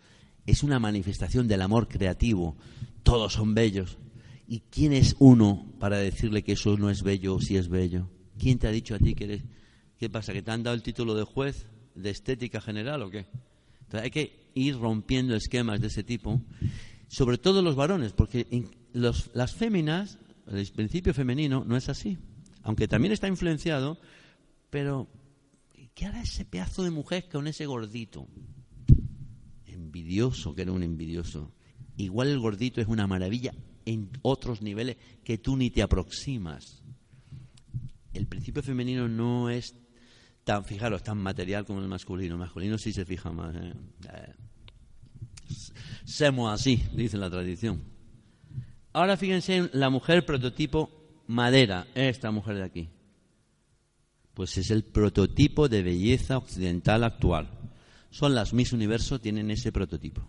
es 0.46 0.62
una 0.62 0.78
manifestación 0.78 1.46
del 1.48 1.62
amor 1.62 1.88
creativo. 1.88 2.56
Todos 3.02 3.34
son 3.34 3.54
bellos, 3.54 3.98
¿Y 4.52 4.60
quién 4.70 4.92
es 4.92 5.16
uno 5.18 5.64
para 5.78 5.96
decirle 5.96 6.42
que 6.42 6.52
eso 6.52 6.76
no 6.76 6.90
es 6.90 7.02
bello 7.02 7.36
o 7.36 7.40
si 7.40 7.56
es 7.56 7.68
bello? 7.68 8.10
¿Quién 8.38 8.58
te 8.58 8.66
ha 8.66 8.70
dicho 8.70 8.94
a 8.94 8.98
ti 8.98 9.14
que 9.14 9.24
eres... 9.24 9.44
¿Qué 9.96 10.10
pasa? 10.10 10.34
¿Que 10.34 10.42
te 10.42 10.50
han 10.50 10.62
dado 10.62 10.74
el 10.74 10.82
título 10.82 11.14
de 11.14 11.24
juez 11.24 11.68
de 11.94 12.10
estética 12.10 12.60
general 12.60 13.00
o 13.02 13.10
qué? 13.10 13.26
hay 13.92 14.10
que 14.10 14.50
ir 14.54 14.76
rompiendo 14.78 15.34
esquemas 15.34 15.80
de 15.80 15.86
ese 15.86 16.02
tipo, 16.02 16.38
sobre 17.08 17.38
todo 17.38 17.62
los 17.62 17.76
varones, 17.76 18.12
porque 18.12 18.46
las 18.92 19.54
féminas, 19.54 20.18
el 20.46 20.66
principio 20.68 21.14
femenino 21.14 21.64
no 21.66 21.76
es 21.76 21.88
así. 21.88 22.18
Aunque 22.62 22.88
también 22.88 23.12
está 23.12 23.28
influenciado, 23.28 23.98
pero 24.70 25.08
¿qué 25.94 26.06
hará 26.06 26.22
ese 26.22 26.44
pedazo 26.44 26.82
de 26.82 26.90
mujer 26.90 27.28
con 27.30 27.46
ese 27.46 27.66
gordito? 27.66 28.28
Envidioso, 29.66 30.54
que 30.54 30.62
era 30.62 30.72
un 30.72 30.82
envidioso. 30.82 31.52
Igual 31.96 32.28
el 32.28 32.38
gordito 32.38 32.80
es 32.80 32.88
una 32.88 33.06
maravilla 33.06 33.52
en 33.84 34.10
otros 34.22 34.62
niveles 34.62 34.96
que 35.24 35.38
tú 35.38 35.56
ni 35.56 35.70
te 35.70 35.82
aproximas. 35.82 36.82
El 38.12 38.26
principio 38.26 38.62
femenino 38.62 39.08
no 39.08 39.50
es 39.50 39.74
tan, 40.44 40.64
fijaros, 40.64 41.02
tan 41.02 41.18
material 41.18 41.64
como 41.64 41.80
el 41.80 41.88
masculino. 41.88 42.34
El 42.34 42.40
masculino 42.40 42.78
sí 42.78 42.92
se 42.92 43.04
fija 43.04 43.32
más. 43.32 43.54
¿eh? 43.56 43.72
eh 44.12 44.34
Semos 46.04 46.52
así, 46.52 46.82
dice 46.94 47.16
la 47.18 47.30
tradición. 47.30 47.82
Ahora 48.92 49.16
fíjense 49.16 49.56
en 49.56 49.70
la 49.72 49.90
mujer 49.90 50.24
prototipo 50.24 51.01
madera, 51.26 51.86
esta 51.94 52.30
mujer 52.30 52.56
de 52.56 52.64
aquí. 52.64 52.88
Pues 54.34 54.56
es 54.58 54.70
el 54.70 54.84
prototipo 54.84 55.68
de 55.68 55.82
belleza 55.82 56.38
occidental 56.38 57.04
actual. 57.04 57.50
Son 58.10 58.34
las 58.34 58.52
Miss 58.52 58.72
Universo, 58.72 59.20
tienen 59.20 59.50
ese 59.50 59.72
prototipo. 59.72 60.22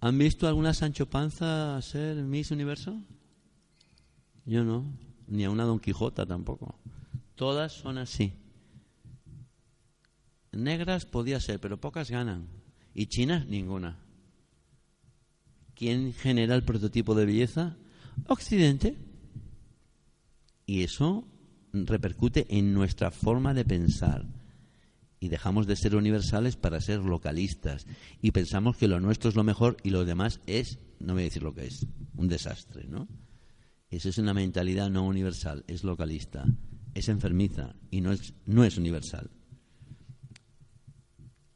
¿Han 0.00 0.18
visto 0.18 0.48
alguna 0.48 0.74
Sancho 0.74 1.06
Panza 1.08 1.80
ser 1.82 2.16
Miss 2.16 2.50
Universo? 2.50 3.00
Yo 4.44 4.64
no, 4.64 4.92
ni 5.28 5.44
a 5.44 5.50
una 5.50 5.64
Don 5.64 5.78
Quijota 5.78 6.26
tampoco. 6.26 6.78
Todas 7.36 7.72
son 7.72 7.98
así. 7.98 8.32
Negras 10.52 11.06
podía 11.06 11.40
ser, 11.40 11.60
pero 11.60 11.80
pocas 11.80 12.10
ganan. 12.10 12.48
Y 12.94 13.06
chinas, 13.06 13.46
ninguna. 13.46 13.98
¿Quién 15.74 16.12
genera 16.12 16.54
el 16.54 16.64
prototipo 16.64 17.14
de 17.14 17.24
belleza? 17.24 17.76
Occidente. 18.26 18.96
Y 20.66 20.82
eso 20.82 21.26
repercute 21.72 22.46
en 22.50 22.74
nuestra 22.74 23.10
forma 23.10 23.54
de 23.54 23.64
pensar 23.64 24.26
y 25.20 25.28
dejamos 25.28 25.66
de 25.66 25.76
ser 25.76 25.94
universales 25.94 26.56
para 26.56 26.80
ser 26.80 27.00
localistas 27.00 27.86
y 28.20 28.32
pensamos 28.32 28.76
que 28.76 28.88
lo 28.88 29.00
nuestro 29.00 29.30
es 29.30 29.36
lo 29.36 29.44
mejor 29.44 29.76
y 29.82 29.90
lo 29.90 30.04
demás 30.04 30.40
es, 30.46 30.78
no 30.98 31.14
voy 31.14 31.22
a 31.22 31.24
decir 31.26 31.42
lo 31.42 31.54
que 31.54 31.66
es, 31.66 31.86
un 32.16 32.28
desastre, 32.28 32.86
¿no? 32.88 33.06
Esa 33.88 34.08
es 34.08 34.18
una 34.18 34.34
mentalidad 34.34 34.90
no 34.90 35.06
universal, 35.06 35.64
es 35.68 35.84
localista, 35.84 36.44
es 36.94 37.08
enfermiza 37.08 37.74
y 37.90 38.00
no 38.00 38.10
es, 38.12 38.34
no 38.46 38.64
es 38.64 38.78
universal. 38.78 39.30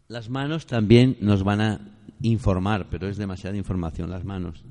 Las 0.08 0.28
manos 0.28 0.66
también 0.66 1.16
nos 1.20 1.42
van 1.42 1.60
a 1.60 1.80
informar, 2.22 2.88
pero 2.88 3.08
es 3.08 3.16
demasiada 3.16 3.56
información 3.56 4.10
las 4.10 4.24
manos. 4.24 4.64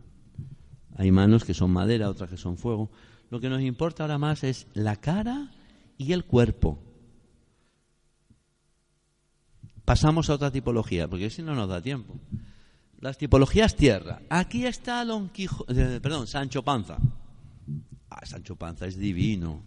Hay 0.95 1.11
manos 1.11 1.43
que 1.43 1.53
son 1.53 1.71
madera, 1.71 2.09
otras 2.09 2.29
que 2.29 2.37
son 2.37 2.57
fuego. 2.57 2.89
Lo 3.29 3.39
que 3.39 3.49
nos 3.49 3.61
importa 3.61 4.03
ahora 4.03 4.17
más 4.17 4.43
es 4.43 4.67
la 4.73 4.95
cara 4.97 5.51
y 5.97 6.13
el 6.13 6.25
cuerpo. 6.25 6.79
Pasamos 9.83 10.29
a 10.29 10.35
otra 10.35 10.51
tipología, 10.51 11.07
porque 11.07 11.29
si 11.29 11.41
no 11.41 11.55
nos 11.55 11.69
da 11.69 11.81
tiempo. 11.81 12.19
Las 12.99 13.17
tipologías 13.17 13.75
tierra. 13.75 14.21
Aquí 14.29 14.65
está 14.65 15.05
Don 15.05 15.29
Quijote, 15.29 15.99
perdón, 16.01 16.27
Sancho 16.27 16.63
Panza. 16.63 16.97
Ah, 18.09 18.25
Sancho 18.25 18.55
Panza 18.55 18.87
es 18.87 18.97
divino. 18.97 19.63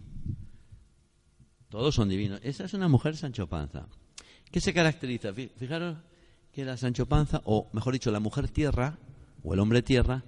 Todos 1.69 1.95
son 1.95 2.09
divinos. 2.09 2.39
Esa 2.43 2.65
es 2.65 2.73
una 2.73 2.87
mujer 2.87 3.15
Sancho 3.15 3.47
Panza. 3.47 3.87
¿Qué 4.51 4.59
se 4.59 4.73
caracteriza? 4.73 5.33
Fijaros 5.33 5.97
que 6.51 6.65
la 6.65 6.75
Sancho 6.75 7.05
Panza, 7.05 7.41
o 7.45 7.69
mejor 7.73 7.93
dicho, 7.93 8.11
la 8.11 8.19
mujer 8.19 8.49
tierra, 8.49 8.97
o 9.43 9.53
el 9.53 9.59
hombre 9.59 9.83
tierra, 9.83 10.23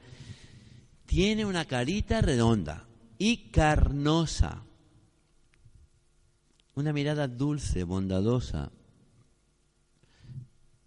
tiene 1.06 1.46
una 1.46 1.66
carita 1.66 2.22
redonda 2.22 2.86
y 3.22 3.52
carnosa. 3.52 4.64
Una 6.74 6.92
mirada 6.92 7.28
dulce, 7.28 7.84
bondadosa. 7.84 8.72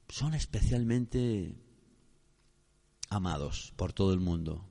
Son 0.09 0.35
especialmente 0.35 1.55
amados 3.09 3.73
por 3.77 3.93
todo 3.93 4.13
el 4.13 4.19
mundo. 4.19 4.65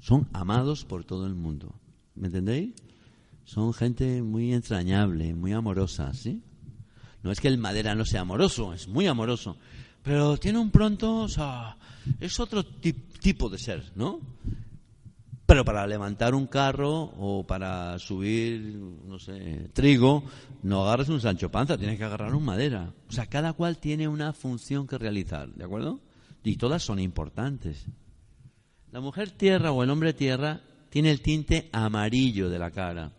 Son 0.00 0.26
amados 0.32 0.86
por 0.86 1.04
todo 1.04 1.26
el 1.26 1.34
mundo. 1.34 1.74
¿Me 2.14 2.28
entendéis? 2.28 2.72
Son 3.44 3.74
gente 3.74 4.22
muy 4.22 4.54
entrañable, 4.54 5.34
muy 5.34 5.52
amorosa, 5.52 6.14
¿sí? 6.14 6.40
No 7.22 7.30
es 7.30 7.40
que 7.40 7.48
el 7.48 7.58
madera 7.58 7.94
no 7.94 8.06
sea 8.06 8.22
amoroso, 8.22 8.72
es 8.72 8.88
muy 8.88 9.06
amoroso, 9.06 9.58
pero 10.02 10.38
tiene 10.38 10.58
un 10.58 10.70
pronto, 10.70 11.18
o 11.18 11.28
sea, 11.28 11.76
es 12.20 12.40
otro 12.40 12.64
tipo 12.64 13.50
de 13.50 13.58
ser, 13.58 13.92
¿no? 13.96 14.18
Pero 15.52 15.66
para 15.66 15.86
levantar 15.86 16.34
un 16.34 16.46
carro 16.46 17.12
o 17.18 17.44
para 17.46 17.98
subir, 17.98 18.74
no 19.04 19.18
sé, 19.18 19.68
trigo, 19.74 20.24
no 20.62 20.82
agarres 20.82 21.10
un 21.10 21.20
Sancho 21.20 21.50
Panza, 21.50 21.76
tienes 21.76 21.98
que 21.98 22.04
agarrar 22.04 22.34
un 22.34 22.42
madera. 22.42 22.94
O 23.06 23.12
sea, 23.12 23.26
cada 23.26 23.52
cual 23.52 23.76
tiene 23.76 24.08
una 24.08 24.32
función 24.32 24.86
que 24.86 24.96
realizar, 24.96 25.50
¿de 25.50 25.62
acuerdo? 25.62 26.00
Y 26.42 26.56
todas 26.56 26.82
son 26.82 26.98
importantes. 27.00 27.84
La 28.92 29.00
mujer 29.00 29.32
tierra 29.32 29.72
o 29.72 29.82
el 29.82 29.90
hombre 29.90 30.14
tierra 30.14 30.62
tiene 30.88 31.10
el 31.10 31.20
tinte 31.20 31.68
amarillo 31.70 32.48
de 32.48 32.58
la 32.58 32.70
cara. 32.70 33.12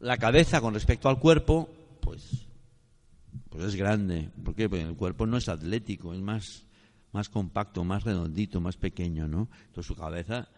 La 0.00 0.16
cabeza 0.16 0.62
con 0.62 0.72
respecto 0.72 1.10
al 1.10 1.18
cuerpo, 1.18 1.68
pues 2.00 2.48
pues 3.50 3.64
es 3.64 3.76
grande. 3.76 4.30
¿Por 4.42 4.54
qué? 4.54 4.66
Porque 4.66 4.84
el 4.86 4.96
cuerpo 4.96 5.26
no 5.26 5.36
es 5.36 5.50
atlético, 5.50 6.14
es 6.14 6.22
más, 6.22 6.64
más 7.12 7.28
compacto, 7.28 7.84
más 7.84 8.04
redondito, 8.04 8.62
más 8.62 8.78
pequeño, 8.78 9.28
¿no? 9.28 9.50
Entonces 9.66 9.84
su 9.84 9.94
cabeza 9.94 10.48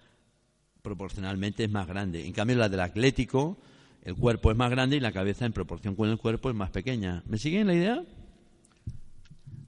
proporcionalmente 0.83 1.65
es 1.65 1.71
más 1.71 1.87
grande. 1.87 2.27
En 2.27 2.33
cambio, 2.33 2.57
la 2.57 2.69
del 2.69 2.81
atlético, 2.81 3.59
el 4.03 4.15
cuerpo 4.15 4.51
es 4.51 4.57
más 4.57 4.71
grande 4.71 4.97
y 4.97 5.01
la 5.01 5.13
cabeza 5.13 5.47
en 5.47 5.53
proporción 5.53 5.95
con 5.95 6.09
el 6.09 6.19
cuerpo 6.19 6.51
es 6.51 6.57
más 6.57 6.71
pequeña. 6.71 7.23
¿Me 7.27 7.39
siguen 7.39 7.67
la 7.67 7.75
idea? 7.75 8.03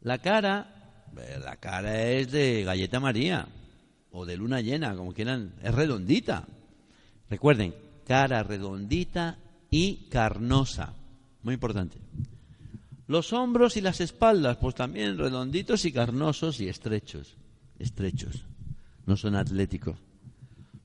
La 0.03 0.19
cara, 0.19 1.05
eh, 1.17 1.39
la 1.45 1.57
cara 1.57 2.09
es 2.11 2.31
de 2.33 2.65
galleta 2.65 3.01
María 3.01 3.47
o 4.11 4.27
de 4.27 4.37
luna 4.37 4.61
llena, 4.61 4.95
como 4.95 5.13
quieran, 5.13 5.55
es 5.63 5.75
redondita. 5.75 6.47
Recuerden, 7.31 7.75
cara 8.07 8.43
redondita 8.43 9.39
y 9.71 10.09
carnosa. 10.11 10.95
Muy 11.43 11.55
importante. 11.55 11.99
Los 13.07 13.33
hombros 13.33 13.77
y 13.77 13.81
las 13.81 14.01
espaldas, 14.01 14.57
pues 14.59 14.75
también 14.75 15.19
redonditos 15.19 15.85
y 15.85 15.93
carnosos 15.93 16.61
y 16.61 16.69
estrechos. 16.69 17.37
Estrechos. 17.79 18.45
No 19.07 19.17
son 19.17 19.35
atléticos. 19.35 19.97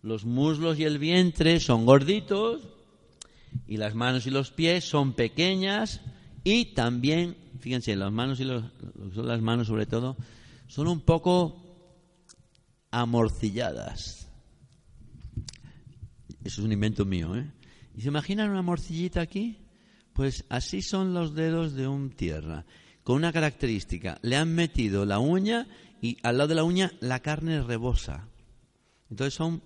Los 0.01 0.25
muslos 0.25 0.79
y 0.79 0.83
el 0.83 0.99
vientre 0.99 1.59
son 1.59 1.85
gorditos 1.85 2.61
y 3.67 3.77
las 3.77 3.95
manos 3.95 4.27
y 4.27 4.29
los 4.29 4.51
pies 4.51 4.85
son 4.85 5.13
pequeñas 5.13 6.01
y 6.43 6.73
también, 6.73 7.35
fíjense, 7.59 7.95
las 7.95 8.11
manos 8.11 8.39
y 8.39 8.45
los, 8.45 8.63
las 9.15 9.41
manos 9.41 9.67
sobre 9.67 9.85
todo, 9.85 10.15
son 10.67 10.87
un 10.87 11.01
poco 11.01 11.61
amorcilladas. 12.91 14.29
Eso 16.43 16.61
es 16.61 16.65
un 16.65 16.71
invento 16.71 17.03
mío, 17.03 17.35
¿eh? 17.35 17.51
¿Y 17.95 18.01
se 18.01 18.07
imaginan 18.09 18.51
una 18.51 18.61
morcillita 18.61 19.21
aquí? 19.21 19.57
Pues 20.13 20.45
así 20.49 20.81
son 20.81 21.13
los 21.13 21.33
dedos 21.33 21.73
de 21.73 21.87
un 21.87 22.11
tierra, 22.11 22.65
con 23.03 23.17
una 23.17 23.33
característica. 23.33 24.19
Le 24.21 24.37
han 24.37 24.53
metido 24.53 25.05
la 25.05 25.19
uña 25.19 25.67
y 26.01 26.17
al 26.23 26.37
lado 26.37 26.49
de 26.49 26.55
la 26.55 26.63
uña 26.63 26.91
la 26.99 27.21
carne 27.21 27.61
rebosa. 27.61 28.27
Entonces 29.09 29.33
son, 29.33 29.63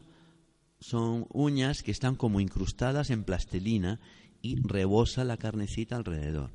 son 0.81 1.27
uñas 1.31 1.83
que 1.83 1.91
están 1.91 2.15
como 2.15 2.39
incrustadas 2.39 3.11
en 3.11 3.23
plastilina 3.23 3.99
y 4.41 4.59
rebosa 4.61 5.23
la 5.23 5.37
carnecita 5.37 5.95
alrededor. 5.95 6.49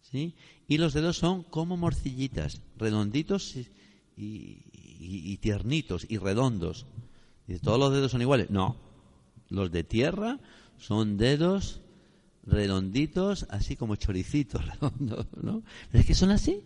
¿sí? 0.00 0.34
Y 0.66 0.78
los 0.78 0.94
dedos 0.94 1.18
son 1.18 1.42
como 1.42 1.76
morcillitas, 1.76 2.62
redonditos 2.78 3.56
y, 4.16 5.36
tiernitos 5.36 6.06
y 6.08 6.16
redondos. 6.16 6.86
¿Y 7.46 7.58
todos 7.58 7.78
los 7.78 7.92
dedos 7.92 8.10
son 8.10 8.22
iguales? 8.22 8.50
No. 8.50 8.76
Los 9.50 9.70
de 9.70 9.84
tierra 9.84 10.40
son 10.78 11.18
dedos 11.18 11.82
redonditos, 12.44 13.46
así 13.50 13.76
como 13.76 13.96
choricitos 13.96 14.64
redondos, 14.80 15.26
¿no? 15.40 15.62
¿Es 15.92 16.06
que 16.06 16.14
son 16.14 16.30
así? 16.30 16.64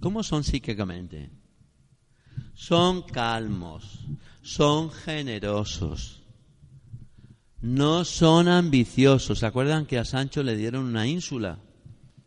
¿Cómo 0.00 0.22
son 0.22 0.44
psíquicamente? 0.44 1.30
Son 2.56 3.02
calmos, 3.02 4.00
son 4.42 4.90
generosos, 4.90 6.22
no 7.60 8.04
son 8.04 8.48
ambiciosos. 8.48 9.40
¿Se 9.40 9.46
acuerdan 9.46 9.84
que 9.84 9.98
a 9.98 10.06
Sancho 10.06 10.42
le 10.42 10.56
dieron 10.56 10.86
una 10.86 11.06
ínsula 11.06 11.58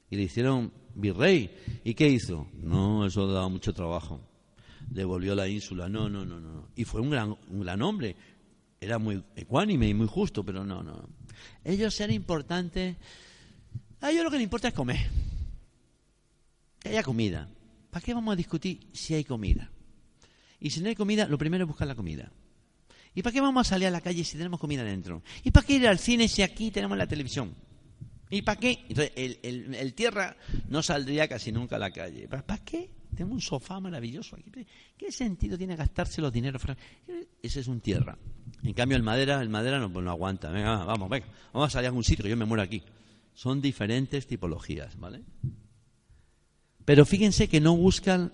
y 0.09 0.15
le 0.15 0.23
hicieron 0.23 0.71
virrey? 0.93 1.51
¿Y 1.83 1.95
qué 1.95 2.07
hizo? 2.07 2.47
No, 2.53 3.07
eso 3.07 3.27
daba 3.27 3.49
mucho 3.49 3.73
trabajo. 3.73 4.21
Devolvió 4.87 5.33
la 5.33 5.47
ínsula. 5.47 5.89
No, 5.89 6.07
no, 6.07 6.23
no, 6.23 6.39
no. 6.39 6.69
Y 6.75 6.85
fue 6.85 7.01
un 7.01 7.09
gran, 7.09 7.35
un 7.49 7.61
gran 7.61 7.81
hombre 7.81 8.15
era 8.79 8.99
muy 8.99 9.23
ecuánime 9.35 9.89
y 9.89 9.95
muy 9.95 10.07
justo, 10.07 10.45
pero 10.45 10.63
no, 10.63 10.83
no. 10.83 11.09
Ellos 11.63 11.99
eran 11.99 12.15
importantes. 12.15 12.97
A 13.99 14.11
ellos 14.11 14.23
lo 14.23 14.29
que 14.29 14.37
les 14.37 14.43
importa 14.43 14.69
es 14.69 14.75
comer. 14.75 15.09
Que 16.79 16.89
haya 16.89 17.03
comida. 17.03 17.49
¿Para 17.89 18.05
qué 18.05 18.13
vamos 18.13 18.33
a 18.33 18.35
discutir 18.35 18.87
si 18.93 19.15
hay 19.15 19.23
comida? 19.23 19.71
Y 20.59 20.69
si 20.69 20.81
no 20.81 20.89
hay 20.89 20.95
comida, 20.95 21.27
lo 21.27 21.37
primero 21.37 21.63
es 21.63 21.67
buscar 21.67 21.87
la 21.87 21.95
comida. 21.95 22.31
¿Y 23.15 23.23
para 23.23 23.33
qué 23.33 23.41
vamos 23.41 23.67
a 23.67 23.69
salir 23.69 23.87
a 23.87 23.91
la 23.91 24.01
calle 24.01 24.23
si 24.23 24.37
tenemos 24.37 24.59
comida 24.59 24.83
dentro? 24.83 25.23
¿Y 25.43 25.51
para 25.51 25.65
qué 25.65 25.73
ir 25.73 25.87
al 25.87 25.99
cine 25.99 26.27
si 26.27 26.41
aquí 26.41 26.71
tenemos 26.71 26.97
la 26.97 27.07
televisión? 27.07 27.53
¿Y 28.29 28.41
para 28.43 28.59
qué? 28.59 28.85
Entonces, 28.87 29.11
el, 29.15 29.73
el 29.73 29.93
tierra 29.93 30.37
no 30.67 30.83
saldría 30.83 31.27
casi 31.27 31.51
nunca 31.51 31.77
a 31.77 31.79
la 31.79 31.91
calle. 31.91 32.27
¿Para 32.27 32.63
qué? 32.63 32.91
Tenemos 33.15 33.33
un 33.33 33.41
sofá 33.41 33.79
maravilloso 33.79 34.35
aquí. 34.35 34.51
¿Qué 34.97 35.11
sentido 35.11 35.57
tiene 35.57 35.75
gastarse 35.75 36.21
los 36.21 36.31
dineros? 36.31 36.61
Ese 37.41 37.59
es 37.59 37.67
un 37.67 37.81
tierra. 37.81 38.17
En 38.63 38.73
cambio, 38.73 38.97
el 38.97 39.03
madera, 39.03 39.41
el 39.41 39.49
madera 39.49 39.79
no, 39.79 39.91
pues 39.91 40.05
no 40.05 40.11
aguanta. 40.11 40.51
Venga, 40.51 40.85
vamos, 40.85 41.09
venga, 41.09 41.27
vamos 41.51 41.67
a 41.67 41.71
salir 41.71 41.87
a 41.87 41.89
algún 41.89 42.03
sitio, 42.03 42.27
yo 42.27 42.37
me 42.37 42.45
muero 42.45 42.61
aquí. 42.61 42.83
Son 43.33 43.61
diferentes 43.61 44.27
tipologías, 44.27 44.97
¿vale? 44.97 45.21
Pero 46.85 47.05
fíjense 47.05 47.47
que 47.47 47.59
no 47.59 47.75
buscan, 47.75 48.31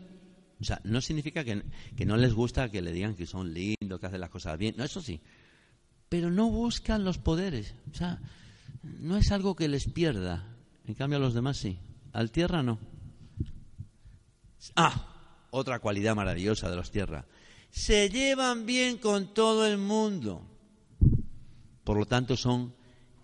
o 0.66 0.68
sea, 0.68 0.82
no 0.84 1.00
significa 1.00 1.44
que, 1.44 1.64
que 1.96 2.08
no 2.08 2.18
les 2.18 2.34
gusta 2.34 2.72
que 2.72 2.82
le 2.82 2.92
digan 2.92 3.14
que 3.14 3.28
son 3.28 3.54
lindos, 3.54 4.00
que 4.00 4.08
hacen 4.08 4.20
las 4.20 4.32
cosas 4.32 4.58
bien, 4.58 4.74
no, 4.76 4.84
eso 4.84 5.00
sí. 5.00 5.22
Pero 6.10 6.32
no 6.32 6.50
buscan 6.50 7.04
los 7.04 7.20
poderes, 7.20 7.76
o 7.92 7.96
sea, 7.96 8.20
no 8.82 9.16
es 9.18 9.32
algo 9.32 9.56
que 9.56 9.68
les 9.68 9.86
pierda. 9.86 10.44
En 10.88 10.96
cambio, 10.96 11.18
a 11.18 11.22
los 11.22 11.36
demás 11.36 11.58
sí. 11.58 11.78
Al 12.14 12.32
tierra 12.32 12.64
no. 12.64 12.80
Ah, 14.76 15.46
otra 15.52 15.78
cualidad 15.78 16.16
maravillosa 16.16 16.68
de 16.68 16.76
los 16.76 16.90
tierras. 16.90 17.26
Se 17.70 18.10
llevan 18.10 18.66
bien 18.66 18.98
con 18.98 19.36
todo 19.36 19.68
el 19.68 19.78
mundo. 19.78 20.50
Por 21.84 22.00
lo 22.00 22.08
tanto, 22.08 22.36
son 22.36 22.74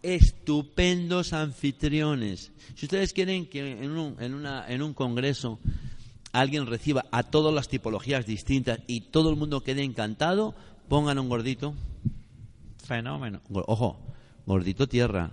estupendos 0.04 1.34
anfitriones. 1.34 2.52
Si 2.76 2.86
ustedes 2.86 3.14
quieren 3.14 3.48
que 3.48 3.84
en 3.84 3.92
un, 3.98 4.16
en 4.20 4.82
un 4.84 4.94
congreso 4.94 5.60
alguien 6.32 6.68
reciba 6.68 7.06
a 7.12 7.24
todas 7.24 7.54
las 7.54 7.68
tipologías 7.68 8.26
distintas 8.26 8.80
y 8.88 9.02
todo 9.02 9.30
el 9.30 9.36
mundo 9.36 9.64
quede 9.64 9.84
encantado, 9.84 10.56
pongan 10.88 11.20
un 11.20 11.30
gordito. 11.30 11.74
Fenómeno. 12.84 13.42
Ojo, 13.52 14.00
gordito 14.46 14.88
tierra. 14.88 15.32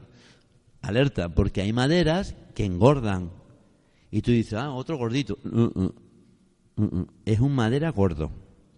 Alerta, 0.83 1.29
porque 1.29 1.63
hay 1.63 1.73
maderas 1.73 2.35
que 2.55 2.65
engordan. 2.65 3.31
Y 4.11 4.23
tú 4.23 4.31
dices, 4.31 4.55
ah, 4.55 4.71
otro 4.71 4.97
gordito. 4.97 5.39
Mm, 5.43 5.81
mm. 5.83 5.93
Mm, 6.79 7.03
es 7.25 7.41
un 7.41 7.55
madera 7.55 7.91
gordo, 7.91 8.31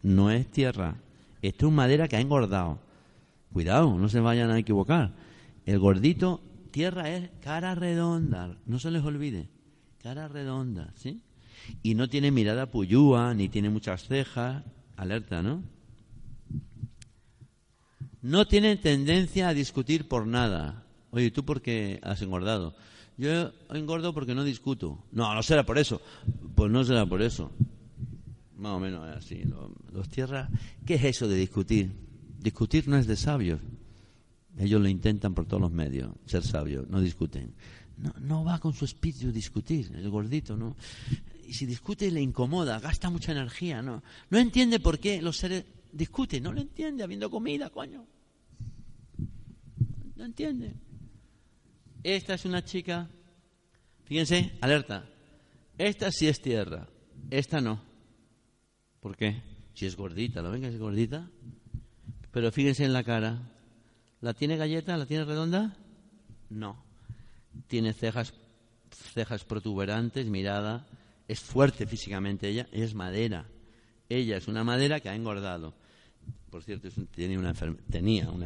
no 0.03 0.31
es 0.31 0.51
tierra. 0.51 0.97
Esto 1.43 1.69
es 1.69 1.73
madera 1.73 2.09
que 2.09 2.17
ha 2.17 2.21
engordado. 2.21 2.79
Cuidado, 3.53 3.99
no 3.99 4.09
se 4.09 4.21
vayan 4.21 4.51
a 4.51 4.59
equivocar. 4.59 5.13
El 5.67 5.79
gordito, 5.79 6.41
tierra 6.71 7.11
es 7.11 7.31
cara 7.43 7.75
redonda, 7.75 8.57
no 8.65 8.79
se 8.79 8.91
les 8.91 9.05
olvide. 9.05 9.51
Cara 10.03 10.29
redonda, 10.29 10.93
¿sí? 10.97 11.21
Y 11.83 11.95
no 11.95 12.09
tiene 12.09 12.31
mirada 12.31 12.71
puyúa, 12.71 13.35
ni 13.35 13.49
tiene 13.49 13.71
muchas 13.71 14.07
cejas. 14.07 14.63
Alerta, 14.97 15.43
¿no? 15.43 15.63
No 18.23 18.47
tienen 18.47 18.81
tendencia 18.81 19.49
a 19.49 19.55
discutir 19.55 20.07
por 20.07 20.27
nada. 20.27 20.85
Oye, 21.11 21.31
¿tú 21.31 21.45
por 21.45 21.63
qué 21.63 21.99
has 22.03 22.21
engordado? 22.23 22.75
Yo 23.17 23.53
engordo 23.71 24.15
porque 24.15 24.35
no 24.35 24.45
discuto. 24.45 25.03
No, 25.13 25.35
no 25.35 25.43
será 25.43 25.65
por 25.65 25.79
eso. 25.79 26.01
Pues 26.55 26.71
no 26.71 26.85
será 26.85 27.07
por 27.07 27.23
eso. 27.23 27.51
Más 28.57 28.73
o 28.73 28.81
menos 28.81 29.07
así. 29.17 29.43
Los, 29.93 30.09
tierras, 30.09 30.51
¿qué 30.85 30.95
es 30.95 31.05
eso 31.05 31.29
de 31.29 31.37
discutir? 31.37 31.93
Discutir 32.39 32.89
no 32.89 32.97
es 32.97 33.07
de 33.07 33.17
sabios. 33.17 33.61
Ellos 34.59 34.81
lo 34.81 34.89
intentan 34.89 35.35
por 35.35 35.47
todos 35.47 35.61
los 35.61 35.73
medios, 35.73 36.11
ser 36.27 36.43
sabios, 36.43 36.89
no 36.89 37.01
discuten. 37.01 37.55
No, 37.97 38.13
no 38.21 38.45
va 38.45 38.59
con 38.59 38.75
su 38.75 38.85
espíritu 38.85 39.33
discutir, 39.33 39.91
el 39.95 40.11
gordito, 40.11 40.57
¿no? 40.57 40.77
Y 41.51 41.55
si 41.55 41.67
discute 41.67 42.13
le 42.13 42.21
incomoda, 42.21 42.79
gasta 42.79 43.11
mucha 43.11 43.33
energía, 43.33 43.83
¿no? 43.83 44.05
No 44.31 44.39
entiende 44.39 44.79
por 44.79 45.01
qué 45.01 45.21
los 45.21 45.37
seres 45.37 45.65
discuten, 45.91 46.45
no 46.45 46.53
lo 46.53 46.61
entiende 46.61 47.03
habiendo 47.03 47.29
comida, 47.29 47.71
coño. 47.71 48.07
No 50.15 50.25
entiende. 50.25 50.77
Esta 52.05 52.35
es 52.35 52.45
una 52.45 52.65
chica, 52.65 53.11
fíjense, 54.05 54.53
alerta. 54.61 55.11
Esta 55.77 56.13
sí 56.13 56.29
es 56.29 56.41
tierra, 56.41 56.87
esta 57.31 57.61
no. 57.61 57.83
¿Por 59.01 59.17
qué? 59.17 59.43
Si 59.75 59.87
es 59.87 59.97
gordita, 59.97 60.43
¿lo 60.43 60.53
ven 60.53 60.61
que 60.61 60.69
es 60.69 60.79
gordita? 60.79 61.29
Pero 62.31 62.53
fíjense 62.53 62.85
en 62.85 62.93
la 62.93 63.03
cara. 63.03 63.43
¿La 64.21 64.35
tiene 64.35 64.57
galleta? 64.57 64.97
¿La 64.97 65.07
tiene 65.07 65.25
redonda? 65.25 65.77
No. 66.49 66.81
Tiene 67.67 67.93
cejas, 67.93 68.35
cejas 68.93 69.43
protuberantes, 69.43 70.27
mirada. 70.27 70.87
Es 71.31 71.39
fuerte 71.39 71.87
físicamente 71.87 72.49
ella, 72.49 72.67
es 72.73 72.93
madera. 72.93 73.47
Ella 74.09 74.37
es 74.37 74.49
una 74.49 74.65
madera 74.65 74.99
que 74.99 75.11
ha 75.11 75.15
engordado. 75.15 75.77
Por 76.51 76.65
cierto, 76.65 76.89
tenía 77.15 77.39
una 77.39 77.51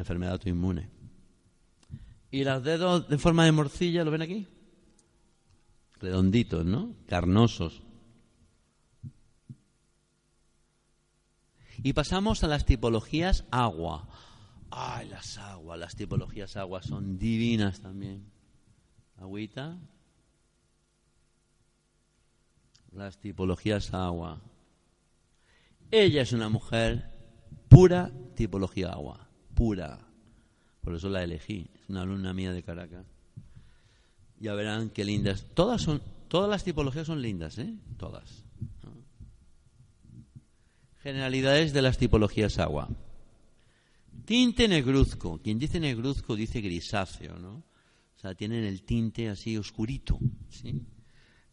enfermedad 0.00 0.32
autoinmune. 0.32 0.90
Y 2.30 2.44
los 2.44 2.62
dedos 2.62 3.08
de 3.08 3.16
forma 3.16 3.46
de 3.46 3.52
morcilla, 3.52 4.04
¿lo 4.04 4.10
ven 4.10 4.20
aquí? 4.20 4.46
Redonditos, 5.98 6.66
¿no? 6.66 6.94
Carnosos. 7.08 7.80
Y 11.82 11.94
pasamos 11.94 12.44
a 12.44 12.48
las 12.48 12.66
tipologías 12.66 13.46
agua. 13.50 14.10
Ay, 14.70 15.08
las 15.08 15.38
aguas, 15.38 15.78
las 15.78 15.96
tipologías 15.96 16.54
agua 16.58 16.82
son 16.82 17.16
divinas 17.16 17.80
también. 17.80 18.30
Agüita. 19.16 19.78
Las 22.94 23.18
tipologías 23.18 23.92
agua. 23.92 24.40
Ella 25.90 26.22
es 26.22 26.32
una 26.32 26.48
mujer 26.48 27.10
pura 27.68 28.12
tipología 28.36 28.90
agua, 28.90 29.28
pura. 29.54 29.98
Por 30.80 30.94
eso 30.94 31.08
la 31.08 31.24
elegí. 31.24 31.68
Es 31.74 31.88
una 31.88 32.02
alumna 32.02 32.32
mía 32.32 32.52
de 32.52 32.62
Caracas. 32.62 33.04
Ya 34.38 34.54
verán 34.54 34.90
qué 34.90 35.04
lindas. 35.04 35.44
Todas 35.54 35.82
son, 35.82 36.02
todas 36.28 36.48
las 36.48 36.62
tipologías 36.62 37.08
son 37.08 37.20
lindas, 37.20 37.58
¿eh? 37.58 37.74
Todas. 37.96 38.44
Generalidades 41.02 41.72
de 41.72 41.82
las 41.82 41.98
tipologías 41.98 42.58
agua. 42.58 42.88
Tinte 44.24 44.68
negruzco. 44.68 45.40
Quien 45.42 45.58
dice 45.58 45.80
negruzco 45.80 46.36
dice 46.36 46.60
grisáceo, 46.60 47.38
¿no? 47.38 47.54
O 48.16 48.18
sea, 48.18 48.36
tienen 48.36 48.64
el 48.64 48.82
tinte 48.82 49.28
así 49.28 49.56
oscurito, 49.56 50.18
¿sí? 50.48 50.80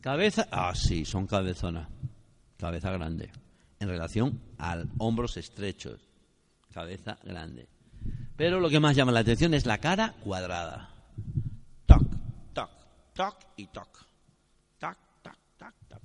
Cabeza, 0.02 0.48
ah, 0.52 0.74
sí, 0.76 1.06
son 1.06 1.28
cabezonas. 1.28 1.88
Cabeza 2.58 2.92
grande. 2.92 3.32
En 3.80 3.88
relación 3.88 4.42
a 4.58 4.84
hombros 4.98 5.38
estrechos. 5.38 6.02
Cabeza 6.74 7.18
grande. 7.24 7.68
Pero 8.36 8.60
lo 8.60 8.70
que 8.70 8.80
más 8.80 8.96
llama 8.96 9.12
la 9.12 9.20
atención 9.20 9.54
es 9.54 9.66
la 9.66 9.78
cara 9.78 10.16
cuadrada. 10.24 10.90
Toc, 11.86 12.04
toc, 12.54 12.70
toc 13.14 13.36
y 13.58 13.68
toc. 13.68 14.06
Toc, 14.80 14.98
toc, 15.22 15.38
toc, 15.58 15.74
toc. 15.88 16.02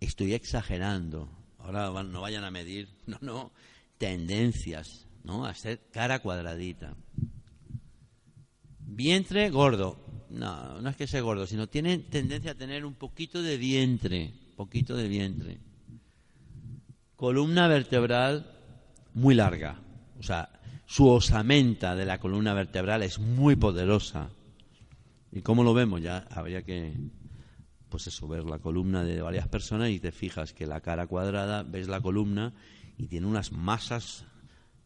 Estoy 0.00 0.34
exagerando 0.34 1.42
ahora 1.62 2.02
no 2.02 2.20
vayan 2.20 2.44
a 2.44 2.50
medir, 2.50 2.88
no, 3.06 3.18
no, 3.20 3.52
tendencias, 3.98 5.06
¿no? 5.24 5.46
A 5.46 5.54
ser 5.54 5.80
cara 5.90 6.20
cuadradita. 6.20 6.94
Vientre 8.94 9.48
gordo. 9.50 9.96
No, 10.30 10.80
no 10.80 10.90
es 10.90 10.96
que 10.96 11.06
sea 11.06 11.20
gordo, 11.22 11.46
sino 11.46 11.66
tiene 11.66 11.98
tendencia 11.98 12.52
a 12.52 12.54
tener 12.54 12.84
un 12.84 12.94
poquito 12.94 13.42
de 13.42 13.56
vientre, 13.56 14.32
poquito 14.56 14.96
de 14.96 15.08
vientre. 15.08 15.58
Columna 17.16 17.68
vertebral 17.68 18.50
muy 19.14 19.34
larga. 19.34 19.80
O 20.18 20.22
sea, 20.22 20.48
su 20.86 21.08
osamenta 21.08 21.94
de 21.94 22.04
la 22.04 22.18
columna 22.18 22.52
vertebral 22.52 23.02
es 23.02 23.18
muy 23.18 23.56
poderosa. 23.56 24.30
¿Y 25.30 25.40
cómo 25.40 25.64
lo 25.64 25.72
vemos? 25.72 26.02
Ya 26.02 26.26
habría 26.30 26.62
que 26.62 26.94
pues 27.88 28.06
eso, 28.06 28.26
ver 28.26 28.44
la 28.44 28.58
columna 28.58 29.04
de 29.04 29.20
varias 29.20 29.48
personas 29.48 29.90
y 29.90 30.00
te 30.00 30.12
fijas 30.12 30.54
que 30.54 30.66
la 30.66 30.80
cara 30.80 31.06
cuadrada, 31.06 31.62
ves 31.62 31.88
la 31.88 32.00
columna 32.00 32.54
y 32.96 33.06
tiene 33.06 33.26
unas 33.26 33.52
masas 33.52 34.24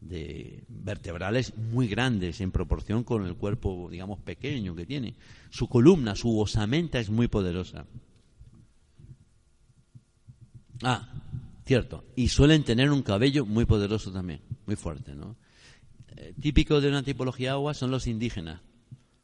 de 0.01 0.63
vertebrales 0.67 1.55
muy 1.57 1.87
grandes 1.87 2.41
en 2.41 2.51
proporción 2.51 3.03
con 3.03 3.25
el 3.25 3.35
cuerpo, 3.35 3.87
digamos, 3.89 4.19
pequeño 4.19 4.75
que 4.75 4.85
tiene. 4.85 5.15
Su 5.49 5.67
columna, 5.67 6.15
su 6.15 6.39
osamenta 6.39 6.99
es 6.99 7.09
muy 7.09 7.27
poderosa. 7.27 7.85
Ah, 10.83 11.09
cierto. 11.65 12.05
Y 12.15 12.27
suelen 12.27 12.63
tener 12.63 12.91
un 12.91 13.01
cabello 13.01 13.45
muy 13.45 13.65
poderoso 13.65 14.11
también, 14.11 14.41
muy 14.65 14.75
fuerte, 14.75 15.15
¿no? 15.15 15.35
Eh, 16.15 16.33
típico 16.39 16.79
de 16.81 16.89
una 16.89 17.03
tipología 17.03 17.53
agua 17.53 17.73
son 17.73 17.91
los 17.91 18.07
indígenas, 18.07 18.61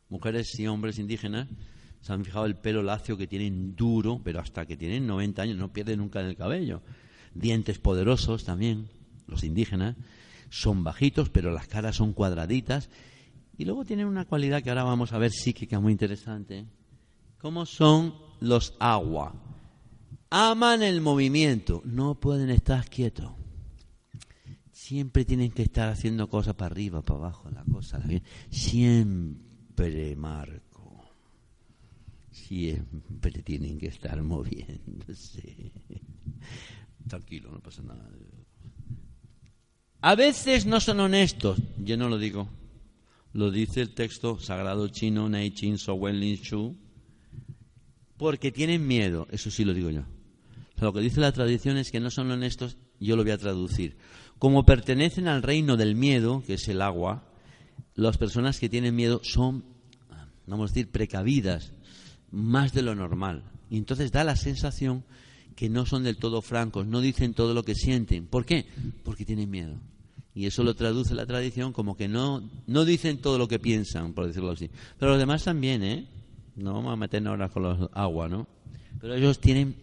mujeres 0.09 0.59
y 0.59 0.67
hombres 0.67 0.99
indígenas 0.99 1.47
se 2.03 2.11
han 2.11 2.25
fijado 2.25 2.45
el 2.45 2.57
pelo 2.57 2.83
lacio 2.83 3.17
que 3.17 3.27
tienen 3.27 3.77
duro, 3.77 4.19
pero 4.21 4.41
hasta 4.41 4.65
que 4.65 4.75
tienen 4.75 5.07
90 5.07 5.41
años 5.41 5.57
no 5.57 5.71
pierden 5.71 5.99
nunca 5.99 6.19
el 6.19 6.35
cabello. 6.35 6.81
Dientes 7.33 7.79
poderosos 7.79 8.43
también, 8.43 8.89
los 9.25 9.45
indígenas. 9.45 9.95
Son 10.53 10.83
bajitos, 10.83 11.29
pero 11.29 11.49
las 11.49 11.67
caras 11.67 11.95
son 11.95 12.13
cuadraditas. 12.13 12.91
Y 13.57 13.65
luego 13.65 13.85
tienen 13.85 14.05
una 14.05 14.25
cualidad 14.25 14.61
que 14.61 14.69
ahora 14.69 14.83
vamos 14.83 15.11
a 15.11 15.17
ver 15.17 15.31
psíquica 15.31 15.79
muy 15.79 15.91
interesante. 15.91 16.67
¿Cómo 17.39 17.65
son 17.65 18.13
los 18.39 18.75
agua? 18.79 19.33
Aman 20.29 20.83
el 20.83 21.01
movimiento, 21.01 21.81
no 21.85 22.19
pueden 22.19 22.51
estar 22.51 22.87
quietos. 22.87 23.31
Siempre 24.71 25.25
tienen 25.25 25.49
que 25.49 25.63
estar 25.63 25.89
haciendo 25.89 26.29
cosas 26.29 26.53
para 26.53 26.71
arriba, 26.71 27.01
para 27.01 27.21
abajo, 27.21 27.49
la 27.49 27.63
cosa. 27.63 27.99
Siempre, 28.51 30.15
Marco 30.15 30.73
siempre 32.29 33.41
tienen 33.41 33.79
que 33.79 33.87
estar 33.87 34.21
moviéndose. 34.21 35.71
Tranquilo, 37.07 37.51
no 37.51 37.59
pasa 37.59 37.81
nada. 37.81 38.07
A 40.05 40.15
veces 40.15 40.65
no 40.65 40.81
son 40.81 40.99
honestos, 40.99 41.57
yo 41.77 41.95
no 41.95 42.09
lo 42.09 42.17
digo. 42.17 42.49
Lo 43.31 43.51
dice 43.51 43.79
el 43.79 43.93
texto 43.93 44.37
sagrado 44.37 44.89
chino 44.89 45.29
Nei 45.29 45.51
Chin 45.51 45.77
So 45.77 45.93
Wen 45.93 46.19
Lin 46.19 46.35
Shu, 46.35 46.75
porque 48.17 48.51
tienen 48.51 48.85
miedo, 48.85 49.29
eso 49.31 49.49
sí 49.49 49.63
lo 49.63 49.73
digo 49.73 49.91
yo. 49.91 50.03
lo 50.81 50.91
que 50.91 50.99
dice 50.99 51.21
la 51.21 51.31
tradición 51.31 51.77
es 51.77 51.89
que 51.89 52.01
no 52.01 52.11
son 52.11 52.29
honestos, 52.31 52.75
yo 52.99 53.15
lo 53.15 53.23
voy 53.23 53.31
a 53.31 53.37
traducir. 53.37 53.95
Como 54.39 54.65
pertenecen 54.65 55.29
al 55.29 55.41
reino 55.41 55.77
del 55.77 55.95
miedo, 55.95 56.43
que 56.45 56.55
es 56.55 56.67
el 56.67 56.81
agua, 56.81 57.23
las 57.95 58.17
personas 58.17 58.59
que 58.59 58.67
tienen 58.67 58.97
miedo 58.97 59.21
son, 59.23 59.63
vamos 60.45 60.69
a 60.69 60.73
decir, 60.73 60.91
precavidas, 60.91 61.71
más 62.29 62.73
de 62.73 62.81
lo 62.81 62.93
normal. 62.93 63.45
Y 63.69 63.77
entonces 63.77 64.11
da 64.11 64.25
la 64.25 64.35
sensación 64.35 65.05
que 65.55 65.69
no 65.69 65.85
son 65.85 66.03
del 66.03 66.17
todo 66.17 66.41
francos, 66.41 66.87
no 66.87 66.99
dicen 66.99 67.33
todo 67.33 67.53
lo 67.53 67.63
que 67.63 67.73
sienten. 67.73 68.27
¿Por 68.27 68.45
qué? 68.45 68.65
Porque 69.05 69.23
tienen 69.23 69.49
miedo. 69.49 69.79
Y 70.35 70.47
eso 70.47 70.63
lo 70.63 70.75
traduce 70.75 71.13
la 71.13 71.25
tradición 71.25 71.73
como 71.73 71.95
que 71.95 72.07
no, 72.07 72.49
no 72.65 72.85
dicen 72.85 73.19
todo 73.19 73.37
lo 73.37 73.47
que 73.47 73.59
piensan, 73.59 74.13
por 74.13 74.25
decirlo 74.25 74.51
así. 74.51 74.69
Pero 74.97 75.11
los 75.11 75.19
demás 75.19 75.43
también, 75.43 75.83
¿eh? 75.83 76.07
No 76.55 76.73
vamos 76.73 76.93
a 76.93 76.95
meternos 76.95 77.31
ahora 77.31 77.49
con 77.49 77.63
los 77.63 77.89
agua, 77.93 78.29
¿no? 78.29 78.47
Pero 78.99 79.15
ellos 79.15 79.39
tienen, 79.39 79.75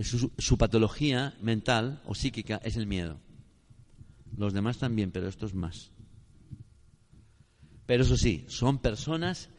su, 0.00 0.58
patología 0.58 1.34
mental 1.42 2.00
o 2.06 2.14
psíquica 2.14 2.60
es 2.64 2.76
el 2.76 2.86
miedo. 2.86 3.18
Los 4.36 4.52
demás 4.52 4.78
también, 4.78 5.10
pero 5.10 5.28
estos 5.28 5.54
más. 5.54 5.90
Pero 7.86 8.04
eso 8.04 8.16
sí, 8.16 8.44
son 8.48 8.78
personas 8.78 9.50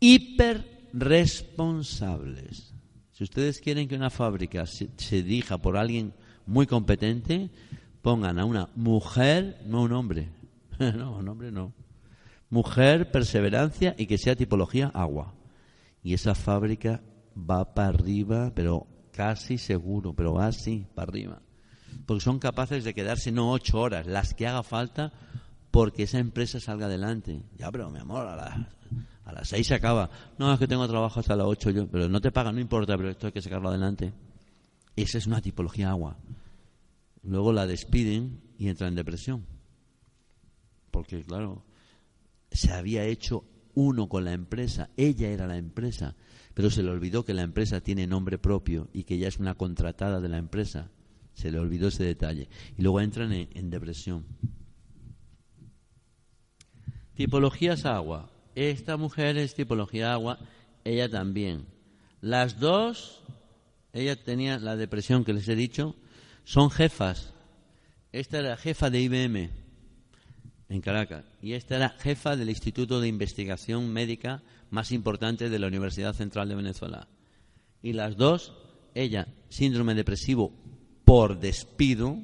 hiper 0.00 0.88
responsables. 0.92 2.72
Si 3.12 3.24
ustedes 3.24 3.60
quieren 3.60 3.88
que 3.88 3.96
una 3.96 4.10
fábrica 4.10 4.64
se, 4.66 4.86
dirija 5.22 5.58
por 5.58 5.76
alguien 5.76 6.14
muy 6.46 6.66
competente, 6.66 7.50
pongan 8.08 8.38
a 8.38 8.46
una 8.46 8.70
mujer, 8.74 9.60
no 9.66 9.82
un 9.82 9.92
hombre. 9.92 10.30
no, 10.78 11.18
un 11.18 11.28
hombre 11.28 11.52
no. 11.52 11.74
Mujer, 12.48 13.10
perseverancia 13.10 13.94
y 13.98 14.06
que 14.06 14.16
sea 14.16 14.34
tipología 14.34 14.90
agua. 14.94 15.34
Y 16.02 16.14
esa 16.14 16.34
fábrica 16.34 17.02
va 17.38 17.74
para 17.74 17.88
arriba, 17.88 18.50
pero 18.54 18.86
casi 19.12 19.58
seguro, 19.58 20.14
pero 20.14 20.40
así, 20.40 20.86
para 20.94 21.10
arriba. 21.10 21.42
Porque 22.06 22.24
son 22.24 22.38
capaces 22.38 22.82
de 22.82 22.94
quedarse 22.94 23.30
no 23.30 23.52
ocho 23.52 23.78
horas, 23.78 24.06
las 24.06 24.32
que 24.32 24.46
haga 24.46 24.62
falta, 24.62 25.12
porque 25.70 26.04
esa 26.04 26.18
empresa 26.18 26.60
salga 26.60 26.86
adelante. 26.86 27.42
Ya, 27.58 27.70
pero 27.70 27.90
mi 27.90 27.98
amor, 27.98 28.26
a 28.26 28.36
las 28.36 28.54
a 29.26 29.32
las 29.32 29.50
seis 29.50 29.66
se 29.66 29.74
acaba. 29.74 30.08
No, 30.38 30.50
es 30.50 30.58
que 30.58 30.66
tengo 30.66 30.88
trabajo 30.88 31.20
hasta 31.20 31.36
las 31.36 31.46
ocho 31.46 31.68
yo. 31.68 31.86
Pero 31.86 32.08
no 32.08 32.22
te 32.22 32.32
pagan, 32.32 32.54
no 32.54 32.60
importa, 32.62 32.96
pero 32.96 33.10
esto 33.10 33.26
hay 33.26 33.34
que 33.34 33.42
sacarlo 33.42 33.68
adelante. 33.68 34.14
Esa 34.96 35.18
es 35.18 35.26
una 35.26 35.42
tipología 35.42 35.90
agua. 35.90 36.16
Luego 37.22 37.52
la 37.52 37.66
despiden 37.66 38.40
y 38.58 38.68
entra 38.68 38.88
en 38.88 38.94
depresión. 38.94 39.46
Porque, 40.90 41.22
claro, 41.22 41.64
se 42.50 42.72
había 42.72 43.04
hecho 43.04 43.44
uno 43.74 44.08
con 44.08 44.24
la 44.24 44.32
empresa, 44.32 44.90
ella 44.96 45.28
era 45.28 45.46
la 45.46 45.56
empresa, 45.56 46.16
pero 46.54 46.70
se 46.70 46.82
le 46.82 46.90
olvidó 46.90 47.24
que 47.24 47.34
la 47.34 47.42
empresa 47.42 47.80
tiene 47.80 48.08
nombre 48.08 48.38
propio 48.38 48.88
y 48.92 49.04
que 49.04 49.14
ella 49.14 49.28
es 49.28 49.38
una 49.38 49.54
contratada 49.54 50.20
de 50.20 50.28
la 50.28 50.38
empresa. 50.38 50.90
Se 51.34 51.52
le 51.52 51.60
olvidó 51.60 51.86
ese 51.86 52.02
detalle. 52.02 52.48
Y 52.76 52.82
luego 52.82 53.00
entran 53.00 53.32
en, 53.32 53.70
depresión. 53.70 54.24
Tipologías 57.14 57.86
agua. 57.86 58.32
Esta 58.56 58.96
mujer 58.96 59.36
es 59.36 59.54
tipología 59.54 60.12
agua, 60.12 60.40
ella 60.82 61.08
también. 61.08 61.66
Las 62.20 62.58
dos, 62.58 63.22
ella 63.92 64.20
tenía 64.20 64.58
la 64.58 64.74
depresión 64.74 65.24
que 65.24 65.32
les 65.32 65.48
he 65.48 65.54
dicho, 65.54 65.94
son 66.48 66.70
jefas. 66.70 67.34
Esta 68.10 68.38
era 68.38 68.56
jefa 68.56 68.88
de 68.88 69.02
IBM 69.02 69.50
en 70.70 70.80
Caracas 70.80 71.26
y 71.42 71.52
esta 71.52 71.76
era 71.76 71.90
jefa 71.90 72.36
del 72.36 72.48
Instituto 72.48 73.02
de 73.02 73.08
Investigación 73.08 73.92
Médica 73.92 74.42
más 74.70 74.90
importante 74.90 75.50
de 75.50 75.58
la 75.58 75.66
Universidad 75.66 76.14
Central 76.14 76.48
de 76.48 76.54
Venezuela. 76.54 77.06
Y 77.82 77.92
las 77.92 78.16
dos, 78.16 78.54
ella, 78.94 79.28
síndrome 79.50 79.94
depresivo 79.94 80.50
por 81.04 81.38
despido, 81.38 82.18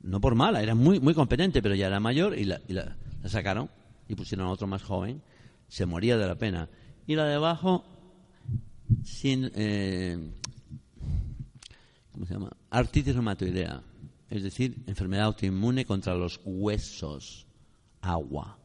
no 0.00 0.20
por 0.20 0.34
mala, 0.34 0.60
era 0.60 0.74
muy, 0.74 0.98
muy 0.98 1.14
competente, 1.14 1.62
pero 1.62 1.76
ya 1.76 1.86
era 1.86 2.00
mayor 2.00 2.36
y 2.36 2.44
la, 2.44 2.96
sacaron 3.26 3.70
y 4.08 4.16
pusieron 4.16 4.48
a 4.48 4.50
otro 4.50 4.66
más 4.66 4.82
joven, 4.82 5.22
se 5.68 5.86
moría 5.86 6.18
de 6.18 6.26
la 6.26 6.34
pena. 6.34 6.68
Y 7.06 7.14
la 7.14 7.26
de 7.26 7.34
abajo, 7.34 7.84
sin, 9.04 9.48
eh, 9.54 10.32
¿cómo 12.12 12.26
se 12.26 12.34
llama? 12.34 12.50
Artritis 12.70 13.14
reumatoidea, 13.14 13.82
es 14.28 14.42
decir, 14.42 14.82
enfermedad 14.86 15.26
autoinmune 15.26 15.84
contra 15.84 16.14
los 16.14 16.40
huesos, 16.44 17.46
agua. 18.00 18.58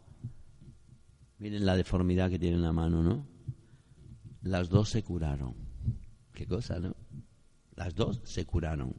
Miren 1.40 1.66
la 1.66 1.76
deformidad 1.76 2.30
que 2.30 2.40
tiene 2.40 2.58
en 2.58 2.64
la 2.64 2.74
mano, 2.74 3.04
¿no? 3.04 3.28
Las 4.42 4.70
dos 4.70 4.90
se 4.90 5.04
curaron. 5.04 5.56
Qué 6.34 6.46
cosa, 6.46 6.80
¿no? 6.80 6.96
Las 7.76 7.96
dos 7.96 8.22
se 8.24 8.46
curaron. 8.46 8.96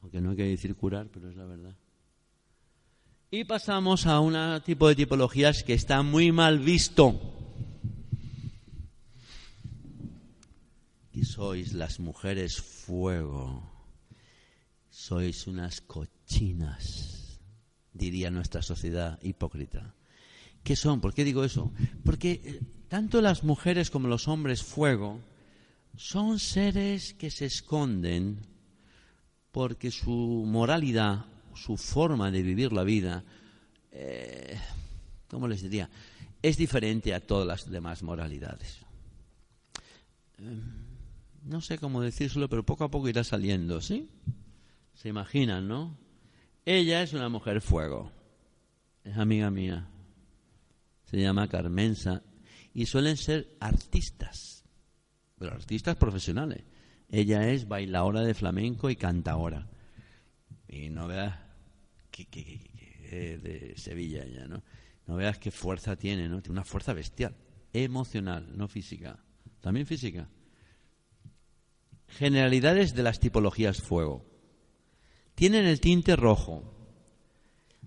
Aunque 0.00 0.20
no 0.20 0.30
hay 0.30 0.36
que 0.36 0.44
decir 0.44 0.74
curar, 0.76 1.08
pero 1.12 1.28
es 1.28 1.36
la 1.36 1.44
verdad. 1.44 1.76
Y 3.30 3.44
pasamos 3.44 4.06
a 4.06 4.20
un 4.20 4.34
tipo 4.62 4.88
de 4.88 4.94
tipologías 4.94 5.62
que 5.62 5.74
está 5.74 6.02
muy 6.02 6.32
mal 6.32 6.60
visto. 6.60 7.20
Y 11.12 11.24
sois 11.38 11.72
las 11.72 12.00
mujeres 12.00 12.60
fuego. 12.60 13.62
Sois 14.90 15.46
unas 15.46 15.80
cochinas, 15.80 17.38
diría 17.92 18.28
nuestra 18.28 18.60
sociedad 18.60 19.22
hipócrita. 19.22 19.94
¿Qué 20.64 20.74
son? 20.74 21.00
¿Por 21.00 21.14
qué 21.14 21.22
digo 21.22 21.44
eso? 21.44 21.70
Porque 22.04 22.42
eh, 22.42 22.60
tanto 22.88 23.22
las 23.22 23.44
mujeres 23.44 23.88
como 23.88 24.08
los 24.08 24.26
hombres 24.26 24.64
fuego 24.64 25.20
son 25.96 26.40
seres 26.40 27.14
que 27.14 27.30
se 27.30 27.46
esconden 27.46 28.44
porque 29.52 29.92
su 29.92 30.42
moralidad, 30.44 31.24
su 31.54 31.76
forma 31.76 32.32
de 32.32 32.42
vivir 32.42 32.72
la 32.72 32.82
vida, 32.82 33.22
eh, 33.92 34.58
¿cómo 35.28 35.46
les 35.46 35.62
diría? 35.62 35.88
Es 36.42 36.56
diferente 36.56 37.14
a 37.14 37.20
todas 37.20 37.46
las 37.46 37.70
demás 37.70 38.02
moralidades. 38.02 38.80
Eh, 40.38 40.87
no 41.44 41.60
sé 41.60 41.78
cómo 41.78 42.02
decírselo, 42.02 42.48
pero 42.48 42.64
poco 42.64 42.84
a 42.84 42.90
poco 42.90 43.08
irá 43.08 43.24
saliendo, 43.24 43.80
¿sí? 43.80 44.10
Se 44.94 45.08
imaginan, 45.08 45.68
¿no? 45.68 45.98
Ella 46.64 47.02
es 47.02 47.12
una 47.12 47.28
mujer 47.28 47.60
fuego, 47.60 48.12
es 49.04 49.16
amiga 49.16 49.50
mía 49.50 49.88
se 51.10 51.18
llama 51.18 51.48
Carmenza, 51.48 52.22
y 52.74 52.86
suelen 52.86 53.16
ser 53.16 53.56
artistas, 53.60 54.64
pero 55.38 55.52
artistas 55.52 55.96
profesionales. 55.96 56.64
Ella 57.08 57.48
es 57.48 57.66
bailadora 57.66 58.20
de 58.20 58.34
flamenco 58.34 58.90
y 58.90 58.96
cantaora. 58.96 59.68
Y 60.68 60.90
no 60.90 61.06
veas 61.06 61.38
que, 62.10 62.26
de 63.42 63.74
Sevilla 63.76 64.22
ella, 64.24 64.46
¿no? 64.46 64.62
No 65.06 65.16
veas 65.16 65.38
qué 65.38 65.50
fuerza 65.50 65.96
tiene, 65.96 66.28
¿no? 66.28 66.42
Tiene 66.42 66.58
una 66.58 66.64
fuerza 66.64 66.92
bestial, 66.92 67.34
emocional, 67.72 68.46
no 68.54 68.68
física. 68.68 69.18
También 69.60 69.86
física. 69.86 70.28
Generalidades 72.08 72.94
de 72.94 73.02
las 73.02 73.20
tipologías 73.20 73.80
fuego. 73.80 74.24
Tienen 75.34 75.66
el 75.66 75.80
tinte 75.80 76.16
rojo, 76.16 76.78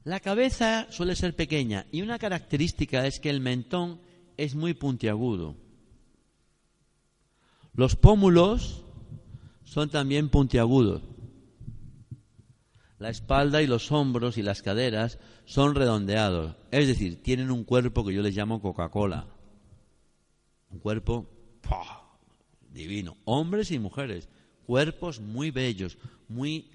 la 0.03 0.19
cabeza 0.19 0.88
suele 0.89 1.15
ser 1.15 1.36
pequeña 1.36 1.86
y 1.91 2.01
una 2.01 2.17
característica 2.17 3.05
es 3.05 3.19
que 3.19 3.30
el 3.30 3.39
mentón 3.39 4.01
es 4.36 4.55
muy 4.55 4.74
puntiagudo. 4.74 5.55
Los 7.74 7.95
pómulos 7.95 8.84
son 9.63 9.91
también 9.91 10.30
puntiagudos. 10.30 11.03
La 12.97 13.09
espalda 13.09 13.61
y 13.61 13.67
los 13.67 13.91
hombros 13.91 14.38
y 14.38 14.41
las 14.41 14.63
caderas 14.63 15.19
son 15.45 15.76
redondeados, 15.76 16.55
es 16.72 16.88
decir, 16.88 17.22
tienen 17.22 17.51
un 17.51 17.63
cuerpo 17.63 18.03
que 18.03 18.13
yo 18.13 18.22
les 18.22 18.36
llamo 18.36 18.61
Coca-Cola. 18.61 19.28
Un 20.72 20.80
cuerpo 20.80 21.30
divino. 22.72 23.17
Hombres 23.26 23.72
y 23.72 23.80
mujeres, 23.80 24.30
cuerpos 24.65 25.19
muy 25.19 25.51
bellos, 25.51 25.97
muy 26.28 26.69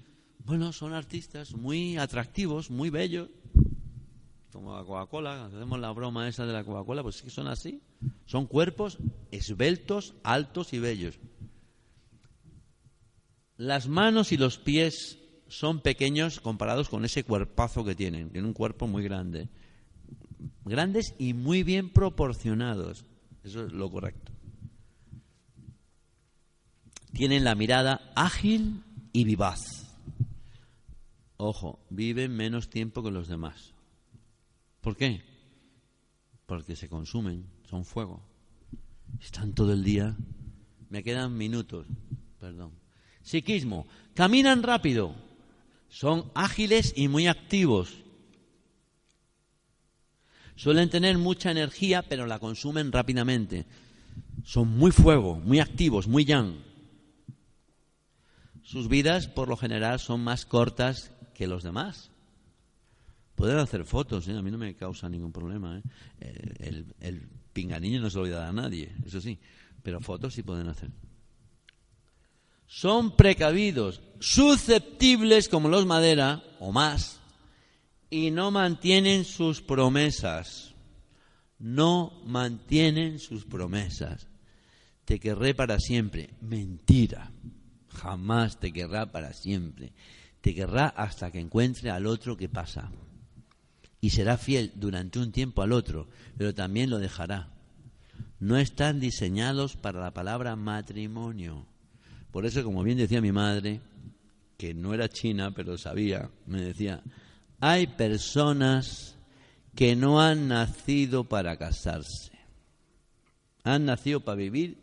bueno, 0.45 0.71
son 0.71 0.93
artistas 0.93 1.53
muy 1.55 1.97
atractivos, 1.97 2.71
muy 2.71 2.89
bellos, 2.89 3.29
como 4.57 4.75
la 4.75 4.83
Coca-Cola, 4.83 5.45
hacemos 5.45 5.79
la 5.79 5.91
broma 5.91 6.27
esa 6.27 6.45
de 6.45 6.53
la 6.53 6.63
Coca-Cola, 6.63 7.03
pues 7.03 7.17
sí 7.17 7.25
que 7.25 7.29
son 7.29 7.47
así. 7.47 7.79
Son 8.25 8.47
cuerpos 8.47 8.97
esbeltos, 9.29 10.15
altos 10.23 10.73
y 10.73 10.79
bellos. 10.79 11.19
Las 13.55 13.87
manos 13.87 14.31
y 14.31 14.37
los 14.37 14.57
pies 14.57 15.19
son 15.47 15.79
pequeños 15.81 16.39
comparados 16.39 16.89
con 16.89 17.05
ese 17.05 17.23
cuerpazo 17.23 17.85
que 17.85 17.93
tienen. 17.93 18.31
Tienen 18.31 18.47
un 18.47 18.53
cuerpo 18.53 18.87
muy 18.87 19.03
grande. 19.03 19.49
Grandes 20.65 21.13
y 21.19 21.33
muy 21.33 21.61
bien 21.61 21.91
proporcionados. 21.91 23.05
Eso 23.43 23.65
es 23.65 23.73
lo 23.73 23.91
correcto. 23.91 24.31
Tienen 27.17 27.43
la 27.43 27.55
mirada 27.55 28.11
ágil 28.13 28.83
y 29.11 29.23
vivaz. 29.23 29.87
Ojo, 31.37 31.79
viven 31.89 32.35
menos 32.35 32.69
tiempo 32.69 33.01
que 33.01 33.09
los 33.09 33.27
demás. 33.27 33.73
¿Por 34.81 34.95
qué? 34.95 35.23
Porque 36.45 36.75
se 36.75 36.87
consumen, 36.87 37.47
son 37.67 37.85
fuego. 37.85 38.21
Están 39.19 39.53
todo 39.53 39.73
el 39.73 39.83
día. 39.83 40.15
Me 40.91 41.01
quedan 41.01 41.35
minutos, 41.35 41.87
perdón. 42.39 42.73
Psiquismo, 43.23 43.87
caminan 44.13 44.61
rápido, 44.61 45.15
son 45.89 46.31
ágiles 46.35 46.93
y 46.95 47.07
muy 47.07 47.25
activos. 47.25 47.95
Suelen 50.55 50.91
tener 50.91 51.17
mucha 51.17 51.49
energía, 51.49 52.03
pero 52.03 52.27
la 52.27 52.37
consumen 52.37 52.91
rápidamente. 52.91 53.65
Son 54.43 54.67
muy 54.67 54.91
fuego, 54.91 55.37
muy 55.37 55.59
activos, 55.59 56.07
muy 56.07 56.23
yang. 56.23 56.66
Sus 58.67 58.89
vidas, 58.89 59.27
por 59.27 59.47
lo 59.47 59.55
general, 59.55 59.97
son 59.97 60.25
más 60.25 60.45
cortas 60.45 61.13
que 61.33 61.47
los 61.47 61.63
demás. 61.63 62.11
Pueden 63.33 63.59
hacer 63.59 63.85
fotos, 63.85 64.27
¿eh? 64.27 64.35
a 64.35 64.41
mí 64.41 64.51
no 64.51 64.57
me 64.57 64.75
causa 64.75 65.07
ningún 65.07 65.31
problema. 65.31 65.77
¿eh? 65.77 65.83
El, 66.59 66.85
el, 66.99 67.29
pinganillo 67.53 68.01
no 68.01 68.09
se 68.09 68.17
lo 68.17 68.23
voy 68.23 68.33
a 68.33 68.39
dar 68.39 68.49
a 68.49 68.51
nadie, 68.51 68.93
eso 69.05 69.21
sí, 69.21 69.39
pero 69.81 70.01
fotos 70.01 70.33
sí 70.33 70.43
pueden 70.43 70.67
hacer. 70.67 70.91
Son 72.67 73.15
precavidos, 73.15 74.01
susceptibles 74.19 75.47
como 75.47 75.69
los 75.69 75.85
madera 75.85 76.43
o 76.59 76.73
más, 76.73 77.21
y 78.09 78.31
no 78.31 78.51
mantienen 78.51 79.23
sus 79.23 79.61
promesas. 79.61 80.73
No 81.57 82.21
mantienen 82.25 83.17
sus 83.19 83.45
promesas. 83.45 84.27
Te 85.05 85.21
querré 85.21 85.55
para 85.55 85.79
siempre. 85.79 86.31
Mentira. 86.41 87.31
Jamás 88.01 88.59
te 88.59 88.71
querrá 88.71 89.11
para 89.11 89.33
siempre 89.33 89.93
te 90.41 90.55
querrá 90.55 90.87
hasta 90.87 91.29
que 91.29 91.41
encuentre 91.41 91.89
al 91.89 92.05
otro 92.05 92.37
que 92.37 92.49
pasa. 92.49 92.89
Y 93.99 94.11
será 94.11 94.37
fiel 94.37 94.71
durante 94.75 95.19
un 95.19 95.33
tiempo 95.33 95.61
al 95.61 95.73
otro, 95.73 96.07
pero 96.37 96.53
también 96.53 96.89
lo 96.89 96.99
dejará. 96.99 97.49
No 98.39 98.57
están 98.57 99.01
diseñados 99.01 99.75
para 99.75 99.99
la 99.99 100.13
palabra 100.13 100.55
matrimonio. 100.55 101.65
Por 102.31 102.45
eso, 102.45 102.63
como 102.63 102.83
bien 102.83 102.97
decía 102.97 103.19
mi 103.19 103.33
madre, 103.33 103.81
que 104.57 104.73
no 104.73 104.93
era 104.93 105.09
china, 105.09 105.51
pero 105.51 105.77
sabía, 105.77 106.29
me 106.45 106.61
decía, 106.61 107.03
hay 107.59 107.87
personas 107.87 109.17
que 109.75 109.97
no 109.97 110.21
han 110.21 110.47
nacido 110.47 111.23
para 111.23 111.57
casarse. 111.57 112.31
Han 113.65 113.85
nacido 113.85 114.21
para 114.21 114.37
vivir 114.37 114.77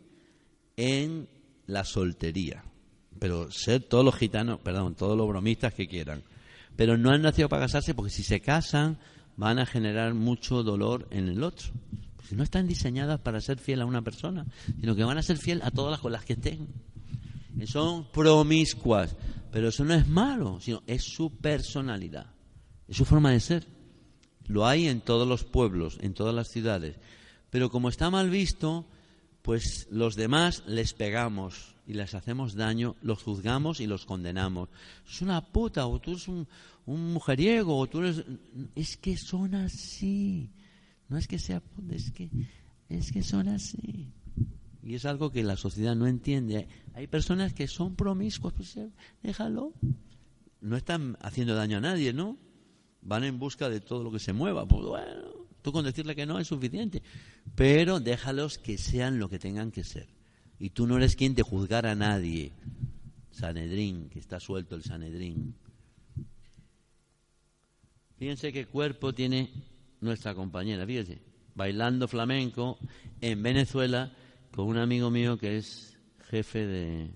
en 0.77 1.27
la 1.65 1.85
soltería 1.85 2.63
pero 3.19 3.51
ser 3.51 3.83
todos 3.83 4.03
los 4.03 4.15
gitanos, 4.15 4.59
perdón, 4.59 4.95
todos 4.95 5.17
los 5.17 5.27
bromistas 5.27 5.73
que 5.73 5.87
quieran. 5.87 6.23
Pero 6.75 6.97
no 6.97 7.11
han 7.11 7.21
nacido 7.21 7.49
para 7.49 7.63
casarse 7.63 7.93
porque 7.93 8.11
si 8.11 8.23
se 8.23 8.41
casan 8.41 8.97
van 9.37 9.59
a 9.59 9.65
generar 9.65 10.13
mucho 10.13 10.63
dolor 10.63 11.07
en 11.11 11.29
el 11.29 11.43
otro. 11.43 11.69
Porque 12.15 12.35
no 12.35 12.43
están 12.43 12.67
diseñadas 12.67 13.19
para 13.19 13.41
ser 13.41 13.57
fiel 13.57 13.81
a 13.81 13.85
una 13.85 14.01
persona, 14.01 14.45
sino 14.79 14.95
que 14.95 15.03
van 15.03 15.17
a 15.17 15.23
ser 15.23 15.37
fiel 15.37 15.61
a 15.63 15.71
todas 15.71 15.91
las 15.91 15.99
con 15.99 16.11
las 16.11 16.25
que 16.25 16.33
estén. 16.33 16.67
Son 17.65 18.11
promiscuas, 18.11 19.15
pero 19.51 19.69
eso 19.69 19.85
no 19.85 19.93
es 19.93 20.07
malo, 20.07 20.59
sino 20.59 20.83
es 20.87 21.03
su 21.03 21.37
personalidad, 21.37 22.27
es 22.87 22.97
su 22.97 23.05
forma 23.05 23.31
de 23.31 23.39
ser. 23.39 23.67
Lo 24.47 24.67
hay 24.67 24.87
en 24.87 25.01
todos 25.01 25.27
los 25.27 25.43
pueblos, 25.43 25.97
en 26.01 26.13
todas 26.13 26.35
las 26.35 26.49
ciudades. 26.49 26.97
Pero 27.49 27.69
como 27.69 27.89
está 27.89 28.09
mal 28.09 28.29
visto, 28.29 28.85
pues 29.45 29.87
los 29.91 30.15
demás 30.15 30.63
les 30.65 30.93
pegamos 30.93 31.75
y 31.85 31.93
les 31.93 32.15
hacemos 32.15 32.55
daño, 32.55 32.95
los 33.03 33.21
juzgamos 33.21 33.79
y 33.79 33.85
los 33.85 34.07
condenamos. 34.07 34.69
Es 35.07 35.21
una 35.21 35.39
puta, 35.45 35.85
o 35.85 36.01
tú 36.01 36.13
eres 36.13 36.27
un, 36.27 36.47
mujeriego, 36.87 37.77
o 37.77 37.85
tú 37.85 37.99
eres... 37.99 38.23
Es 38.73 38.97
que 38.97 39.15
son 39.17 39.53
así. 39.53 40.49
No 41.09 41.19
es 41.19 41.27
que 41.27 41.37
sea 41.37 41.61
es 41.91 42.11
que, 42.11 42.31
es 42.89 43.11
que 43.11 43.21
son 43.21 43.47
así. 43.47 44.11
Y 44.81 44.95
es 44.95 45.05
algo 45.05 45.31
que 45.31 45.43
la 45.43 45.57
sociedad 45.57 45.95
no 45.95 46.07
entiende. 46.07 46.67
Hay 46.95 47.05
personas 47.05 47.53
que 47.53 47.67
son 47.67 47.95
promiscuas, 47.95 48.55
pues 48.55 48.79
déjalo. 49.21 49.73
No 50.59 50.75
están 50.75 51.19
haciendo 51.21 51.53
daño 51.53 51.77
a 51.77 51.81
nadie, 51.81 52.13
¿no? 52.13 52.39
Van 53.03 53.23
en 53.23 53.37
busca 53.37 53.69
de 53.69 53.79
todo 53.79 54.03
lo 54.03 54.11
que 54.11 54.17
se 54.17 54.33
mueva. 54.33 54.67
Pues 54.67 54.83
bueno, 54.85 55.44
Tú 55.65 55.71
con 55.71 55.83
decirle 55.83 56.15
que 56.15 56.27
no 56.27 56.37
es 56.37 56.47
suficiente. 56.47 57.01
Pero 57.55 57.99
déjalos 57.99 58.59
que 58.59 58.77
sean 58.77 59.17
lo 59.17 59.29
que 59.29 59.39
tengan 59.39 59.71
que 59.71 59.83
ser. 59.83 60.07
Y 60.59 60.69
tú 60.69 60.85
no 60.85 60.95
eres 60.95 61.15
quien 61.15 61.33
de 61.33 61.41
juzgar 61.41 61.87
a 61.87 61.95
nadie. 61.95 62.51
Sanedrín, 63.31 64.07
que 64.09 64.19
está 64.19 64.39
suelto 64.39 64.75
el 64.75 64.83
Sanedrín. 64.83 65.55
Fíjense 68.19 68.53
qué 68.53 68.67
cuerpo 68.67 69.15
tiene 69.15 69.49
nuestra 70.01 70.35
compañera, 70.35 70.85
fíjense, 70.85 71.23
bailando 71.55 72.07
flamenco 72.07 72.77
en 73.19 73.41
Venezuela 73.41 74.15
con 74.51 74.67
un 74.67 74.77
amigo 74.77 75.09
mío 75.09 75.39
que 75.39 75.57
es 75.57 75.97
jefe 76.29 76.67
de, 76.67 77.09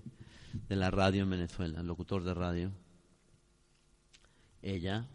de 0.67 0.75
la 0.75 0.89
radio 0.89 1.21
en 1.21 1.29
Venezuela, 1.29 1.83
locutor 1.83 2.23
de 2.23 2.33
radio. 2.33 2.71
Ella 4.63 5.07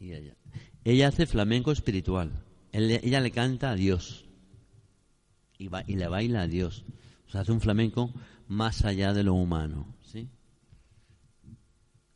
y 0.00 0.14
ella. 0.14 0.34
Ella 0.84 1.08
hace 1.08 1.26
flamenco 1.26 1.72
espiritual. 1.72 2.30
ella 2.72 3.20
le 3.20 3.30
canta 3.30 3.70
a 3.70 3.74
Dios. 3.74 4.26
Y, 5.58 5.68
le 5.96 6.08
baila 6.08 6.42
a 6.42 6.46
Dios. 6.46 6.84
O 7.26 7.30
sea, 7.30 7.40
hace 7.40 7.52
un 7.52 7.60
flamenco 7.60 8.12
más 8.48 8.84
allá 8.84 9.14
de 9.14 9.22
lo 9.22 9.32
humano. 9.32 9.86
¿sí? 10.02 10.28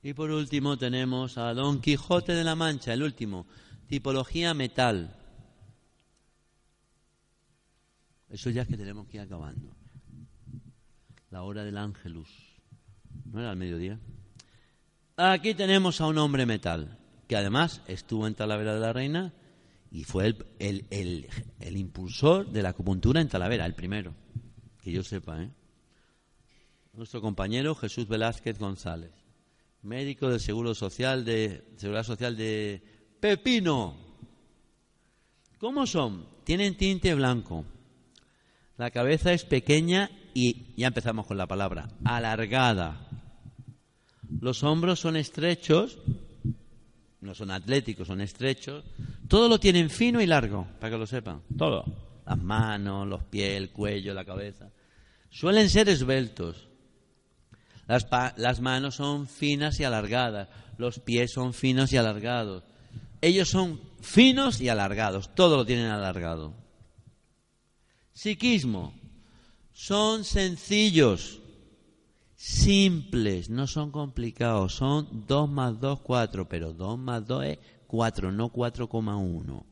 Y 0.02 0.12
por 0.12 0.30
último 0.30 0.76
tenemos 0.76 1.38
a 1.38 1.54
Don 1.54 1.80
Quijote 1.80 2.34
de 2.34 2.44
la 2.44 2.54
Mancha, 2.54 2.92
el 2.92 3.02
último. 3.02 3.46
Tipología 3.86 4.52
metal. 4.52 5.16
Eso 8.28 8.50
ya 8.50 8.62
es 8.62 8.68
que 8.68 8.76
tenemos 8.76 9.06
que 9.08 9.16
ir 9.16 9.22
acabando. 9.22 9.74
La 11.30 11.42
hora 11.42 11.64
del 11.64 11.78
ángelus. 11.78 12.28
¿No 13.24 13.40
era 13.40 13.50
al 13.50 13.56
mediodía? 13.56 13.98
Aquí 15.16 15.54
tenemos 15.54 16.02
a 16.02 16.06
un 16.06 16.18
hombre 16.18 16.44
metal 16.44 16.97
que 17.28 17.36
además 17.36 17.82
estuvo 17.86 18.26
en 18.26 18.34
Talavera 18.34 18.74
de 18.74 18.80
la 18.80 18.92
Reina 18.92 19.34
y 19.90 20.04
fue 20.04 20.34
el, 20.58 20.86
el, 20.90 21.76
impulsor 21.76 22.50
de 22.50 22.62
la 22.62 22.70
acupuntura 22.70 23.20
en 23.20 23.28
Talavera, 23.28 23.66
el 23.66 23.74
primero, 23.74 24.14
que 24.82 24.90
yo 24.90 25.02
sepa. 25.04 25.42
¿eh? 25.42 25.50
Nuestro 26.94 27.20
compañero 27.20 27.74
Jesús 27.74 28.08
Velázquez 28.08 28.58
González, 28.58 29.12
médico 29.82 30.28
del 30.30 30.40
Seguro 30.40 30.74
Social 30.74 31.24
de 31.24 31.64
Seguridad 31.76 32.02
Social 32.02 32.36
de 32.36 32.82
Pepino. 33.20 33.96
¿Cómo 35.58 35.86
son? 35.86 36.26
Tienen 36.44 36.76
tinte 36.76 37.14
blanco. 37.14 37.64
La 38.78 38.90
cabeza 38.90 39.32
es 39.32 39.44
pequeña 39.44 40.10
y 40.32 40.74
ya 40.76 40.86
empezamos 40.86 41.26
con 41.26 41.36
la 41.36 41.46
palabra, 41.46 41.88
alargada. 42.04 43.06
Los 44.40 44.62
hombros 44.62 45.00
son 45.00 45.16
estrechos 45.16 45.98
no 47.20 47.34
son 47.34 47.50
atléticos, 47.50 48.06
son 48.06 48.20
estrechos. 48.20 48.84
Todo 49.26 49.48
lo 49.48 49.58
tienen 49.58 49.90
fino 49.90 50.20
y 50.20 50.26
largo, 50.26 50.66
para 50.80 50.92
que 50.92 50.98
lo 50.98 51.06
sepan. 51.06 51.42
Todo. 51.56 51.84
Las 52.24 52.38
manos, 52.38 53.06
los 53.06 53.24
pies, 53.24 53.56
el 53.56 53.70
cuello, 53.70 54.14
la 54.14 54.24
cabeza. 54.24 54.70
Suelen 55.30 55.68
ser 55.68 55.88
esbeltos. 55.88 56.68
Las, 57.86 58.06
las 58.36 58.60
manos 58.60 58.96
son 58.96 59.26
finas 59.26 59.80
y 59.80 59.84
alargadas. 59.84 60.48
Los 60.76 61.00
pies 61.00 61.32
son 61.32 61.54
finos 61.54 61.92
y 61.92 61.96
alargados. 61.96 62.64
Ellos 63.20 63.48
son 63.48 63.80
finos 64.00 64.60
y 64.60 64.68
alargados. 64.68 65.34
Todo 65.34 65.56
lo 65.56 65.66
tienen 65.66 65.86
alargado. 65.86 66.54
Psiquismo. 68.12 68.94
Son 69.72 70.24
sencillos 70.24 71.40
simples, 72.38 73.50
no 73.50 73.66
son 73.66 73.90
complicados, 73.90 74.74
son 74.74 75.26
2 75.26 75.50
más 75.50 75.80
2, 75.80 76.00
4, 76.00 76.48
pero 76.48 76.72
2 76.72 76.96
más 76.96 77.26
2 77.26 77.44
es 77.44 77.58
4, 77.88 78.30
no 78.30 78.52
4,1. 78.52 79.64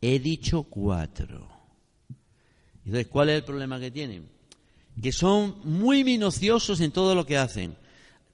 He 0.00 0.20
dicho 0.20 0.62
4. 0.62 1.48
Entonces, 2.84 3.08
¿cuál 3.08 3.30
es 3.30 3.36
el 3.36 3.44
problema 3.44 3.80
que 3.80 3.90
tienen? 3.90 4.28
Que 5.02 5.10
son 5.10 5.56
muy 5.64 6.04
minuciosos 6.04 6.80
en 6.80 6.92
todo 6.92 7.16
lo 7.16 7.26
que 7.26 7.38
hacen. 7.38 7.74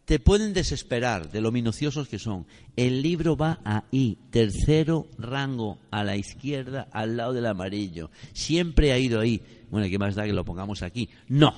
Te 0.05 0.19
pueden 0.19 0.53
desesperar 0.53 1.31
de 1.31 1.41
lo 1.41 1.51
minuciosos 1.51 2.09
que 2.09 2.19
son. 2.19 2.45
El 2.77 3.01
libro 3.01 3.37
va 3.37 3.61
ahí, 3.65 4.19
tercero 4.31 5.07
rango, 5.17 5.79
a 5.91 6.05
la 6.05 6.17
izquierda, 6.17 6.89
al 6.93 7.17
lado 7.17 7.33
del 7.33 7.47
amarillo. 7.47 8.11
Siempre 8.35 8.93
ha 8.93 8.99
ido 8.99 9.21
ahí. 9.21 9.41
Bueno, 9.71 9.89
¿qué 9.89 9.99
más 9.99 10.15
da 10.15 10.25
que 10.25 10.33
lo 10.33 10.45
pongamos 10.45 10.83
aquí? 10.83 11.09
No, 11.29 11.55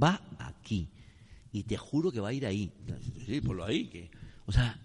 va. 0.00 0.20
Y 1.52 1.64
te 1.64 1.76
juro 1.76 2.12
que 2.12 2.20
va 2.20 2.28
a 2.28 2.32
ir 2.32 2.46
ahí. 2.46 2.72
Sí, 3.26 3.40
lo 3.40 3.64
ahí. 3.64 3.88
Que... 3.88 4.10
O 4.46 4.52
sea, 4.52 4.80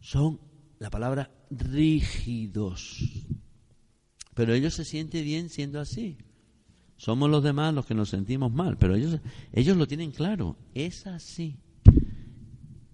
son 0.00 0.40
la 0.78 0.90
palabra 0.90 1.30
rígidos. 1.50 3.00
Pero 4.34 4.54
ellos 4.54 4.74
se 4.74 4.84
sienten 4.84 5.24
bien 5.24 5.48
siendo 5.48 5.80
así. 5.80 6.16
Somos 6.96 7.28
los 7.28 7.42
demás 7.42 7.74
los 7.74 7.86
que 7.86 7.94
nos 7.94 8.10
sentimos 8.10 8.52
mal, 8.52 8.78
pero 8.78 8.94
ellos, 8.94 9.20
ellos 9.52 9.76
lo 9.76 9.86
tienen 9.86 10.12
claro. 10.12 10.56
Es 10.74 11.06
así. 11.06 11.56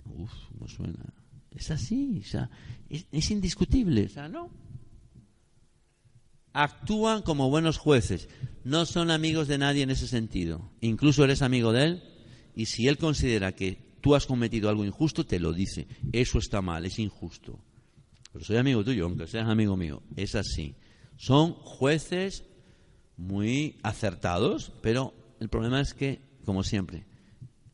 Uf, 0.04 0.32
¿cómo 0.48 0.68
suena? 0.68 1.14
Es 1.50 1.70
así, 1.70 2.20
o 2.24 2.28
sea, 2.28 2.50
es, 2.88 3.06
es 3.12 3.30
indiscutible, 3.30 4.06
o 4.06 4.08
sea, 4.08 4.28
no. 4.28 4.50
Actúan 6.52 7.22
como 7.22 7.50
buenos 7.50 7.78
jueces 7.78 8.28
no 8.64 8.86
son 8.86 9.10
amigos 9.10 9.48
de 9.48 9.58
nadie 9.58 9.82
en 9.82 9.90
ese 9.90 10.06
sentido. 10.06 10.70
Incluso 10.80 11.24
eres 11.24 11.42
amigo 11.42 11.72
de 11.72 11.84
él 11.84 12.02
y 12.54 12.66
si 12.66 12.88
él 12.88 12.98
considera 12.98 13.52
que 13.52 13.78
tú 14.00 14.14
has 14.14 14.26
cometido 14.26 14.68
algo 14.68 14.84
injusto, 14.84 15.24
te 15.24 15.40
lo 15.40 15.52
dice. 15.52 15.86
Eso 16.12 16.38
está 16.38 16.62
mal, 16.62 16.84
es 16.84 16.98
injusto. 16.98 17.58
Pero 18.32 18.44
soy 18.44 18.56
amigo 18.56 18.84
tuyo, 18.84 19.06
aunque 19.06 19.26
seas 19.26 19.48
amigo 19.48 19.76
mío. 19.76 20.02
Es 20.16 20.34
así. 20.34 20.74
Son 21.16 21.52
jueces 21.52 22.44
muy 23.16 23.78
acertados, 23.82 24.72
pero 24.82 25.14
el 25.40 25.48
problema 25.48 25.80
es 25.80 25.94
que, 25.94 26.20
como 26.44 26.62
siempre, 26.62 27.06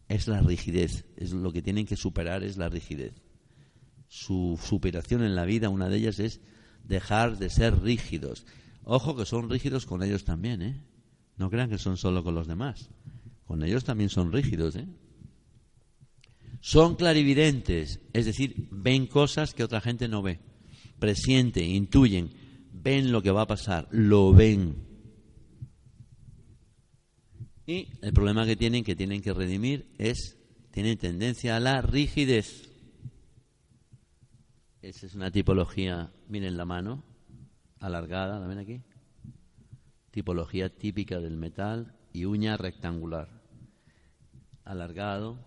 es 0.08 0.28
la 0.28 0.40
rigidez. 0.40 1.04
Es 1.16 1.32
lo 1.32 1.52
que 1.52 1.62
tienen 1.62 1.86
que 1.86 1.96
superar 1.96 2.42
es 2.42 2.56
la 2.56 2.68
rigidez. 2.68 3.14
Su 4.08 4.58
superación 4.62 5.22
en 5.22 5.34
la 5.34 5.44
vida, 5.44 5.68
una 5.68 5.88
de 5.88 5.98
ellas 5.98 6.18
es 6.18 6.40
dejar 6.84 7.38
de 7.38 7.50
ser 7.50 7.82
rígidos. 7.82 8.46
Ojo 8.84 9.16
que 9.16 9.26
son 9.26 9.50
rígidos 9.50 9.84
con 9.84 10.02
ellos 10.02 10.24
también, 10.24 10.62
¿eh? 10.62 10.82
No 11.36 11.50
crean 11.50 11.68
que 11.68 11.78
son 11.78 11.96
solo 11.96 12.24
con 12.24 12.34
los 12.34 12.46
demás. 12.46 12.88
Con 13.46 13.62
ellos 13.62 13.84
también 13.84 14.10
son 14.10 14.32
rígidos, 14.32 14.76
¿eh? 14.76 14.86
Son 16.60 16.96
clarividentes, 16.96 18.00
es 18.12 18.26
decir, 18.26 18.68
ven 18.72 19.06
cosas 19.06 19.54
que 19.54 19.62
otra 19.62 19.80
gente 19.80 20.08
no 20.08 20.20
ve. 20.20 20.40
Presienten, 20.98 21.70
intuyen, 21.70 22.30
ven 22.72 23.12
lo 23.12 23.22
que 23.22 23.30
va 23.30 23.42
a 23.42 23.46
pasar, 23.46 23.86
lo 23.92 24.32
ven. 24.32 24.84
Y 27.66 27.88
el 28.02 28.12
problema 28.12 28.46
que 28.46 28.56
tienen, 28.56 28.82
que 28.82 28.96
tienen 28.96 29.22
que 29.22 29.32
redimir, 29.32 29.92
es, 29.98 30.36
tienen 30.72 30.98
tendencia 30.98 31.56
a 31.56 31.60
la 31.60 31.82
rigidez. 31.82 32.68
Esa 34.82 35.06
es 35.06 35.14
una 35.14 35.30
tipología, 35.30 36.12
miren 36.28 36.56
la 36.56 36.64
mano, 36.64 37.04
alargada, 37.78 38.40
¿la 38.40 38.46
ven 38.48 38.58
aquí? 38.58 38.82
Tipología 40.10 40.68
típica 40.68 41.20
del 41.20 41.36
metal 41.36 41.96
y 42.12 42.24
uña 42.24 42.56
rectangular. 42.56 43.35
Alargado. 44.66 45.38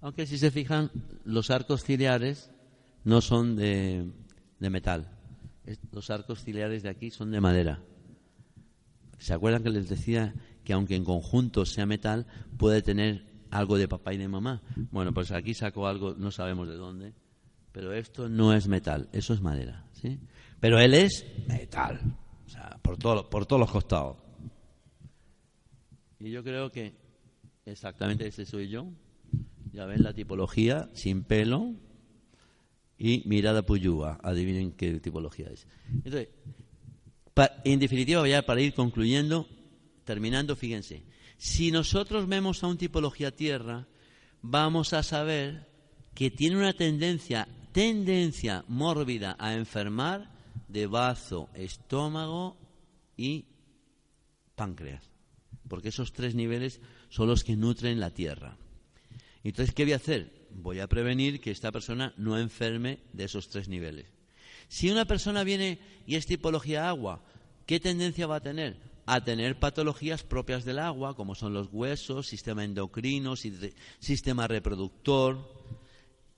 Aunque 0.00 0.26
si 0.26 0.38
se 0.38 0.50
fijan, 0.50 0.90
los 1.24 1.50
arcos 1.50 1.82
ciliares 1.82 2.52
no 3.04 3.20
son 3.20 3.56
de, 3.56 4.12
de 4.60 4.70
metal. 4.70 5.08
Los 5.90 6.10
arcos 6.10 6.44
ciliares 6.44 6.82
de 6.82 6.90
aquí 6.90 7.10
son 7.10 7.30
de 7.30 7.40
madera. 7.40 7.80
¿Se 9.18 9.32
acuerdan 9.32 9.62
que 9.62 9.70
les 9.70 9.88
decía 9.88 10.34
que 10.62 10.72
aunque 10.72 10.94
en 10.94 11.04
conjunto 11.04 11.64
sea 11.64 11.86
metal, 11.86 12.26
puede 12.58 12.82
tener 12.82 13.24
algo 13.50 13.78
de 13.78 13.88
papá 13.88 14.12
y 14.12 14.18
de 14.18 14.28
mamá? 14.28 14.60
Bueno, 14.90 15.14
pues 15.14 15.32
aquí 15.32 15.54
saco 15.54 15.86
algo, 15.86 16.14
no 16.14 16.30
sabemos 16.30 16.68
de 16.68 16.74
dónde, 16.74 17.14
pero 17.72 17.92
esto 17.92 18.28
no 18.28 18.52
es 18.52 18.68
metal, 18.68 19.08
eso 19.12 19.32
es 19.32 19.40
madera, 19.40 19.86
¿sí? 19.92 20.18
Pero 20.60 20.78
él 20.78 20.94
es 20.94 21.24
metal, 21.46 22.00
o 22.44 22.48
sea, 22.48 22.78
por, 22.82 22.98
todo, 22.98 23.30
por 23.30 23.46
todos 23.46 23.60
los 23.60 23.70
costados. 23.70 24.16
Y 26.18 26.30
yo 26.30 26.44
creo 26.44 26.70
que 26.70 27.01
exactamente 27.66 28.26
ese 28.26 28.46
soy 28.46 28.68
yo. 28.68 28.88
Ya 29.72 29.86
ven 29.86 30.02
la 30.02 30.12
tipología, 30.12 30.90
sin 30.92 31.24
pelo 31.24 31.74
y 32.98 33.22
mirada 33.26 33.64
puyúa. 33.64 34.18
Adivinen 34.22 34.72
qué 34.72 35.00
tipología 35.00 35.48
es. 35.48 35.66
Entonces, 36.04 36.28
en 37.64 37.80
definitiva, 37.80 38.26
ya 38.28 38.42
para 38.42 38.60
ir 38.60 38.74
concluyendo, 38.74 39.48
terminando, 40.04 40.56
fíjense, 40.56 41.04
si 41.38 41.70
nosotros 41.70 42.28
vemos 42.28 42.62
a 42.62 42.66
un 42.66 42.76
tipología 42.76 43.34
tierra, 43.34 43.88
vamos 44.42 44.92
a 44.92 45.02
saber 45.02 45.68
que 46.14 46.30
tiene 46.30 46.56
una 46.56 46.72
tendencia, 46.72 47.48
tendencia 47.72 48.64
mórbida 48.68 49.36
a 49.38 49.54
enfermar 49.54 50.30
de 50.68 50.86
bazo, 50.86 51.48
estómago 51.54 52.56
y 53.16 53.46
páncreas, 54.54 55.10
porque 55.68 55.88
esos 55.88 56.12
tres 56.12 56.34
niveles 56.34 56.80
son 57.12 57.28
los 57.28 57.44
que 57.44 57.56
nutren 57.56 58.00
la 58.00 58.08
tierra. 58.08 58.56
Entonces, 59.44 59.74
¿qué 59.74 59.84
voy 59.84 59.92
a 59.92 59.96
hacer? 59.96 60.32
Voy 60.50 60.80
a 60.80 60.86
prevenir 60.86 61.42
que 61.42 61.50
esta 61.50 61.70
persona 61.70 62.14
no 62.16 62.38
enferme 62.38 63.00
de 63.12 63.24
esos 63.24 63.50
tres 63.50 63.68
niveles. 63.68 64.06
Si 64.68 64.90
una 64.90 65.04
persona 65.04 65.44
viene 65.44 65.78
y 66.06 66.14
es 66.14 66.24
tipología 66.24 66.88
agua, 66.88 67.22
¿qué 67.66 67.78
tendencia 67.80 68.26
va 68.26 68.36
a 68.36 68.40
tener? 68.40 68.78
A 69.04 69.22
tener 69.22 69.58
patologías 69.58 70.22
propias 70.22 70.64
del 70.64 70.78
agua, 70.78 71.14
como 71.14 71.34
son 71.34 71.52
los 71.52 71.68
huesos, 71.70 72.28
sistema 72.28 72.64
endocrino, 72.64 73.34
sistema 73.36 74.48
reproductor, 74.48 75.36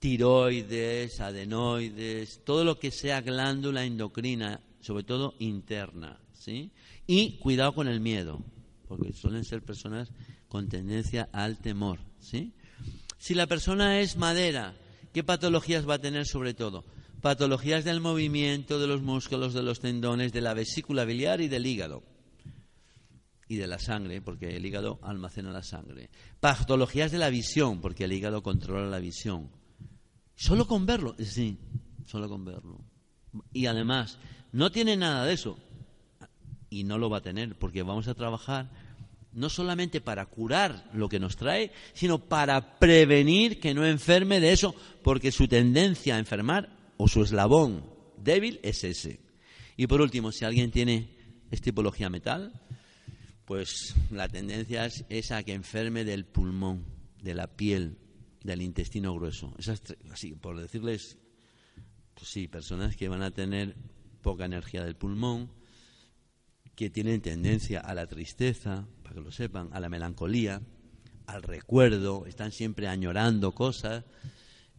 tiroides, 0.00 1.20
adenoides, 1.20 2.40
todo 2.44 2.64
lo 2.64 2.80
que 2.80 2.90
sea 2.90 3.20
glándula 3.20 3.84
endocrina, 3.84 4.60
sobre 4.80 5.04
todo 5.04 5.34
interna, 5.38 6.18
¿sí? 6.32 6.72
Y 7.06 7.38
cuidado 7.38 7.76
con 7.76 7.86
el 7.86 8.00
miedo, 8.00 8.42
porque 8.88 9.12
suelen 9.12 9.44
ser 9.44 9.62
personas 9.62 10.10
con 10.49 10.68
tendencia 10.68 11.28
al 11.32 11.59
temor, 11.59 12.01
¿sí? 12.20 12.55
Si 13.18 13.34
la 13.34 13.47
persona 13.47 14.01
es 14.01 14.16
madera, 14.16 14.74
¿qué 15.12 15.24
patologías 15.24 15.88
va 15.88 15.95
a 15.95 16.01
tener 16.01 16.26
sobre 16.26 16.55
todo? 16.55 16.84
patologías 17.24 17.86
del 17.86 18.03
movimiento 18.03 18.78
de 18.78 18.86
los 18.86 19.01
músculos, 19.01 19.55
de 19.55 19.62
los 19.62 19.80
tendones, 19.80 20.30
de 20.34 20.42
la 20.42 20.53
vesícula 20.53 21.07
biliar 21.07 21.40
y 21.40 21.49
del 21.49 21.64
hígado. 21.64 22.03
Y 23.49 23.57
de 23.57 23.66
la 23.66 23.78
sangre, 23.78 24.20
porque 24.20 24.55
el 24.55 24.66
hígado 24.66 24.99
almacena 25.03 25.51
la 25.51 25.62
sangre. 25.62 26.11
Patologías 26.38 27.12
de 27.12 27.16
la 27.16 27.30
visión, 27.30 27.80
porque 27.80 28.05
el 28.05 28.12
hígado 28.12 28.42
controla 28.42 28.90
la 28.90 28.99
visión. 28.99 29.49
Solo 30.34 30.66
con 30.66 30.84
verlo, 30.84 31.16
sí, 31.18 31.59
solo 32.05 32.28
con 32.28 32.45
verlo. 32.45 32.84
Y 33.55 33.64
además, 33.64 34.18
no 34.53 34.70
tiene 34.70 34.95
nada 34.95 35.24
de 35.24 35.32
eso. 35.32 35.57
Y 36.68 36.84
no 36.84 36.99
lo 36.99 37.09
va 37.09 37.18
a 37.18 37.22
tener, 37.22 37.59
porque 37.59 37.82
vamos 37.82 38.07
a 38.07 38.14
trabajar 38.14 38.70
no 39.35 39.49
solamente 39.51 40.01
para 40.01 40.26
curar 40.26 40.91
lo 40.95 41.09
que 41.09 41.18
nos 41.18 41.37
trae, 41.37 41.72
sino 41.93 42.18
para 42.18 42.78
prevenir 42.78 43.61
que 43.61 43.74
no 43.74 43.85
enferme 43.85 44.41
de 44.41 44.53
eso, 44.53 44.74
porque 45.03 45.32
su 45.32 45.49
tendencia 45.49 46.16
a 46.16 46.18
enfermar 46.18 46.76
o 46.97 47.09
su 47.09 47.22
eslabón 47.22 47.85
débil 48.16 48.61
es 48.62 48.85
ese. 48.85 49.20
Y 49.76 49.87
por 49.87 50.01
último, 50.01 50.30
si 50.32 50.45
alguien 50.45 50.70
tiene 50.70 51.11
esta 51.51 51.64
tipología 51.64 52.09
metal, 52.09 52.53
pues 53.45 53.95
la 54.11 54.28
tendencia 54.28 54.87
es, 55.09 55.30
a 55.32 55.43
que 55.43 55.53
enferme 55.53 56.05
del 56.05 56.24
pulmón, 56.24 56.85
de 57.22 57.35
la 57.35 57.49
piel, 57.49 57.99
del 58.43 58.62
intestino 58.62 59.14
grueso. 59.14 59.55
Esas, 59.59 59.82
así, 60.11 60.35
por 60.35 60.61
decirles, 60.61 61.18
pues 62.14 62.28
sí, 62.28 62.49
personas 62.49 62.97
que 62.97 63.09
van 63.09 63.22
a 63.22 63.32
tener 63.32 63.76
poca 64.22 64.47
energía 64.47 64.85
del 64.85 64.97
pulmón, 64.97 65.51
que 66.74 66.91
tienen 66.91 67.20
tendencia 67.20 67.80
a 67.80 67.95
la 67.95 68.07
tristeza, 68.07 68.87
para 69.05 69.14
que 69.14 69.20
lo 69.20 69.30
sepan, 69.30 69.68
a 69.72 69.78
la 69.78 69.88
melancolía, 69.88 70.61
al 71.26 71.44
recuerdo, 71.44 72.26
están 72.26 72.50
siempre 72.50 72.88
añorando 72.88 73.52
cosas, 73.52 74.05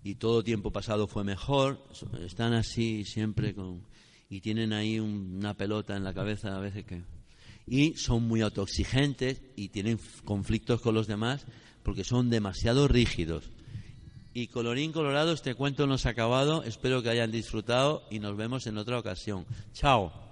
y 0.03 0.15
todo 0.15 0.43
tiempo 0.43 0.71
pasado 0.71 1.07
fue 1.07 1.23
mejor, 1.23 1.81
están 2.19 2.53
así 2.53 3.05
siempre 3.05 3.55
con 3.55 3.81
y 4.29 4.41
tienen 4.41 4.73
ahí 4.73 4.99
una 4.99 5.53
pelota 5.53 5.95
en 5.95 6.03
la 6.03 6.13
cabeza 6.13 6.55
a 6.55 6.59
veces 6.59 6.83
que 6.83 7.03
y 7.67 7.95
son 7.95 8.27
muy 8.27 8.41
autoexigentes 8.41 9.41
y 9.55 9.69
tienen 9.69 9.99
conflictos 10.23 10.81
con 10.81 10.93
los 10.93 11.07
demás 11.07 11.45
porque 11.83 12.03
son 12.03 12.29
demasiado 12.29 12.87
rígidos. 12.87 13.45
Y 14.33 14.47
colorín 14.47 14.91
colorado, 14.91 15.31
este 15.31 15.55
cuento 15.55 15.87
no 15.87 15.97
se 15.97 16.09
ha 16.09 16.11
acabado, 16.11 16.63
espero 16.63 17.01
que 17.01 17.09
hayan 17.09 17.31
disfrutado 17.31 18.03
y 18.11 18.19
nos 18.19 18.35
vemos 18.35 18.67
en 18.67 18.77
otra 18.77 18.99
ocasión. 18.99 19.45
Chao. 19.73 20.24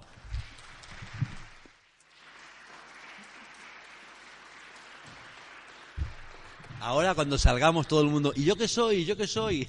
Ahora 6.84 7.14
cuando 7.14 7.38
salgamos 7.38 7.88
todo 7.88 8.02
el 8.02 8.08
mundo, 8.08 8.34
¿y 8.36 8.44
yo 8.44 8.56
qué 8.56 8.68
soy? 8.68 8.96
¿Y 8.96 9.04
yo 9.06 9.16
qué 9.16 9.26
soy? 9.26 9.66